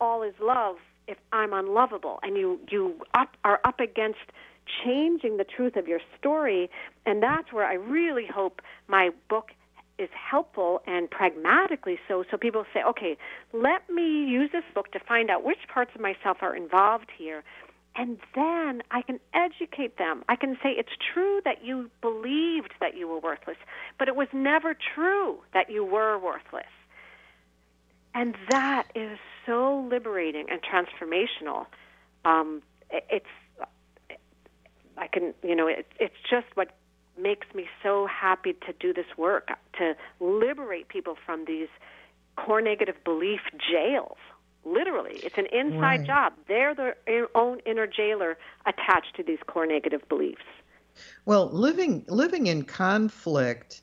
all 0.00 0.22
is 0.22 0.34
love 0.40 0.76
if 1.08 1.18
I'm 1.32 1.52
unlovable. 1.52 2.18
And 2.22 2.36
you, 2.36 2.58
you 2.70 2.96
up, 3.14 3.36
are 3.44 3.60
up 3.64 3.80
against 3.80 4.18
changing 4.84 5.36
the 5.36 5.44
truth 5.44 5.76
of 5.76 5.88
your 5.88 6.00
story. 6.18 6.70
And 7.06 7.22
that's 7.22 7.52
where 7.52 7.64
I 7.64 7.74
really 7.74 8.26
hope 8.32 8.60
my 8.88 9.10
book 9.28 9.50
is 9.98 10.08
helpful 10.14 10.80
and 10.86 11.08
pragmatically 11.10 11.98
so 12.08 12.24
so 12.30 12.38
people 12.38 12.64
say 12.72 12.80
okay 12.82 13.16
let 13.52 13.88
me 13.90 14.24
use 14.26 14.50
this 14.50 14.64
book 14.74 14.90
to 14.90 14.98
find 14.98 15.30
out 15.30 15.44
which 15.44 15.58
parts 15.72 15.90
of 15.94 16.00
myself 16.00 16.38
are 16.40 16.56
involved 16.56 17.10
here 17.16 17.44
and 17.94 18.18
then 18.34 18.82
I 18.90 19.02
can 19.02 19.20
educate 19.34 19.98
them. 19.98 20.24
I 20.28 20.36
can 20.36 20.56
say 20.62 20.70
it's 20.70 20.96
true 21.12 21.40
that 21.44 21.64
you 21.64 21.90
believed 22.00 22.74
that 22.80 22.96
you 22.96 23.06
were 23.06 23.18
worthless, 23.18 23.58
but 23.98 24.08
it 24.08 24.16
was 24.16 24.28
never 24.32 24.74
true 24.94 25.38
that 25.52 25.70
you 25.70 25.84
were 25.84 26.18
worthless. 26.18 26.64
And 28.14 28.34
that 28.50 28.84
is 28.94 29.18
so 29.46 29.86
liberating 29.90 30.46
and 30.50 30.60
transformational. 30.62 31.66
Um, 32.24 32.62
it's, 32.90 33.26
I 34.96 35.06
can, 35.06 35.34
you 35.42 35.54
know, 35.54 35.66
it, 35.66 35.86
it's 35.98 36.14
just 36.30 36.46
what 36.54 36.76
makes 37.18 37.46
me 37.54 37.66
so 37.82 38.06
happy 38.06 38.54
to 38.66 38.72
do 38.80 38.92
this 38.94 39.06
work 39.18 39.48
to 39.78 39.94
liberate 40.20 40.88
people 40.88 41.16
from 41.26 41.44
these 41.46 41.68
core 42.36 42.62
negative 42.62 42.96
belief 43.04 43.40
jails 43.70 44.16
literally. 44.64 45.20
It's 45.22 45.38
an 45.38 45.46
inside 45.46 45.98
right. 45.98 46.06
job. 46.06 46.32
They're 46.48 46.74
their 46.74 46.96
own 47.34 47.60
inner 47.66 47.86
jailer 47.86 48.38
attached 48.66 49.16
to 49.16 49.22
these 49.22 49.38
core 49.46 49.66
negative 49.66 50.08
beliefs. 50.08 50.42
Well, 51.24 51.48
living 51.50 52.04
living 52.08 52.46
in 52.46 52.64
conflict 52.64 53.82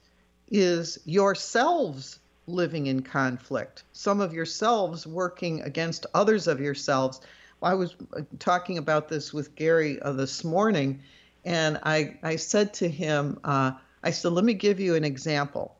is 0.51 0.99
yourselves 1.05 2.19
living 2.47 2.87
in 2.87 3.01
conflict. 3.01 3.83
Some 3.93 4.21
of 4.21 4.33
yourselves 4.33 5.05
working 5.05 5.61
against 5.61 6.05
others 6.13 6.47
of 6.47 6.59
yourselves. 6.59 7.21
I 7.61 7.73
was 7.73 7.95
uh, 8.15 8.21
talking 8.39 8.77
about 8.77 9.09
this 9.09 9.33
with 9.33 9.55
Gary 9.55 10.01
uh, 10.01 10.13
this 10.13 10.43
morning, 10.43 11.01
and 11.45 11.79
I 11.83 12.17
I 12.23 12.35
said 12.37 12.73
to 12.75 12.89
him, 12.89 13.39
uh, 13.43 13.71
I 14.03 14.11
said, 14.11 14.31
let 14.31 14.45
me 14.45 14.53
give 14.53 14.79
you 14.79 14.95
an 14.95 15.03
example 15.03 15.75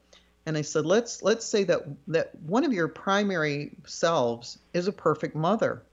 and 0.50 0.58
I 0.58 0.64
said, 0.64 0.84
let's 0.84 1.22
let's 1.22 1.46
say 1.46 1.64
that 1.66 1.84
that 2.08 2.34
one 2.42 2.64
of 2.64 2.74
your 2.74 2.88
primary 2.88 3.70
selves 3.86 4.58
is 4.74 4.88
a 4.88 4.92
perfect 4.92 5.36
mother. 5.36 5.84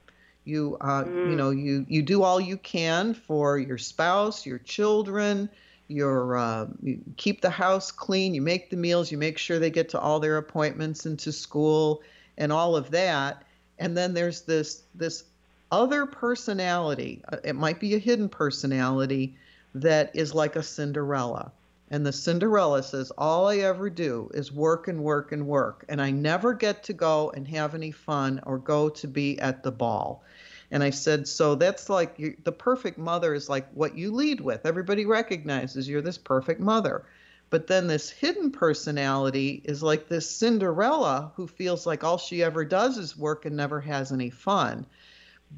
You 0.45 0.77
uh, 0.81 1.03
mm. 1.03 1.29
you 1.29 1.35
know 1.35 1.51
you 1.51 1.85
you 1.87 2.01
do 2.01 2.23
all 2.23 2.41
you 2.41 2.57
can 2.57 3.13
for 3.13 3.59
your 3.59 3.77
spouse, 3.77 4.47
your 4.47 4.57
children. 4.57 5.47
You're, 5.89 6.37
uh, 6.37 6.65
you 6.81 6.99
keep 7.17 7.39
the 7.39 7.51
house 7.51 7.91
clean. 7.91 8.33
You 8.33 8.41
make 8.41 8.71
the 8.71 8.77
meals. 8.77 9.11
You 9.11 9.19
make 9.19 9.37
sure 9.37 9.59
they 9.59 9.69
get 9.69 9.89
to 9.89 9.99
all 9.99 10.19
their 10.19 10.37
appointments 10.37 11.05
and 11.05 11.19
to 11.19 11.31
school 11.31 12.01
and 12.39 12.51
all 12.51 12.75
of 12.75 12.89
that. 12.89 13.43
And 13.77 13.95
then 13.95 14.15
there's 14.15 14.41
this 14.41 14.81
this 14.95 15.23
other 15.71 16.07
personality. 16.07 17.21
Uh, 17.31 17.37
it 17.43 17.55
might 17.55 17.79
be 17.79 17.93
a 17.93 17.99
hidden 17.99 18.27
personality 18.27 19.35
that 19.75 20.15
is 20.15 20.33
like 20.33 20.55
a 20.55 20.63
Cinderella. 20.63 21.51
And 21.89 22.05
the 22.05 22.11
Cinderella 22.11 22.83
says, 22.83 23.11
All 23.17 23.47
I 23.47 23.57
ever 23.59 23.89
do 23.89 24.29
is 24.33 24.51
work 24.51 24.89
and 24.89 25.03
work 25.03 25.31
and 25.31 25.47
work. 25.47 25.85
And 25.87 26.01
I 26.01 26.11
never 26.11 26.53
get 26.53 26.83
to 26.83 26.93
go 26.93 27.31
and 27.31 27.47
have 27.47 27.73
any 27.73 27.91
fun 27.91 28.41
or 28.43 28.57
go 28.57 28.89
to 28.89 29.07
be 29.07 29.39
at 29.39 29.63
the 29.63 29.71
ball. 29.71 30.23
And 30.69 30.83
I 30.83 30.89
said, 30.89 31.29
So 31.29 31.55
that's 31.55 31.89
like 31.89 32.43
the 32.43 32.51
perfect 32.51 32.97
mother 32.97 33.33
is 33.33 33.47
like 33.47 33.71
what 33.71 33.97
you 33.97 34.11
lead 34.11 34.41
with. 34.41 34.65
Everybody 34.65 35.05
recognizes 35.05 35.87
you're 35.87 36.01
this 36.01 36.17
perfect 36.17 36.59
mother. 36.59 37.05
But 37.49 37.67
then 37.67 37.87
this 37.87 38.09
hidden 38.09 38.51
personality 38.51 39.61
is 39.63 39.81
like 39.81 40.09
this 40.09 40.29
Cinderella 40.29 41.31
who 41.35 41.47
feels 41.47 41.85
like 41.85 42.03
all 42.03 42.17
she 42.17 42.43
ever 42.43 42.65
does 42.65 42.97
is 42.97 43.17
work 43.17 43.45
and 43.45 43.55
never 43.55 43.79
has 43.79 44.11
any 44.11 44.29
fun. 44.29 44.85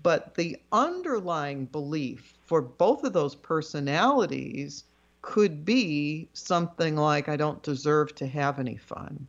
But 0.04 0.36
the 0.36 0.58
underlying 0.72 1.66
belief 1.66 2.36
for 2.46 2.62
both 2.62 3.04
of 3.04 3.14
those 3.14 3.34
personalities 3.34 4.84
could 5.22 5.66
be 5.66 6.30
something 6.34 6.96
like, 6.96 7.30
I 7.30 7.36
don't 7.36 7.62
deserve 7.64 8.16
to 8.16 8.28
have 8.28 8.60
any 8.60 8.78
fun. 8.78 9.28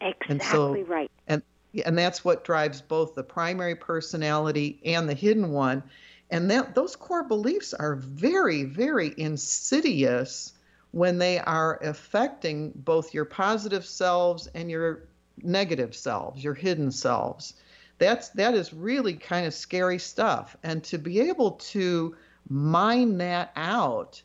Exactly 0.00 0.26
and 0.28 0.42
so, 0.42 0.74
right. 0.84 1.10
And 1.28 1.42
and 1.84 1.96
that's 1.96 2.24
what 2.24 2.44
drives 2.44 2.82
both 2.82 3.14
the 3.14 3.22
primary 3.22 3.74
personality 3.74 4.80
and 4.84 5.08
the 5.08 5.14
hidden 5.14 5.50
one. 5.52 5.82
And 6.30 6.50
that 6.50 6.74
those 6.74 6.96
core 6.96 7.24
beliefs 7.24 7.72
are 7.74 7.96
very, 7.96 8.64
very 8.64 9.14
insidious 9.16 10.52
when 10.90 11.18
they 11.18 11.38
are 11.38 11.78
affecting 11.82 12.72
both 12.74 13.14
your 13.14 13.24
positive 13.24 13.86
selves 13.86 14.46
and 14.54 14.70
your 14.70 15.04
negative 15.42 15.94
selves, 15.94 16.42
your 16.44 16.54
hidden 16.54 16.90
selves. 16.90 17.54
That's 17.98 18.30
that 18.30 18.54
is 18.54 18.72
really 18.72 19.14
kind 19.14 19.46
of 19.46 19.54
scary 19.54 19.98
stuff. 19.98 20.56
And 20.62 20.82
to 20.84 20.98
be 20.98 21.20
able 21.20 21.52
to 21.52 22.16
mine 22.48 23.18
that 23.18 23.52
out 23.56 24.22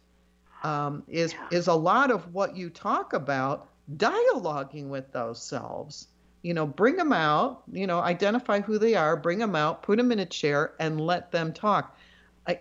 um, 0.63 1.03
is 1.07 1.35
is 1.51 1.67
a 1.67 1.73
lot 1.73 2.11
of 2.11 2.33
what 2.33 2.55
you 2.55 2.69
talk 2.69 3.13
about 3.13 3.69
dialoguing 3.95 4.87
with 4.87 5.11
those 5.11 5.41
selves. 5.41 6.07
You 6.41 6.53
know 6.53 6.65
bring 6.65 6.95
them 6.95 7.13
out 7.13 7.63
you 7.71 7.87
know 7.87 7.99
identify 7.99 8.61
who 8.61 8.77
they 8.77 8.95
are 8.95 9.15
bring 9.17 9.39
them 9.39 9.55
out 9.55 9.83
put 9.83 9.97
them 9.97 10.11
in 10.11 10.19
a 10.19 10.25
chair 10.25 10.73
and 10.79 11.01
let 11.01 11.31
them 11.31 11.53
talk. 11.53 11.97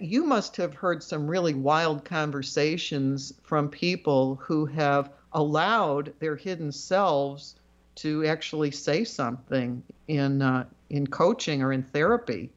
You 0.01 0.25
must 0.25 0.57
have 0.57 0.75
heard 0.75 1.03
some 1.03 1.29
really 1.29 1.55
wild 1.55 2.05
conversations 2.05 3.33
from 3.45 3.69
people 3.69 4.37
who 4.43 4.67
have 4.67 5.11
allowed 5.33 6.13
their 6.19 6.35
hidden 6.35 6.73
selves 6.73 7.55
to 7.97 8.27
actually 8.27 8.71
say 8.71 9.05
something 9.05 9.83
in 10.09 10.43
uh, 10.43 10.65
in 10.91 11.07
coaching 11.07 11.63
or 11.63 11.73
in 11.73 11.83
therapy. 11.83 12.51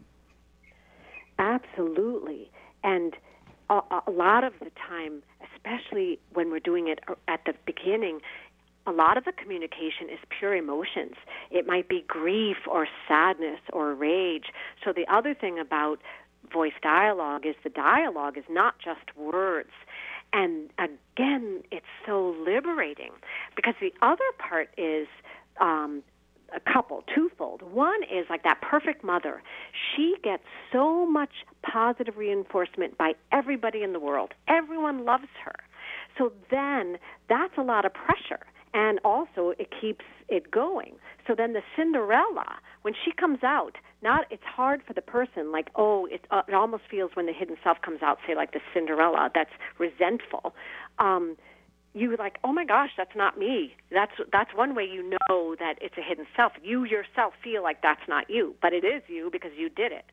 Absolutely, 1.38 2.52
and 2.84 3.16
a, 3.70 4.02
a 4.08 4.12
lot 4.12 4.44
of 4.44 4.54
the 4.60 4.72
time, 4.88 5.22
especially 5.56 6.20
when 6.34 6.52
we're 6.52 6.60
doing 6.60 6.88
it 6.88 7.00
at 7.28 7.42
the 7.46 7.54
beginning, 7.66 8.20
a 8.88 8.92
lot 8.92 9.18
of 9.18 9.26
the 9.26 9.32
communication 9.32 10.10
is 10.12 10.20
pure 10.30 10.56
emotions. 10.56 11.16
It 11.52 11.68
might 11.68 11.88
be 11.88 12.04
grief 12.08 12.58
or 12.68 12.88
sadness 13.08 13.60
or 13.72 13.94
rage. 13.94 14.46
So 14.84 14.94
the 14.94 15.06
other 15.14 15.34
thing 15.34 15.60
about 15.60 16.00
voice 16.52 16.74
dialogue 16.82 17.46
is 17.46 17.56
the 17.64 17.70
dialogue 17.70 18.38
is 18.38 18.46
not 18.50 18.80
just 18.80 19.16
words. 19.16 19.72
And 20.34 20.70
again, 20.78 21.64
it's 21.72 21.86
so 22.06 22.36
liberating 22.46 23.12
because 23.56 23.76
the 23.80 23.94
other 24.02 24.24
part 24.38 24.70
is 24.78 25.08
um, 25.60 26.04
a 26.56 26.60
couple, 26.72 27.04
twofold. 27.14 27.62
One 27.62 28.04
is 28.04 28.26
like 28.30 28.44
that 28.44 28.62
perfect 28.62 29.04
mother. 29.04 29.42
She 29.96 30.16
gets 30.24 30.44
so 30.72 31.06
much 31.06 31.32
positive 31.64 32.18
reinforcement 32.18 32.98
by 32.98 33.14
everybody 33.32 33.84
in 33.84 33.94
the 33.94 34.00
world. 34.00 34.34
Everyone 34.48 35.06
loves 35.06 35.28
her. 35.44 35.56
So 36.18 36.32
then 36.52 36.98
that's 37.28 37.54
a 37.58 37.62
lot 37.62 37.86
of 37.86 37.94
pressure. 37.94 38.46
And 38.74 39.00
also, 39.04 39.54
it 39.58 39.70
keeps 39.82 40.06
it 40.28 40.52
going. 40.52 40.96
So 41.26 41.34
then 41.36 41.54
the 41.54 41.62
Cinderella, 41.76 42.58
when 42.84 42.94
she 42.94 43.12
comes 43.12 43.40
out, 43.44 43.78
not 44.02 44.26
it's 44.30 44.44
hard 44.44 44.82
for 44.88 44.94
the 44.94 45.02
person 45.02 45.52
like 45.52 45.70
oh 45.76 46.06
it 46.06 46.22
uh, 46.32 46.42
it 46.48 46.54
almost 46.54 46.84
feels 46.90 47.12
when 47.16 47.26
the 47.26 47.34
hidden 47.34 47.58
self 47.64 47.82
comes 47.82 48.02
out 48.02 48.18
say 48.26 48.36
like 48.36 48.54
the 48.54 48.62
Cinderella 48.74 49.30
that's 49.34 49.52
resentful. 49.78 50.54
Um, 51.00 51.36
you 51.94 52.16
like, 52.18 52.38
oh 52.44 52.54
my 52.54 52.66
gosh, 52.66 52.92
that's 52.98 53.16
not 53.16 53.38
me. 53.38 53.74
That's 53.92 54.12
that's 54.32 54.52
one 54.54 54.76
way 54.76 54.84
you 54.84 55.10
know 55.10 55.56
that 55.60 55.76
it's 55.82 55.96
a 55.98 56.02
hidden 56.02 56.26
self. 56.36 56.54
You 56.64 56.84
yourself 56.84 57.34
feel 57.44 57.64
like 57.64 57.82
that's 57.82 58.08
not 58.08 58.30
you, 58.30 58.56
but 58.62 58.74
it 58.74 58.84
is 58.84 59.02
you 59.08 59.30
because 59.32 59.52
you 59.58 59.70
did 59.70 59.92
it. 59.92 60.06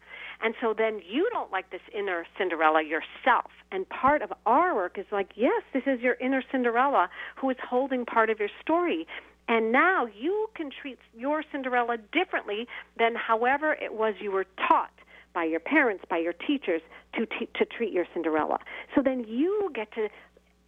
And 0.43 0.55
so 0.61 0.75
then 0.77 1.01
you 1.09 1.29
don't 1.33 1.53
like 1.53 1.71
this 1.71 1.81
inner 1.97 2.27
Cinderella 2.39 2.83
yourself. 2.83 3.51
And 3.73 3.89
part 3.89 4.23
of 4.23 4.33
our 4.45 4.75
work 4.75 4.99
is 4.99 5.07
like, 5.11 5.31
yes, 5.35 5.63
this 5.73 5.83
is 5.87 6.01
your 6.01 6.15
inner 6.15 6.43
Cinderella 6.51 7.09
who 7.37 7.51
is 7.51 7.57
holding 7.63 8.05
part 8.05 8.31
of 8.31 8.39
your 8.39 8.51
story. 8.61 9.07
And 9.49 9.71
now 9.71 10.07
you 10.07 10.49
can 10.55 10.71
treat 10.71 10.99
your 11.17 11.45
Cinderella 11.53 11.99
differently 12.13 12.67
than 12.99 13.15
however 13.15 13.75
it 13.75 13.93
was 13.95 14.15
you 14.21 14.33
were 14.33 14.47
taught 14.69 14.91
by 15.35 15.45
your 15.45 15.61
parents, 15.61 16.05
by 16.09 16.19
your 16.19 16.33
teachers 16.33 16.81
to 17.15 17.27
t- 17.27 17.49
to 17.55 17.65
treat 17.65 17.93
your 17.93 18.07
Cinderella. 18.15 18.59
So 18.95 19.03
then 19.03 19.25
you 19.29 19.71
get 19.75 19.93
to 19.93 20.09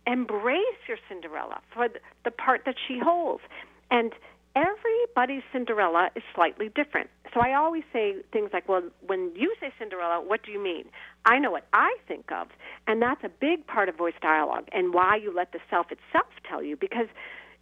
embrace 0.08 0.80
your 0.88 0.96
Cinderella 1.08 1.60
for 1.72 1.88
the 2.24 2.30
part 2.30 2.62
that 2.64 2.76
she 2.88 2.98
holds. 2.98 3.42
And 3.90 4.12
everybody's 4.56 5.42
Cinderella 5.52 6.08
is 6.16 6.22
slightly 6.34 6.70
different. 6.74 7.10
So 7.34 7.40
I 7.40 7.54
always 7.54 7.84
say 7.92 8.14
things 8.32 8.50
like, 8.52 8.68
well, 8.68 8.82
when 9.06 9.32
you 9.36 9.54
say 9.60 9.70
Cinderella, 9.78 10.24
what 10.24 10.42
do 10.42 10.50
you 10.50 10.62
mean? 10.62 10.86
I 11.26 11.38
know 11.38 11.50
what 11.50 11.66
I 11.74 11.94
think 12.08 12.32
of. 12.32 12.48
And 12.86 13.02
that's 13.02 13.22
a 13.22 13.28
big 13.28 13.66
part 13.66 13.88
of 13.88 13.96
voice 13.96 14.14
dialogue 14.22 14.66
and 14.72 14.94
why 14.94 15.16
you 15.16 15.32
let 15.34 15.52
the 15.52 15.60
self 15.68 15.86
itself 15.92 16.32
tell 16.48 16.62
you 16.62 16.74
because 16.74 17.06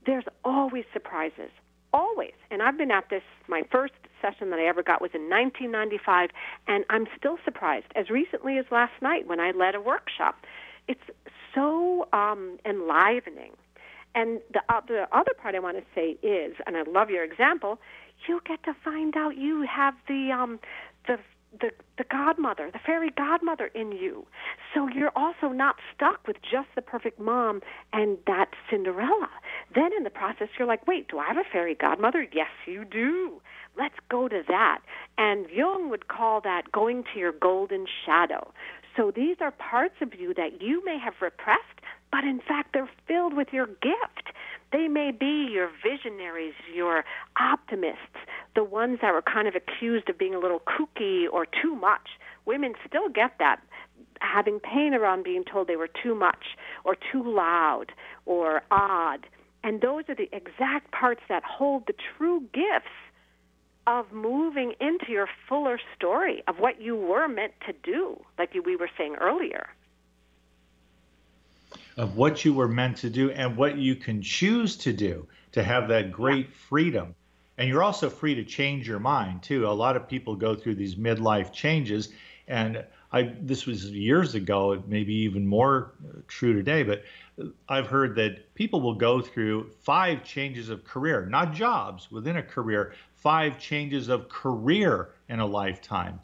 there's 0.06 0.24
always 0.44 0.84
surprises. 0.92 1.50
Always. 1.92 2.34
And 2.50 2.62
I've 2.62 2.78
been 2.78 2.90
at 2.90 3.10
this, 3.10 3.22
my 3.48 3.62
first 3.72 3.94
session 4.22 4.50
that 4.50 4.58
I 4.58 4.66
ever 4.66 4.82
got 4.82 5.00
was 5.00 5.10
in 5.14 5.30
1995, 5.30 6.30
and 6.68 6.84
I'm 6.90 7.06
still 7.18 7.38
surprised. 7.44 7.86
As 7.96 8.10
recently 8.10 8.58
as 8.58 8.66
last 8.70 8.92
night 9.00 9.26
when 9.26 9.40
I 9.40 9.50
led 9.50 9.74
a 9.74 9.80
workshop. 9.80 10.36
It's 10.88 11.00
so 11.54 12.08
um, 12.12 12.58
enlivening. 12.64 13.52
And 14.14 14.40
the, 14.52 14.60
uh, 14.68 14.80
the 14.86 15.06
other 15.12 15.32
part 15.40 15.54
I 15.54 15.58
want 15.58 15.76
to 15.76 15.84
say 15.94 16.16
is, 16.26 16.56
and 16.66 16.76
I 16.76 16.82
love 16.82 17.10
your 17.10 17.22
example, 17.22 17.78
you 18.26 18.40
get 18.46 18.62
to 18.64 18.74
find 18.82 19.14
out 19.16 19.36
you 19.36 19.66
have 19.70 19.94
the 20.08 20.30
um, 20.32 20.58
the 21.06 21.18
the 21.60 21.70
the 21.98 22.04
godmother, 22.10 22.70
the 22.72 22.78
fairy 22.78 23.10
godmother 23.10 23.66
in 23.66 23.92
you. 23.92 24.26
So 24.74 24.88
you're 24.88 25.12
also 25.14 25.48
not 25.48 25.76
stuck 25.94 26.26
with 26.26 26.36
just 26.42 26.68
the 26.74 26.82
perfect 26.82 27.20
mom 27.20 27.60
and 27.92 28.18
that 28.26 28.50
Cinderella. 28.70 29.28
Then 29.74 29.90
in 29.96 30.04
the 30.04 30.10
process 30.10 30.48
you're 30.58 30.68
like, 30.68 30.86
"Wait, 30.86 31.08
do 31.08 31.18
I 31.18 31.26
have 31.26 31.36
a 31.36 31.44
fairy 31.50 31.74
godmother?" 31.74 32.26
Yes, 32.32 32.50
you 32.66 32.84
do. 32.84 33.40
Let's 33.76 33.96
go 34.08 34.28
to 34.28 34.42
that. 34.48 34.80
And 35.18 35.46
Jung 35.50 35.90
would 35.90 36.08
call 36.08 36.40
that 36.40 36.72
going 36.72 37.04
to 37.12 37.18
your 37.18 37.32
golden 37.32 37.86
shadow. 38.04 38.52
So 38.96 39.12
these 39.14 39.36
are 39.40 39.50
parts 39.50 39.96
of 40.00 40.14
you 40.18 40.32
that 40.34 40.62
you 40.62 40.82
may 40.84 40.98
have 40.98 41.14
repressed, 41.20 41.80
but 42.10 42.24
in 42.24 42.40
fact 42.40 42.70
they're 42.72 42.90
filled 43.06 43.34
with 43.34 43.48
your 43.52 43.66
gift. 43.66 44.32
They 44.72 44.88
may 44.88 45.10
be 45.10 45.48
your 45.52 45.70
visionaries, 45.82 46.54
your 46.74 47.04
optimists, 47.38 48.16
the 48.54 48.64
ones 48.64 48.98
that 49.02 49.12
were 49.12 49.22
kind 49.22 49.46
of 49.46 49.54
accused 49.54 50.08
of 50.08 50.18
being 50.18 50.34
a 50.34 50.38
little 50.38 50.60
kooky 50.60 51.26
or 51.30 51.46
too 51.46 51.76
much. 51.76 52.08
Women 52.46 52.74
still 52.86 53.08
get 53.08 53.32
that, 53.38 53.60
having 54.20 54.60
pain 54.60 54.94
around 54.94 55.24
being 55.24 55.44
told 55.44 55.68
they 55.68 55.76
were 55.76 55.90
too 56.02 56.14
much 56.14 56.56
or 56.84 56.96
too 57.12 57.22
loud 57.22 57.92
or 58.24 58.62
odd. 58.70 59.26
And 59.62 59.80
those 59.80 60.04
are 60.08 60.14
the 60.14 60.28
exact 60.32 60.92
parts 60.92 61.22
that 61.28 61.42
hold 61.44 61.86
the 61.86 61.94
true 62.16 62.40
gifts 62.52 62.94
of 63.86 64.12
moving 64.12 64.74
into 64.80 65.10
your 65.10 65.28
fuller 65.48 65.78
story 65.94 66.42
of 66.48 66.58
what 66.58 66.80
you 66.80 66.96
were 66.96 67.28
meant 67.28 67.52
to 67.66 67.72
do, 67.84 68.20
like 68.38 68.52
we 68.64 68.76
were 68.76 68.90
saying 68.96 69.16
earlier 69.20 69.68
of 71.96 72.16
what 72.16 72.44
you 72.44 72.52
were 72.52 72.68
meant 72.68 72.98
to 72.98 73.10
do 73.10 73.30
and 73.30 73.56
what 73.56 73.78
you 73.78 73.96
can 73.96 74.20
choose 74.22 74.76
to 74.76 74.92
do 74.92 75.26
to 75.52 75.62
have 75.62 75.88
that 75.88 76.12
great 76.12 76.52
freedom. 76.52 77.14
And 77.58 77.68
you're 77.68 77.82
also 77.82 78.10
free 78.10 78.34
to 78.34 78.44
change 78.44 78.86
your 78.86 78.98
mind 78.98 79.42
too. 79.42 79.66
A 79.66 79.68
lot 79.68 79.96
of 79.96 80.06
people 80.06 80.36
go 80.36 80.54
through 80.54 80.74
these 80.74 80.96
midlife 80.96 81.52
changes, 81.52 82.10
and 82.46 82.84
I 83.12 83.34
this 83.40 83.64
was 83.64 83.90
years 83.90 84.34
ago, 84.34 84.82
maybe 84.86 85.14
even 85.14 85.46
more 85.46 85.92
true 86.28 86.52
today. 86.52 86.82
But 86.82 87.04
I've 87.66 87.86
heard 87.86 88.14
that 88.16 88.54
people 88.54 88.82
will 88.82 88.94
go 88.94 89.22
through 89.22 89.70
five 89.80 90.22
changes 90.22 90.68
of 90.68 90.84
career, 90.84 91.24
not 91.24 91.54
jobs 91.54 92.10
within 92.10 92.36
a 92.36 92.42
career, 92.42 92.92
five 93.26 93.58
changes 93.58 94.08
of 94.08 94.28
career 94.28 95.10
in 95.28 95.40
a 95.40 95.46
lifetime. 95.46 96.20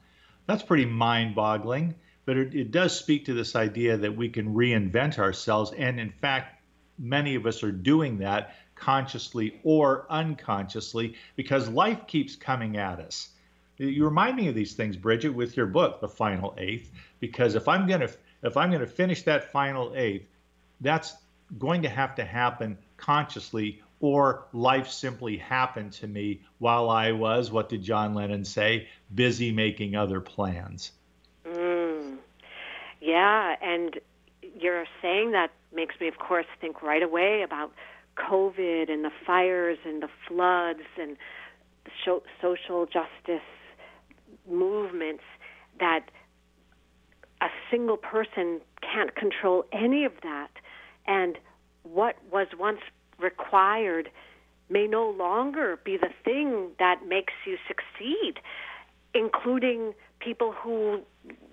That's 0.47 0.63
pretty 0.63 0.87
mind-boggling 0.87 1.95
but 2.25 2.37
it, 2.37 2.55
it 2.55 2.71
does 2.71 2.97
speak 2.97 3.25
to 3.25 3.35
this 3.35 3.57
idea 3.57 3.97
that 3.97 4.17
we 4.17 4.29
can 4.29 4.55
reinvent 4.55 5.19
ourselves. 5.19 5.73
And 5.77 5.99
in 5.99 6.11
fact, 6.11 6.63
many 6.99 7.35
of 7.35 7.47
us 7.47 7.63
are 7.63 7.73
doing 7.73 8.19
that 8.19 8.57
consciously 8.75 9.61
or 9.65 10.07
unconsciously 10.11 11.15
because 11.37 11.69
life 11.69 12.07
keeps 12.07 12.37
coming 12.37 12.77
at 12.77 13.01
us. 13.01 13.31
You 13.79 14.05
remind 14.05 14.37
me 14.37 14.49
of 14.49 14.55
these 14.55 14.75
things, 14.75 14.97
Bridgit, 14.97 15.35
with 15.35 15.57
your 15.57 15.67
book, 15.67 16.01
The 16.01 16.09
Final 16.09 16.55
Eighth, 16.59 16.91
because 17.19 17.55
if 17.55 17.67
I'm 17.69 17.89
gonna 17.89 18.11
if 18.45 18.57
I'm 18.57 18.71
gonna 18.71 18.87
finish 18.87 19.23
that 19.23 19.51
final 19.51 19.93
eighth, 19.97 20.29
that's 20.81 21.15
going 21.59 21.83
to 21.83 21.89
have 21.89 22.15
to 22.17 22.25
happen 22.25 22.79
consciously 22.97 23.83
or 24.03 24.45
life 24.53 24.91
simply 24.91 25.37
happened 25.37 25.93
to 25.93 26.09
me 26.09 26.43
while 26.59 26.91
I 26.91 27.13
was, 27.13 27.53
what 27.53 27.69
did 27.69 27.83
John 27.83 28.15
Lennon 28.15 28.45
say, 28.45 28.89
busy 29.15 29.53
making 29.53 29.95
other 29.95 30.21
plans. 30.21 30.91
Mm. 31.47 32.19
Yeah, 33.01 33.55
and 33.63 34.01
you're 34.59 34.87
saying 35.01 35.31
that 35.33 35.53
makes 35.73 35.95
me, 36.01 36.09
of 36.09 36.19
course, 36.19 36.47
think 36.61 36.83
right 36.83 37.03
away 37.03 37.43
about 37.43 37.73
COVID 38.17 38.91
and 38.91 39.05
the 39.05 39.13
fires 39.25 39.79
and 39.87 40.03
the 40.03 40.11
floods 40.27 40.83
and 41.01 41.17
social 42.43 42.87
justice 42.87 43.41
movements 44.51 45.23
that 45.79 46.11
a 47.41 47.49
single 47.71 47.97
person 47.97 48.61
can't 48.81 49.15
control 49.15 49.65
any 49.73 50.05
of 50.05 50.13
that. 50.25 50.51
And 51.07 51.39
what 51.85 52.17
was 52.33 52.49
once 52.59 52.81
required 53.23 54.11
may 54.71 54.87
no 54.87 55.09
longer 55.09 55.79
be 55.85 55.97
the 55.97 56.09
thing 56.25 56.71
that 56.79 57.01
makes 57.07 57.33
you 57.47 57.57
succeed, 57.69 58.41
including 59.15 59.93
people 60.21 60.53
who 60.53 61.01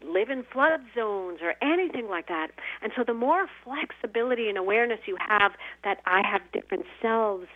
live 0.06 0.30
in 0.30 0.44
flood 0.52 0.82
zones 0.96 1.40
or 1.42 1.54
anything 1.62 2.08
like 2.10 2.28
that. 2.28 2.48
And 2.82 2.92
so 2.96 3.04
the 3.06 3.14
more 3.14 3.48
flexibility 3.64 4.48
and 4.48 4.58
awareness 4.58 5.00
you 5.06 5.18
have 5.20 5.54
that 5.84 5.98
I 6.06 6.22
have 6.26 6.42
different 6.54 6.86
selves 7.02 7.48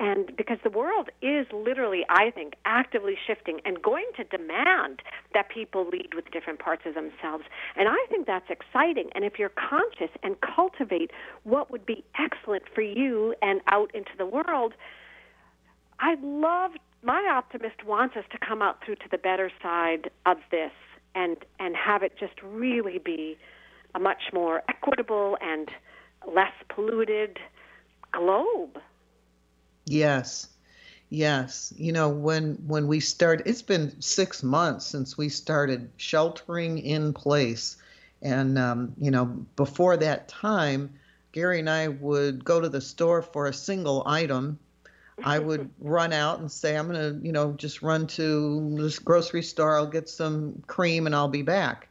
and 0.00 0.34
because 0.34 0.56
the 0.64 0.70
world 0.70 1.10
is 1.20 1.46
literally, 1.52 2.06
I 2.08 2.30
think, 2.30 2.54
actively 2.64 3.16
shifting 3.26 3.60
and 3.66 3.82
going 3.82 4.06
to 4.16 4.24
demand 4.24 5.02
that 5.34 5.50
people 5.50 5.86
lead 5.86 6.14
with 6.14 6.30
different 6.32 6.58
parts 6.58 6.82
of 6.86 6.94
themselves. 6.94 7.44
And 7.76 7.86
I 7.86 8.06
think 8.08 8.26
that's 8.26 8.48
exciting. 8.48 9.10
And 9.14 9.24
if 9.24 9.38
you're 9.38 9.50
conscious 9.50 10.10
and 10.22 10.36
cultivate 10.40 11.10
what 11.44 11.70
would 11.70 11.84
be 11.84 12.02
excellent 12.18 12.62
for 12.74 12.80
you 12.80 13.34
and 13.42 13.60
out 13.66 13.94
into 13.94 14.12
the 14.16 14.24
world, 14.24 14.72
I 16.00 16.16
love 16.22 16.72
my 17.02 17.30
optimist 17.30 17.84
wants 17.86 18.16
us 18.16 18.24
to 18.32 18.38
come 18.38 18.62
out 18.62 18.82
through 18.84 18.96
to 18.96 19.08
the 19.10 19.18
better 19.18 19.50
side 19.62 20.10
of 20.24 20.38
this 20.50 20.72
and 21.14 21.36
and 21.58 21.76
have 21.76 22.02
it 22.02 22.12
just 22.18 22.40
really 22.42 22.98
be 22.98 23.36
a 23.94 23.98
much 23.98 24.32
more 24.32 24.62
equitable 24.68 25.36
and 25.42 25.68
less 26.26 26.52
polluted 26.74 27.38
globe. 28.12 28.78
Yes. 29.90 30.46
Yes. 31.10 31.72
You 31.76 31.92
know, 31.92 32.08
when 32.10 32.54
when 32.66 32.86
we 32.88 33.00
start 33.00 33.42
it's 33.46 33.62
been 33.62 34.00
6 34.00 34.42
months 34.42 34.86
since 34.86 35.18
we 35.18 35.28
started 35.28 35.90
sheltering 35.96 36.78
in 36.78 37.12
place 37.12 37.76
and 38.22 38.58
um, 38.58 38.94
you 38.98 39.10
know, 39.10 39.26
before 39.56 39.96
that 39.98 40.28
time, 40.28 40.94
Gary 41.32 41.60
and 41.60 41.70
I 41.70 41.88
would 41.88 42.44
go 42.44 42.60
to 42.60 42.68
the 42.68 42.80
store 42.80 43.22
for 43.22 43.46
a 43.46 43.52
single 43.54 44.02
item. 44.06 44.58
I 45.24 45.38
would 45.40 45.70
run 45.80 46.12
out 46.12 46.40
and 46.40 46.50
say, 46.52 46.76
I'm 46.76 46.88
going 46.88 47.20
to, 47.20 47.26
you 47.26 47.32
know, 47.32 47.52
just 47.54 47.82
run 47.82 48.06
to 48.08 48.76
this 48.78 48.98
grocery 49.00 49.42
store. 49.42 49.76
I'll 49.76 49.86
get 49.86 50.08
some 50.08 50.62
cream 50.66 51.06
and 51.06 51.14
I'll 51.16 51.28
be 51.28 51.42
back. 51.42 51.88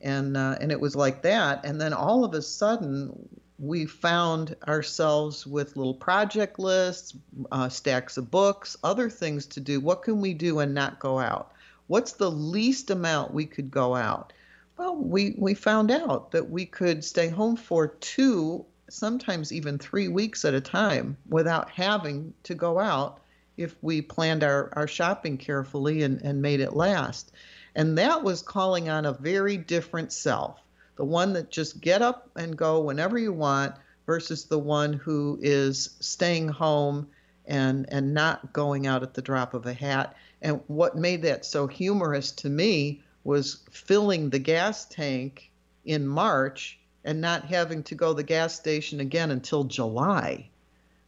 And 0.00 0.36
uh, 0.36 0.56
and 0.60 0.72
it 0.72 0.80
was 0.80 0.96
like 0.96 1.22
that. 1.22 1.64
And 1.64 1.80
then 1.80 1.92
all 1.94 2.24
of 2.24 2.34
a 2.34 2.42
sudden, 2.42 3.28
we 3.62 3.86
found 3.86 4.56
ourselves 4.66 5.46
with 5.46 5.76
little 5.76 5.94
project 5.94 6.58
lists, 6.58 7.14
uh, 7.52 7.68
stacks 7.68 8.16
of 8.16 8.28
books, 8.28 8.76
other 8.82 9.08
things 9.08 9.46
to 9.46 9.60
do. 9.60 9.78
What 9.78 10.02
can 10.02 10.20
we 10.20 10.34
do 10.34 10.58
and 10.58 10.74
not 10.74 10.98
go 10.98 11.20
out? 11.20 11.52
What's 11.86 12.10
the 12.12 12.30
least 12.30 12.90
amount 12.90 13.32
we 13.32 13.46
could 13.46 13.70
go 13.70 13.94
out? 13.94 14.32
Well, 14.76 14.96
we, 14.96 15.36
we 15.38 15.54
found 15.54 15.92
out 15.92 16.32
that 16.32 16.50
we 16.50 16.66
could 16.66 17.04
stay 17.04 17.28
home 17.28 17.54
for 17.54 17.86
two, 17.86 18.66
sometimes 18.90 19.52
even 19.52 19.78
three 19.78 20.08
weeks 20.08 20.44
at 20.44 20.54
a 20.54 20.60
time 20.60 21.16
without 21.28 21.70
having 21.70 22.34
to 22.42 22.56
go 22.56 22.80
out 22.80 23.20
if 23.56 23.76
we 23.80 24.02
planned 24.02 24.42
our, 24.42 24.70
our 24.72 24.88
shopping 24.88 25.38
carefully 25.38 26.02
and, 26.02 26.20
and 26.22 26.42
made 26.42 26.58
it 26.58 26.74
last. 26.74 27.30
And 27.76 27.96
that 27.96 28.24
was 28.24 28.42
calling 28.42 28.88
on 28.88 29.06
a 29.06 29.12
very 29.12 29.56
different 29.56 30.12
self 30.12 30.61
the 30.96 31.04
one 31.04 31.32
that 31.32 31.50
just 31.50 31.80
get 31.80 32.02
up 32.02 32.30
and 32.36 32.56
go 32.56 32.80
whenever 32.80 33.18
you 33.18 33.32
want 33.32 33.74
versus 34.06 34.44
the 34.44 34.58
one 34.58 34.92
who 34.92 35.38
is 35.40 35.90
staying 36.00 36.48
home 36.48 37.08
and 37.46 37.86
and 37.90 38.14
not 38.14 38.52
going 38.52 38.86
out 38.86 39.02
at 39.02 39.14
the 39.14 39.22
drop 39.22 39.54
of 39.54 39.66
a 39.66 39.72
hat. 39.72 40.16
And 40.40 40.60
what 40.66 40.96
made 40.96 41.22
that 41.22 41.44
so 41.44 41.66
humorous 41.66 42.32
to 42.32 42.48
me 42.48 43.02
was 43.24 43.62
filling 43.70 44.30
the 44.30 44.38
gas 44.38 44.84
tank 44.86 45.50
in 45.84 46.06
March 46.06 46.78
and 47.04 47.20
not 47.20 47.44
having 47.44 47.82
to 47.84 47.94
go 47.94 48.08
to 48.08 48.14
the 48.14 48.22
gas 48.22 48.54
station 48.54 49.00
again 49.00 49.30
until 49.30 49.64
July. 49.64 50.48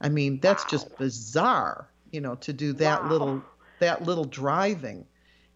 I 0.01 0.09
mean, 0.09 0.41
that's 0.41 0.65
wow. 0.65 0.71
just 0.71 0.97
bizarre, 0.99 1.89
you 2.11 2.21
know, 2.21 2.35
to 2.37 2.53
do 2.53 2.73
that 2.75 3.03
wow. 3.03 3.11
little 3.11 3.43
that 3.81 4.05
little 4.05 4.25
driving 4.25 5.05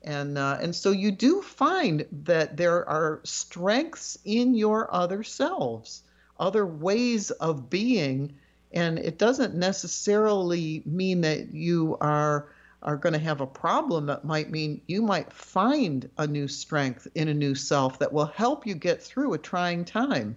and 0.02 0.38
uh, 0.38 0.58
and 0.60 0.74
so 0.74 0.90
you 0.90 1.10
do 1.10 1.42
find 1.42 2.06
that 2.24 2.56
there 2.56 2.88
are 2.88 3.20
strengths 3.24 4.18
in 4.24 4.54
your 4.54 4.92
other 4.94 5.22
selves, 5.22 6.02
other 6.38 6.64
ways 6.64 7.30
of 7.30 7.68
being, 7.68 8.34
and 8.72 8.98
it 8.98 9.18
doesn't 9.18 9.54
necessarily 9.54 10.82
mean 10.86 11.22
that 11.22 11.52
you 11.52 11.96
are 12.00 12.48
are 12.82 12.96
going 12.96 13.12
to 13.12 13.18
have 13.18 13.40
a 13.40 13.46
problem. 13.46 14.06
That 14.06 14.24
might 14.24 14.50
mean 14.50 14.80
you 14.86 15.02
might 15.02 15.32
find 15.32 16.08
a 16.16 16.26
new 16.26 16.46
strength 16.46 17.08
in 17.14 17.28
a 17.28 17.34
new 17.34 17.54
self 17.54 17.98
that 17.98 18.12
will 18.12 18.26
help 18.26 18.66
you 18.66 18.74
get 18.74 19.02
through 19.02 19.34
a 19.34 19.38
trying 19.38 19.84
time. 19.84 20.36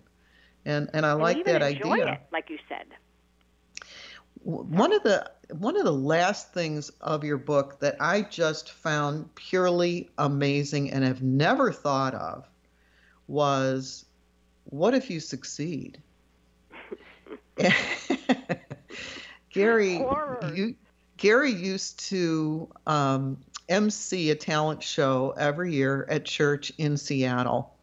And 0.65 0.89
and 0.93 1.05
I 1.05 1.11
and 1.11 1.21
like 1.21 1.45
that 1.45 1.61
idea. 1.61 2.13
It, 2.13 2.19
like 2.31 2.49
you 2.49 2.57
said. 2.67 2.85
One 4.43 4.91
of 4.91 5.03
the 5.03 5.31
one 5.51 5.77
of 5.77 5.83
the 5.83 5.93
last 5.93 6.53
things 6.53 6.89
of 7.01 7.23
your 7.23 7.37
book 7.37 7.79
that 7.79 7.97
I 7.99 8.21
just 8.21 8.71
found 8.71 9.33
purely 9.35 10.09
amazing 10.17 10.91
and 10.91 11.03
have 11.03 11.21
never 11.21 11.71
thought 11.71 12.13
of 12.13 12.47
was 13.27 14.05
what 14.65 14.93
if 14.93 15.09
you 15.09 15.19
succeed? 15.19 16.01
Gary, 19.49 20.05
you, 20.53 20.75
Gary 21.17 21.51
used 21.51 21.99
to 22.09 22.69
um, 22.87 23.37
MC 23.67 24.31
a 24.31 24.35
talent 24.35 24.81
show 24.81 25.33
every 25.37 25.73
year 25.73 26.05
at 26.09 26.25
church 26.25 26.71
in 26.77 26.97
Seattle, 26.97 27.75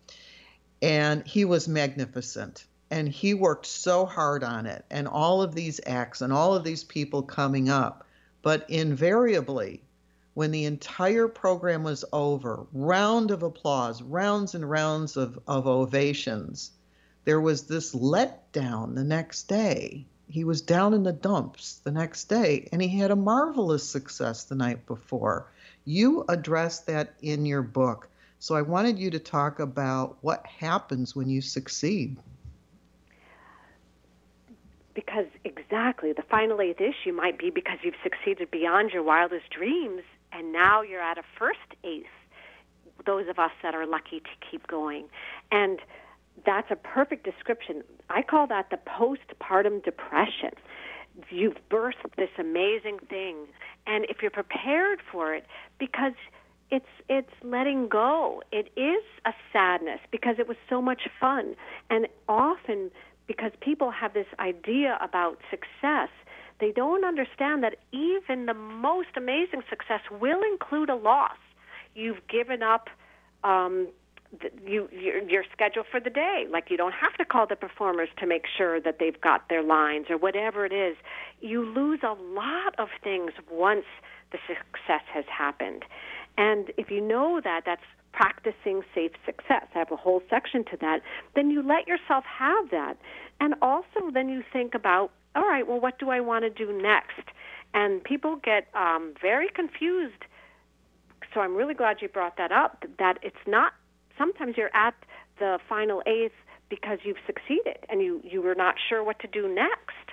and 0.81 1.27
he 1.27 1.45
was 1.45 1.69
magnificent 1.69 2.65
and 2.91 3.09
he 3.09 3.35
worked 3.35 3.67
so 3.67 4.07
hard 4.07 4.43
on 4.43 4.67
it 4.67 4.85
and 4.91 5.07
all 5.07 5.43
of 5.43 5.55
these 5.55 5.81
acts 5.87 6.21
and 6.21 6.33
all 6.33 6.55
of 6.55 6.65
these 6.65 6.85
people 6.85 7.23
coming 7.23 7.69
up. 7.69 8.07
But 8.43 8.69
invariably 8.71 9.83
when 10.35 10.51
the 10.51 10.65
entire 10.65 11.29
program 11.29 11.83
was 11.83 12.05
over 12.13 12.67
round 12.73 13.31
of 13.31 13.43
applause 13.43 14.03
rounds 14.03 14.55
and 14.55 14.69
rounds 14.69 15.17
of, 15.17 15.39
of 15.47 15.67
ovations 15.67 16.71
there 17.25 17.41
was 17.41 17.65
this 17.65 17.95
letdown 17.95 18.95
the 18.95 19.05
next 19.05 19.49
day. 19.49 20.07
He 20.31 20.45
was 20.45 20.63
down 20.63 20.95
in 20.95 21.03
the 21.03 21.13
dumps 21.13 21.81
the 21.85 21.91
next 21.91 22.25
day 22.25 22.69
and 22.73 22.81
he 22.81 22.89
had 22.89 23.11
a 23.11 23.17
marvelous 23.17 23.87
success 23.87 24.45
the 24.45 24.55
night 24.55 24.87
before. 24.87 25.51
You 25.85 26.25
address 26.29 26.81
that 26.81 27.15
in 27.21 27.45
your 27.45 27.63
book 27.63 28.09
so 28.41 28.55
i 28.55 28.63
wanted 28.63 28.99
you 28.99 29.11
to 29.11 29.19
talk 29.19 29.59
about 29.59 30.17
what 30.21 30.47
happens 30.47 31.17
when 31.17 31.29
you 31.29 31.41
succeed 31.41 32.17
because 34.99 35.27
exactly 35.45 36.13
the 36.13 36.25
final 36.29 36.61
eighth 36.61 36.81
issue 36.81 37.13
might 37.13 37.39
be 37.39 37.51
because 37.51 37.79
you've 37.85 37.95
succeeded 38.03 38.51
beyond 38.51 38.91
your 38.91 39.05
wildest 39.05 39.49
dreams 39.49 40.03
and 40.33 40.53
now 40.53 40.83
you're 40.83 41.01
at 41.01 41.17
a 41.17 41.23
first 41.39 41.61
eighth 41.85 42.07
those 43.07 43.29
of 43.29 43.39
us 43.39 43.53
that 43.63 43.77
are 43.77 43.87
lucky 43.87 44.19
to 44.19 44.31
keep 44.51 44.67
going. 44.67 45.07
And 45.53 45.79
that's 46.45 46.67
a 46.73 46.75
perfect 46.75 47.25
description. 47.25 47.85
I 48.11 48.23
call 48.23 48.49
that 48.49 48.71
the 48.71 48.77
postpartum 48.77 49.85
depression. 49.85 50.51
You've 51.31 51.59
birthed 51.71 52.17
this 52.17 52.31
amazing 52.37 52.99
thing 53.09 53.47
and 53.87 54.05
if 54.09 54.17
you're 54.21 54.33
prepared 54.33 54.99
for 55.13 55.33
it 55.33 55.47
because 55.79 56.15
it's 56.73 56.87
it's 57.09 57.31
letting 57.45 57.87
go. 57.89 58.43
It 58.51 58.73
is 58.77 59.05
a 59.25 59.33
sadness 59.53 60.01
because 60.11 60.41
it 60.41 60.49
was 60.49 60.57
so 60.69 60.83
much 60.83 61.03
fun 61.21 61.55
and 61.89 62.09
often 62.29 62.91
because 63.29 63.53
people 63.61 63.93
have 63.93 64.15
this 64.15 64.27
idea 64.41 64.99
about 65.01 65.39
success. 65.51 66.09
They 66.59 66.73
don't 66.73 67.05
understand 67.05 67.63
that 67.63 67.77
even 67.93 68.47
the 68.47 68.55
most 68.55 69.11
amazing 69.17 69.63
success 69.71 70.01
will 70.11 70.41
include 70.43 70.91
a 70.91 70.97
loss. 70.97 71.37
You've 71.95 72.27
given 72.27 72.65
up 72.65 72.89
um, 73.45 73.89
the, 74.41 74.51
you 74.67 74.89
your, 74.91 75.23
your 75.23 75.45
schedule 75.53 75.85
for 75.89 76.01
the 76.01 76.11
day. 76.11 76.47
Like 76.51 76.71
you 76.71 76.77
don't 76.77 76.95
have 76.95 77.15
to 77.19 77.25
call 77.25 77.47
the 77.47 77.55
performers 77.55 78.09
to 78.19 78.27
make 78.27 78.47
sure 78.57 78.81
that 78.81 78.99
they've 78.99 79.21
got 79.21 79.49
their 79.49 79.63
lines 79.63 80.07
or 80.11 80.17
whatever 80.17 80.67
it 80.67 80.73
is. 80.73 80.97
You 81.41 81.65
lose 81.65 82.01
a 82.03 82.15
lot 82.15 82.75
of 82.79 82.89
things 83.05 83.33
once 83.51 83.87
the 84.33 84.39
success 84.49 85.05
has 85.13 85.25
happened. 85.31 85.85
And 86.37 86.73
if 86.77 86.91
you 86.91 87.01
know 87.01 87.41
that, 87.43 87.63
that's 87.67 87.83
practicing 88.19 88.83
safe 88.97 89.13
success. 89.25 89.67
I 89.77 89.79
have 89.79 89.93
a 89.93 89.97
whole 89.97 90.23
section 90.29 90.65
to 90.73 90.77
that. 90.81 91.03
Then 91.37 91.51
you 91.51 91.63
let 91.63 91.87
yourself 91.87 92.25
have 92.25 92.71
that. 92.71 92.97
And 93.39 93.55
also, 93.63 94.11
then 94.13 94.29
you 94.29 94.43
think 94.53 94.75
about, 94.75 95.13
all 95.37 95.47
right, 95.47 95.67
well, 95.69 95.81
what 95.81 96.01
do 96.01 96.11
I 96.11 96.19
want 96.19 96.43
to 96.43 96.51
do 96.51 96.73
next? 96.73 97.29
And 97.75 98.03
people 98.03 98.35
get 98.43 98.67
um, 98.75 99.15
very 99.23 99.49
confused. 99.55 100.25
So 101.33 101.41
I'm 101.41 101.55
really 101.55 101.75
glad 101.75 101.99
you 102.03 102.09
brought 102.09 102.37
that 102.39 102.51
up. 102.51 102.85
That 102.99 103.19
it's 103.23 103.45
not. 103.47 103.73
Sometimes 104.17 104.57
you're 104.57 104.75
at 104.75 104.95
the 105.39 105.61
final 105.69 106.03
eighth 106.05 106.33
because 106.69 106.99
you've 107.05 107.23
succeeded 107.25 107.79
and 107.89 108.03
you 108.03 108.21
you 108.25 108.43
were 108.43 108.57
not 108.57 108.75
sure 108.89 109.05
what 109.05 109.21
to 109.21 109.29
do 109.29 109.47
next, 109.47 110.09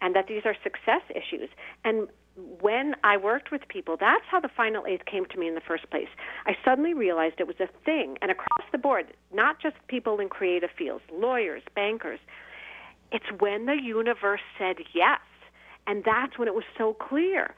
and 0.00 0.14
that 0.14 0.26
these 0.28 0.42
are 0.44 0.54
success 0.62 1.02
issues. 1.10 1.48
And 1.84 2.06
when 2.36 2.94
I 3.02 3.16
worked 3.16 3.50
with 3.50 3.62
people, 3.68 3.96
that's 3.98 4.24
how 4.30 4.40
the 4.40 4.48
final 4.48 4.86
eighth 4.86 5.04
came 5.04 5.26
to 5.26 5.38
me 5.38 5.48
in 5.48 5.54
the 5.54 5.60
first 5.60 5.90
place. 5.90 6.08
I 6.46 6.56
suddenly 6.64 6.94
realized 6.94 7.36
it 7.38 7.46
was 7.46 7.60
a 7.60 7.68
thing, 7.84 8.16
and 8.22 8.30
across 8.30 8.66
the 8.72 8.78
board, 8.78 9.06
not 9.32 9.60
just 9.60 9.76
people 9.88 10.20
in 10.20 10.28
creative 10.28 10.70
fields, 10.76 11.02
lawyers, 11.12 11.62
bankers. 11.74 12.20
It's 13.12 13.26
when 13.38 13.66
the 13.66 13.76
universe 13.82 14.40
said 14.58 14.76
yes, 14.94 15.20
and 15.86 16.04
that's 16.04 16.38
when 16.38 16.46
it 16.46 16.54
was 16.54 16.64
so 16.78 16.94
clear. 16.94 17.54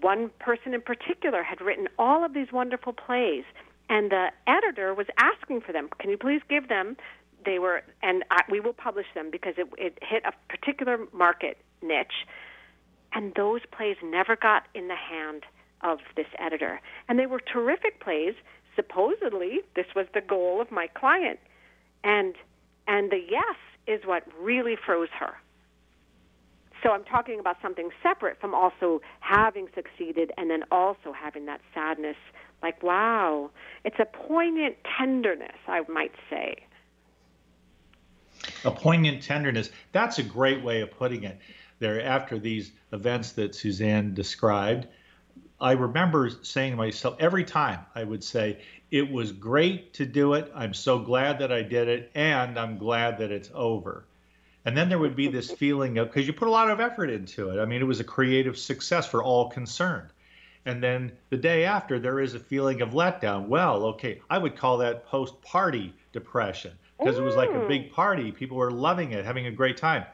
One 0.00 0.30
person 0.38 0.74
in 0.74 0.82
particular 0.82 1.42
had 1.42 1.60
written 1.60 1.88
all 1.98 2.24
of 2.24 2.34
these 2.34 2.52
wonderful 2.52 2.92
plays, 2.92 3.44
and 3.88 4.10
the 4.10 4.28
editor 4.46 4.92
was 4.94 5.06
asking 5.18 5.62
for 5.62 5.72
them. 5.72 5.88
Can 5.98 6.10
you 6.10 6.18
please 6.18 6.42
give 6.48 6.68
them? 6.68 6.96
They 7.44 7.58
were, 7.58 7.82
and 8.02 8.24
I, 8.30 8.42
we 8.50 8.60
will 8.60 8.72
publish 8.72 9.06
them 9.14 9.30
because 9.30 9.54
it, 9.56 9.66
it 9.78 9.98
hit 10.02 10.22
a 10.24 10.32
particular 10.48 10.98
market 11.12 11.58
niche 11.82 12.26
and 13.14 13.32
those 13.34 13.60
plays 13.70 13.96
never 14.02 14.36
got 14.36 14.64
in 14.74 14.88
the 14.88 14.96
hand 14.96 15.44
of 15.82 16.00
this 16.16 16.26
editor. 16.38 16.80
And 17.08 17.18
they 17.18 17.26
were 17.26 17.40
terrific 17.40 18.00
plays. 18.00 18.34
Supposedly, 18.74 19.60
this 19.76 19.86
was 19.94 20.06
the 20.12 20.20
goal 20.20 20.60
of 20.60 20.70
my 20.70 20.88
client. 20.88 21.38
And 22.02 22.34
and 22.86 23.10
the 23.10 23.20
yes 23.30 23.56
is 23.86 24.04
what 24.04 24.24
really 24.38 24.76
froze 24.76 25.08
her. 25.18 25.34
So 26.82 26.90
I'm 26.90 27.04
talking 27.04 27.40
about 27.40 27.56
something 27.62 27.88
separate 28.02 28.38
from 28.40 28.54
also 28.54 29.00
having 29.20 29.68
succeeded 29.74 30.32
and 30.36 30.50
then 30.50 30.64
also 30.70 31.14
having 31.18 31.46
that 31.46 31.60
sadness 31.72 32.16
like 32.62 32.82
wow, 32.82 33.50
it's 33.84 33.98
a 33.98 34.06
poignant 34.06 34.76
tenderness, 34.98 35.56
I 35.68 35.82
might 35.88 36.14
say. 36.30 36.56
A 38.64 38.70
poignant 38.70 39.22
tenderness. 39.22 39.70
That's 39.92 40.18
a 40.18 40.22
great 40.22 40.62
way 40.62 40.80
of 40.80 40.90
putting 40.90 41.24
it 41.24 41.38
there 41.84 42.02
after 42.02 42.38
these 42.38 42.72
events 42.92 43.32
that 43.32 43.54
Suzanne 43.54 44.14
described, 44.14 44.86
I 45.60 45.72
remember 45.72 46.30
saying 46.42 46.72
to 46.72 46.76
myself 46.76 47.16
every 47.20 47.44
time 47.44 47.80
I 47.94 48.04
would 48.04 48.24
say, 48.24 48.60
It 48.90 49.10
was 49.10 49.32
great 49.32 49.92
to 49.94 50.06
do 50.06 50.32
it. 50.32 50.50
I'm 50.54 50.72
so 50.72 50.98
glad 50.98 51.38
that 51.40 51.52
I 51.52 51.62
did 51.62 51.88
it, 51.88 52.10
and 52.14 52.58
I'm 52.58 52.78
glad 52.78 53.18
that 53.18 53.30
it's 53.30 53.50
over. 53.54 54.06
And 54.64 54.74
then 54.74 54.88
there 54.88 54.98
would 54.98 55.14
be 55.14 55.28
this 55.28 55.50
feeling 55.50 55.98
of, 55.98 56.08
because 56.08 56.26
you 56.26 56.32
put 56.32 56.48
a 56.48 56.50
lot 56.50 56.70
of 56.70 56.80
effort 56.80 57.10
into 57.10 57.50
it. 57.50 57.60
I 57.60 57.66
mean, 57.66 57.82
it 57.82 57.86
was 57.86 58.00
a 58.00 58.04
creative 58.04 58.56
success 58.56 59.06
for 59.06 59.22
all 59.22 59.50
concerned. 59.50 60.08
And 60.64 60.82
then 60.82 61.12
the 61.28 61.36
day 61.36 61.64
after, 61.64 61.98
there 61.98 62.20
is 62.20 62.34
a 62.34 62.40
feeling 62.40 62.80
of 62.80 62.90
letdown. 62.90 63.48
Well, 63.48 63.84
okay, 63.84 64.22
I 64.30 64.38
would 64.38 64.56
call 64.56 64.78
that 64.78 65.06
post 65.06 65.40
party 65.42 65.92
depression 66.12 66.72
because 66.98 67.18
it 67.18 67.22
was 67.22 67.36
like 67.36 67.50
a 67.50 67.68
big 67.68 67.90
mm. 67.90 67.92
party. 67.92 68.32
People 68.32 68.56
were 68.56 68.70
loving 68.70 69.12
it, 69.12 69.26
having 69.26 69.46
a 69.46 69.50
great 69.50 69.76
time. 69.76 70.06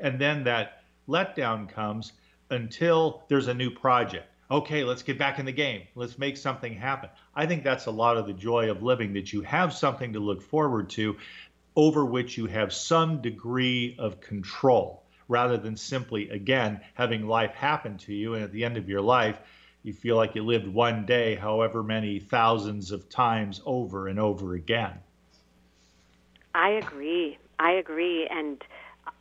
And 0.00 0.20
then 0.20 0.42
that 0.44 0.83
letdown 1.08 1.68
comes 1.68 2.12
until 2.50 3.24
there's 3.28 3.48
a 3.48 3.54
new 3.54 3.70
project. 3.70 4.26
Okay, 4.50 4.84
let's 4.84 5.02
get 5.02 5.18
back 5.18 5.38
in 5.38 5.46
the 5.46 5.52
game. 5.52 5.82
Let's 5.94 6.18
make 6.18 6.36
something 6.36 6.74
happen. 6.74 7.08
I 7.34 7.46
think 7.46 7.64
that's 7.64 7.86
a 7.86 7.90
lot 7.90 8.16
of 8.16 8.26
the 8.26 8.34
joy 8.34 8.70
of 8.70 8.82
living 8.82 9.14
that 9.14 9.32
you 9.32 9.40
have 9.42 9.72
something 9.72 10.12
to 10.12 10.20
look 10.20 10.42
forward 10.42 10.90
to 10.90 11.16
over 11.76 12.04
which 12.04 12.36
you 12.36 12.46
have 12.46 12.72
some 12.72 13.20
degree 13.20 13.96
of 13.98 14.20
control 14.20 15.02
rather 15.28 15.56
than 15.56 15.76
simply, 15.76 16.28
again, 16.30 16.80
having 16.94 17.26
life 17.26 17.54
happen 17.54 17.96
to 17.98 18.12
you. 18.12 18.34
And 18.34 18.44
at 18.44 18.52
the 18.52 18.64
end 18.64 18.76
of 18.76 18.88
your 18.88 19.00
life, 19.00 19.38
you 19.82 19.92
feel 19.92 20.16
like 20.16 20.34
you 20.34 20.44
lived 20.44 20.68
one 20.68 21.06
day, 21.06 21.34
however 21.34 21.82
many 21.82 22.20
thousands 22.20 22.90
of 22.90 23.08
times 23.08 23.60
over 23.64 24.08
and 24.08 24.20
over 24.20 24.54
again. 24.54 24.92
I 26.54 26.70
agree. 26.70 27.38
I 27.58 27.72
agree. 27.72 28.26
And 28.28 28.62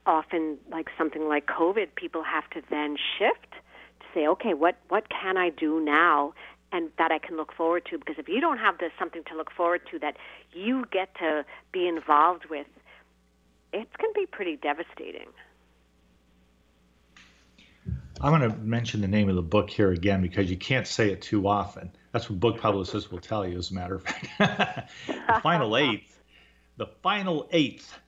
often 0.05 0.57
like 0.71 0.89
something 0.97 1.27
like 1.27 1.47
COVID, 1.47 1.95
people 1.95 2.23
have 2.23 2.49
to 2.51 2.61
then 2.69 2.97
shift 3.17 3.51
to 3.51 4.05
say, 4.13 4.27
okay, 4.27 4.53
what 4.53 4.75
what 4.89 5.09
can 5.09 5.37
I 5.37 5.49
do 5.49 5.79
now? 5.79 6.33
And 6.71 6.89
that 6.97 7.11
I 7.11 7.19
can 7.19 7.37
look 7.37 7.53
forward 7.53 7.85
to 7.91 7.97
because 7.99 8.15
if 8.17 8.27
you 8.27 8.41
don't 8.41 8.57
have 8.57 8.79
this 8.79 8.91
something 8.97 9.23
to 9.25 9.37
look 9.37 9.51
forward 9.51 9.81
to 9.91 9.99
that 9.99 10.17
you 10.53 10.85
get 10.91 11.13
to 11.15 11.45
be 11.71 11.87
involved 11.87 12.45
with, 12.49 12.67
it's 13.71 13.95
going 13.97 14.13
to 14.13 14.19
be 14.19 14.25
pretty 14.25 14.55
devastating. 14.55 15.27
I'm 18.21 18.39
going 18.39 18.49
to 18.49 18.57
mention 18.57 19.01
the 19.01 19.07
name 19.07 19.29
of 19.29 19.35
the 19.35 19.41
book 19.41 19.69
here 19.69 19.91
again 19.91 20.21
because 20.21 20.49
you 20.49 20.57
can't 20.57 20.87
say 20.87 21.11
it 21.11 21.21
too 21.21 21.47
often. 21.47 21.91
That's 22.11 22.29
what 22.29 22.39
book 22.39 22.59
publicists 22.59 23.11
will 23.11 23.19
tell 23.19 23.45
you, 23.45 23.57
as 23.57 23.71
a 23.71 23.73
matter 23.73 23.95
of 23.95 24.03
fact. 24.03 24.89
the 25.07 25.39
final 25.41 25.75
eighth. 25.75 26.21
The 26.77 26.87
final 27.01 27.49
eighth 27.51 27.99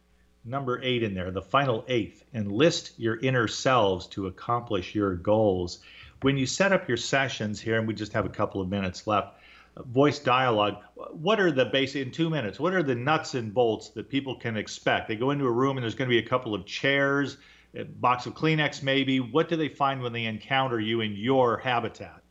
number 0.45 0.79
eight 0.83 1.03
in 1.03 1.13
there, 1.13 1.31
the 1.31 1.41
final 1.41 1.83
eighth, 1.87 2.23
enlist 2.33 2.93
your 2.97 3.17
inner 3.19 3.47
selves 3.47 4.07
to 4.07 4.27
accomplish 4.27 4.93
your 4.93 5.15
goals. 5.15 5.79
When 6.21 6.37
you 6.37 6.45
set 6.45 6.71
up 6.71 6.87
your 6.87 6.97
sessions 6.97 7.59
here, 7.59 7.77
and 7.77 7.87
we 7.87 7.93
just 7.93 8.13
have 8.13 8.25
a 8.25 8.29
couple 8.29 8.61
of 8.61 8.69
minutes 8.69 9.07
left, 9.07 9.39
uh, 9.75 9.83
voice 9.83 10.19
dialogue, 10.19 10.77
what 11.11 11.39
are 11.39 11.51
the 11.51 11.65
basic, 11.65 12.05
in 12.05 12.11
two 12.11 12.29
minutes, 12.29 12.59
what 12.59 12.73
are 12.73 12.83
the 12.83 12.95
nuts 12.95 13.33
and 13.33 13.53
bolts 13.53 13.89
that 13.89 14.09
people 14.09 14.35
can 14.35 14.55
expect? 14.55 15.07
They 15.07 15.15
go 15.15 15.31
into 15.31 15.45
a 15.45 15.51
room 15.51 15.77
and 15.77 15.83
there's 15.83 15.95
going 15.95 16.09
to 16.09 16.13
be 16.13 16.25
a 16.25 16.29
couple 16.29 16.53
of 16.53 16.65
chairs, 16.65 17.37
a 17.75 17.83
box 17.83 18.25
of 18.25 18.33
Kleenex 18.33 18.83
maybe. 18.83 19.19
What 19.19 19.49
do 19.49 19.57
they 19.57 19.69
find 19.69 20.01
when 20.01 20.13
they 20.13 20.25
encounter 20.25 20.79
you 20.79 21.01
in 21.01 21.15
your 21.15 21.57
habitat? 21.57 22.21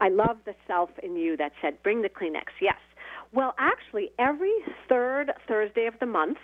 I 0.00 0.08
love 0.08 0.38
the 0.44 0.54
self 0.66 0.90
in 1.02 1.16
you 1.16 1.36
that 1.36 1.52
said, 1.60 1.82
bring 1.82 2.02
the 2.02 2.08
Kleenex. 2.08 2.48
Yes. 2.60 2.76
Well, 3.32 3.54
actually, 3.58 4.12
every 4.18 4.54
third 4.88 5.32
Thursday 5.48 5.86
of 5.86 5.94
the 5.98 6.06
month, 6.06 6.38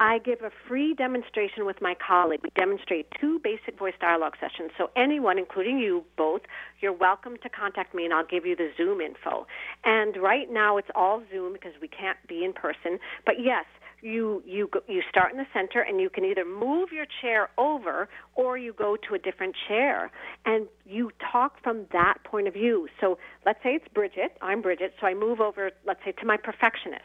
I 0.00 0.18
give 0.18 0.42
a 0.42 0.50
free 0.68 0.92
demonstration 0.94 1.66
with 1.66 1.80
my 1.80 1.94
colleague. 1.94 2.40
We 2.42 2.50
demonstrate 2.56 3.06
two 3.20 3.38
basic 3.42 3.78
voice 3.78 3.94
dialogue 4.00 4.34
sessions. 4.40 4.72
So 4.76 4.90
anyone, 4.96 5.38
including 5.38 5.78
you 5.78 6.04
both, 6.16 6.42
you're 6.80 6.92
welcome 6.92 7.36
to 7.42 7.48
contact 7.48 7.94
me 7.94 8.04
and 8.04 8.12
I'll 8.12 8.26
give 8.26 8.44
you 8.44 8.56
the 8.56 8.70
Zoom 8.76 9.00
info. 9.00 9.46
And 9.84 10.16
right 10.16 10.50
now 10.50 10.78
it's 10.78 10.88
all 10.96 11.22
Zoom 11.30 11.52
because 11.52 11.72
we 11.80 11.86
can't 11.88 12.18
be 12.28 12.44
in 12.44 12.52
person. 12.52 12.98
But 13.24 13.36
yes, 13.40 13.66
you 14.02 14.42
you 14.44 14.68
you 14.86 15.00
start 15.08 15.32
in 15.32 15.38
the 15.38 15.46
center 15.54 15.80
and 15.80 16.00
you 16.00 16.10
can 16.10 16.24
either 16.24 16.44
move 16.44 16.90
your 16.92 17.06
chair 17.22 17.48
over 17.56 18.08
or 18.34 18.58
you 18.58 18.72
go 18.72 18.96
to 19.08 19.14
a 19.14 19.18
different 19.18 19.54
chair 19.66 20.10
and 20.44 20.66
you 20.84 21.10
talk 21.32 21.62
from 21.62 21.86
that 21.92 22.18
point 22.24 22.46
of 22.46 22.52
view. 22.52 22.88
So 23.00 23.16
let's 23.46 23.62
say 23.62 23.70
it's 23.76 23.88
Bridgit, 23.94 24.32
I'm 24.42 24.62
Bridgit, 24.62 24.90
so 25.00 25.06
I 25.06 25.14
move 25.14 25.40
over 25.40 25.70
let's 25.86 26.00
say 26.04 26.12
to 26.12 26.26
my 26.26 26.36
perfectionist 26.36 27.04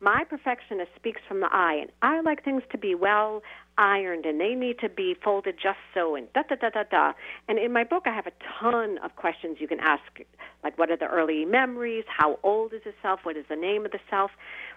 my 0.00 0.24
perfectionist 0.24 0.90
speaks 0.96 1.20
from 1.28 1.40
the 1.40 1.48
I, 1.52 1.74
and 1.74 1.90
I 2.00 2.20
like 2.22 2.42
things 2.42 2.62
to 2.72 2.78
be 2.78 2.94
well 2.94 3.42
ironed, 3.76 4.24
and 4.24 4.40
they 4.40 4.54
need 4.54 4.78
to 4.78 4.88
be 4.88 5.14
folded 5.22 5.56
just 5.62 5.78
so, 5.92 6.14
and 6.14 6.32
da 6.32 6.42
da 6.48 6.56
da 6.56 6.70
da 6.70 6.84
da. 6.84 7.12
And 7.48 7.58
in 7.58 7.72
my 7.72 7.84
book, 7.84 8.04
I 8.06 8.14
have 8.14 8.26
a 8.26 8.32
ton 8.60 8.98
of 9.04 9.16
questions 9.16 9.58
you 9.60 9.68
can 9.68 9.78
ask, 9.80 10.02
like 10.64 10.78
what 10.78 10.90
are 10.90 10.96
the 10.96 11.06
early 11.06 11.44
memories? 11.44 12.04
How 12.08 12.38
old 12.42 12.72
is 12.72 12.80
the 12.84 12.94
self? 13.02 13.20
What 13.24 13.36
is 13.36 13.44
the 13.50 13.56
name 13.56 13.84
of 13.84 13.92
the 13.92 14.00
self? 14.08 14.30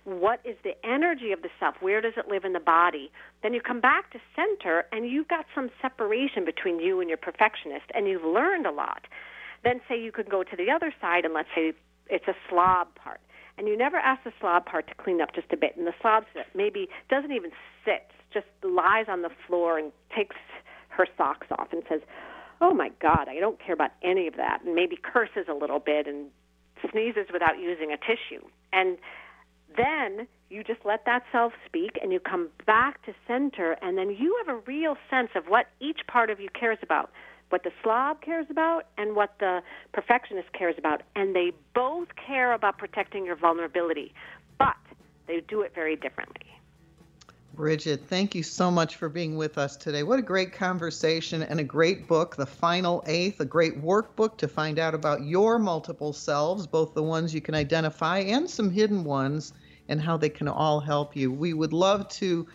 What 0.04 0.42
is 0.44 0.58
the 0.64 0.76
energy 0.86 1.32
of 1.32 1.42
the 1.42 1.50
self? 1.58 1.76
Where 1.80 2.02
does 2.02 2.14
it 2.18 2.28
live 2.28 2.44
in 2.44 2.52
the 2.52 2.60
body? 2.60 3.10
Then 3.42 3.54
you 3.54 3.62
come 3.62 3.80
back 3.80 4.12
to 4.12 4.20
center, 4.36 4.86
and 4.92 5.08
you've 5.10 5.30
got 5.30 5.46
some 5.56 5.70
separation 5.82 6.44
between 6.44 6.80
you 6.82 7.00
and 7.00 7.08
your 7.08 7.18
perfectionist, 7.18 7.86
and 7.94 8.08
you've 8.08 8.26
learned 8.26 8.66
a 8.66 8.72
lot. 8.72 9.06
Then 9.64 9.80
say 9.88 10.02
you 10.02 10.12
could 10.12 10.30
go 10.30 10.44
to 10.44 10.56
the 10.58 10.70
other 10.70 10.94
side, 11.00 11.24
and 11.24 11.34
let's 11.34 11.50
say 11.56 11.74
it's 12.10 12.28
a 12.28 12.36
slob 12.50 12.94
part 12.96 13.22
and 13.58 13.68
you 13.68 13.78
never 13.78 13.98
ask 13.98 14.24
the 14.24 14.34
slob 14.40 14.66
part 14.66 14.88
to 14.88 14.96
clean 14.96 15.22
up 15.22 15.34
just 15.34 15.52
a 15.52 15.58
bit. 15.58 15.76
And 15.78 15.86
the 15.86 15.94
slob 16.02 16.26
maybe 16.56 16.90
doesn't 17.10 17.32
even 17.32 17.52
sit, 17.86 18.10
just 18.34 18.48
lies 18.64 19.06
on 19.08 19.22
the 19.22 19.30
floor 19.48 19.78
and 19.78 19.92
takes 20.16 20.36
her 20.90 21.08
socks 21.18 21.48
off 21.52 21.68
and 21.72 21.84
says, 21.90 22.02
"Oh 22.62 22.74
my 22.74 22.90
God, 23.00 23.28
I 23.28 23.40
don't 23.40 23.60
care 23.60 23.74
about 23.74 23.92
any 24.02 24.28
of 24.28 24.36
that," 24.36 24.62
and 24.64 24.76
maybe 24.76 24.96
curses 24.96 25.48
a 25.48 25.54
little 25.54 25.80
bit 25.80 26.08
and 26.08 26.30
sneezes 26.92 27.28
without 27.32 27.60
using 27.60 27.92
a 27.92 27.98
tissue. 27.98 28.46
And 28.72 28.98
then 29.76 30.28
you 30.50 30.64
just 30.64 30.86
let 30.86 31.06
that 31.06 31.24
self 31.32 31.54
speak 31.66 31.98
and 32.02 32.12
you 32.12 32.20
come 32.20 32.50
back 32.66 33.04
to 33.06 33.14
center 33.28 33.76
and 33.82 33.98
then 33.98 34.12
you 34.12 34.40
have 34.46 34.56
a 34.56 34.60
real 34.60 34.98
sense 35.10 35.30
of 35.36 35.46
what 35.48 35.68
each 35.80 36.02
part 36.08 36.30
of 36.30 36.40
you 36.40 36.50
cares 36.50 36.78
about 36.84 37.12
what 37.54 37.62
the 37.62 37.72
slob 37.84 38.20
cares 38.20 38.48
about 38.50 38.88
and 38.98 39.16
what 39.16 39.36
the 39.40 39.62
perfectionist 39.92 40.52
cares 40.54 40.74
about. 40.80 41.04
And 41.16 41.36
they 41.36 41.52
both 41.76 42.08
care 42.16 42.52
about 42.52 42.80
protecting 42.80 43.28
your 43.28 43.36
vulnerability, 43.36 44.12
but 44.58 44.76
they 45.28 45.42
do 45.42 45.62
it 45.62 45.72
very 45.76 45.96
differently. 45.96 46.48
Bridgit, 47.56 48.06
thank 48.08 48.34
you 48.34 48.42
so 48.42 48.72
much 48.72 48.96
for 48.96 49.08
being 49.08 49.38
with 49.38 49.60
us 49.60 49.78
today. 49.78 50.02
What 50.02 50.18
a 50.18 50.24
great 50.24 50.52
conversation 50.52 51.44
and 51.44 51.60
a 51.60 51.64
great 51.64 52.08
book, 52.08 52.36
The 52.36 52.48
Final 52.48 53.04
Eighth, 53.06 53.40
a 53.40 53.46
great 53.46 53.80
workbook 53.80 54.36
to 54.38 54.48
find 54.48 54.80
out 54.80 54.96
about 54.96 55.22
your 55.22 55.60
multiple 55.60 56.12
selves, 56.12 56.66
both 56.66 56.96
the 56.96 57.04
ones 57.04 57.36
you 57.36 57.42
can 57.42 57.54
identify 57.54 58.18
and 58.18 58.50
some 58.50 58.72
hidden 58.72 59.04
ones, 59.04 59.54
and 59.90 60.02
how 60.02 60.18
they 60.18 60.30
can 60.30 60.48
all 60.48 60.80
help 60.80 61.16
you. 61.16 61.32
We 61.32 61.54
would 61.54 61.72
love 61.72 62.10
to 62.14 62.48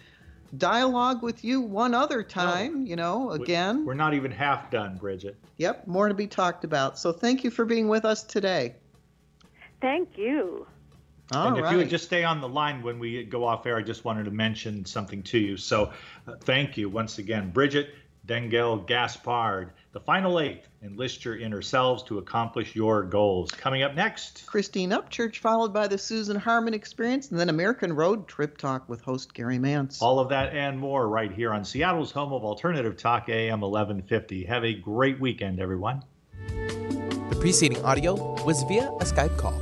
dialogue 0.57 1.22
with 1.22 1.44
you 1.44 1.61
one 1.61 1.94
other 1.94 2.22
time, 2.22 2.86
you 2.86 2.96
know, 2.96 3.30
again. 3.30 3.84
We're 3.84 3.94
not 3.94 4.14
even 4.14 4.30
half 4.30 4.70
done, 4.70 4.99
Bridgit. 4.99 5.34
Yep, 5.59 5.86
more 5.86 6.09
to 6.09 6.14
be 6.14 6.26
talked 6.26 6.64
about. 6.64 6.99
So 6.99 7.12
thank 7.12 7.44
you 7.44 7.51
for 7.51 7.64
being 7.64 7.88
with 7.88 8.05
us 8.05 8.22
today. 8.22 8.76
Thank 9.80 10.16
you. 10.16 10.66
All 11.32 11.49
and 11.49 11.59
if 11.59 11.70
you 11.70 11.76
would 11.76 11.90
just 11.90 12.05
stay 12.05 12.24
on 12.24 12.40
the 12.40 12.49
line 12.49 12.82
when 12.82 12.99
we 12.99 13.22
go 13.24 13.44
off 13.44 13.66
air, 13.66 13.76
I 13.76 13.82
just 13.82 14.05
wanted 14.05 14.24
to 14.24 14.30
mention 14.30 14.86
something 14.86 15.22
to 15.24 15.38
you. 15.38 15.57
So 15.59 15.92
uh, 16.26 16.36
thank 16.40 16.78
you 16.78 16.88
once 16.88 17.18
again, 17.18 17.53
Bridgit 17.53 17.88
Dengel 18.26 18.86
Gaspard. 18.86 19.72
The 19.99 20.05
final 20.05 20.38
eight 20.38 20.62
enlist 20.80 21.24
your 21.24 21.36
inner 21.36 21.61
selves 21.61 22.05
to 22.05 22.18
accomplish 22.18 22.76
your 22.76 23.03
goals. 23.03 23.51
Coming 23.51 23.82
up 23.82 23.96
next, 23.96 24.46
Christine 24.46 24.90
Upchurch, 24.90 25.38
followed 25.38 25.72
by 25.72 25.88
the 25.88 25.99
Susan 25.99 26.36
Harmon 26.36 26.72
Experience, 26.72 27.32
and 27.32 27.40
then 27.40 27.49
American 27.49 27.92
Road 27.92 28.28
Trip 28.28 28.57
Talk 28.57 28.88
with 28.88 29.01
host 29.01 29.34
Gary 29.34 29.59
Mance. 29.59 30.01
all 30.01 30.20
of 30.20 30.28
that 30.28 30.55
and 30.55 30.78
more 30.78 31.09
right 31.09 31.32
here 31.32 31.53
on 31.53 31.64
Seattle's 31.64 32.12
home 32.12 32.32
of 32.32 32.44
alternative 32.44 32.96
talk 32.96 33.28
AM 33.28 33.61
1150. 33.62 34.44
Have 34.44 34.64
a 34.64 34.72
great 34.72 35.18
weekend, 35.18 35.59
everyone. 35.59 36.05
The 36.46 37.36
preceding 37.40 37.84
audio 37.84 38.14
was 38.44 38.62
via 38.68 38.86
a 39.01 39.05
Skype 39.05 39.36
call. 39.36 39.61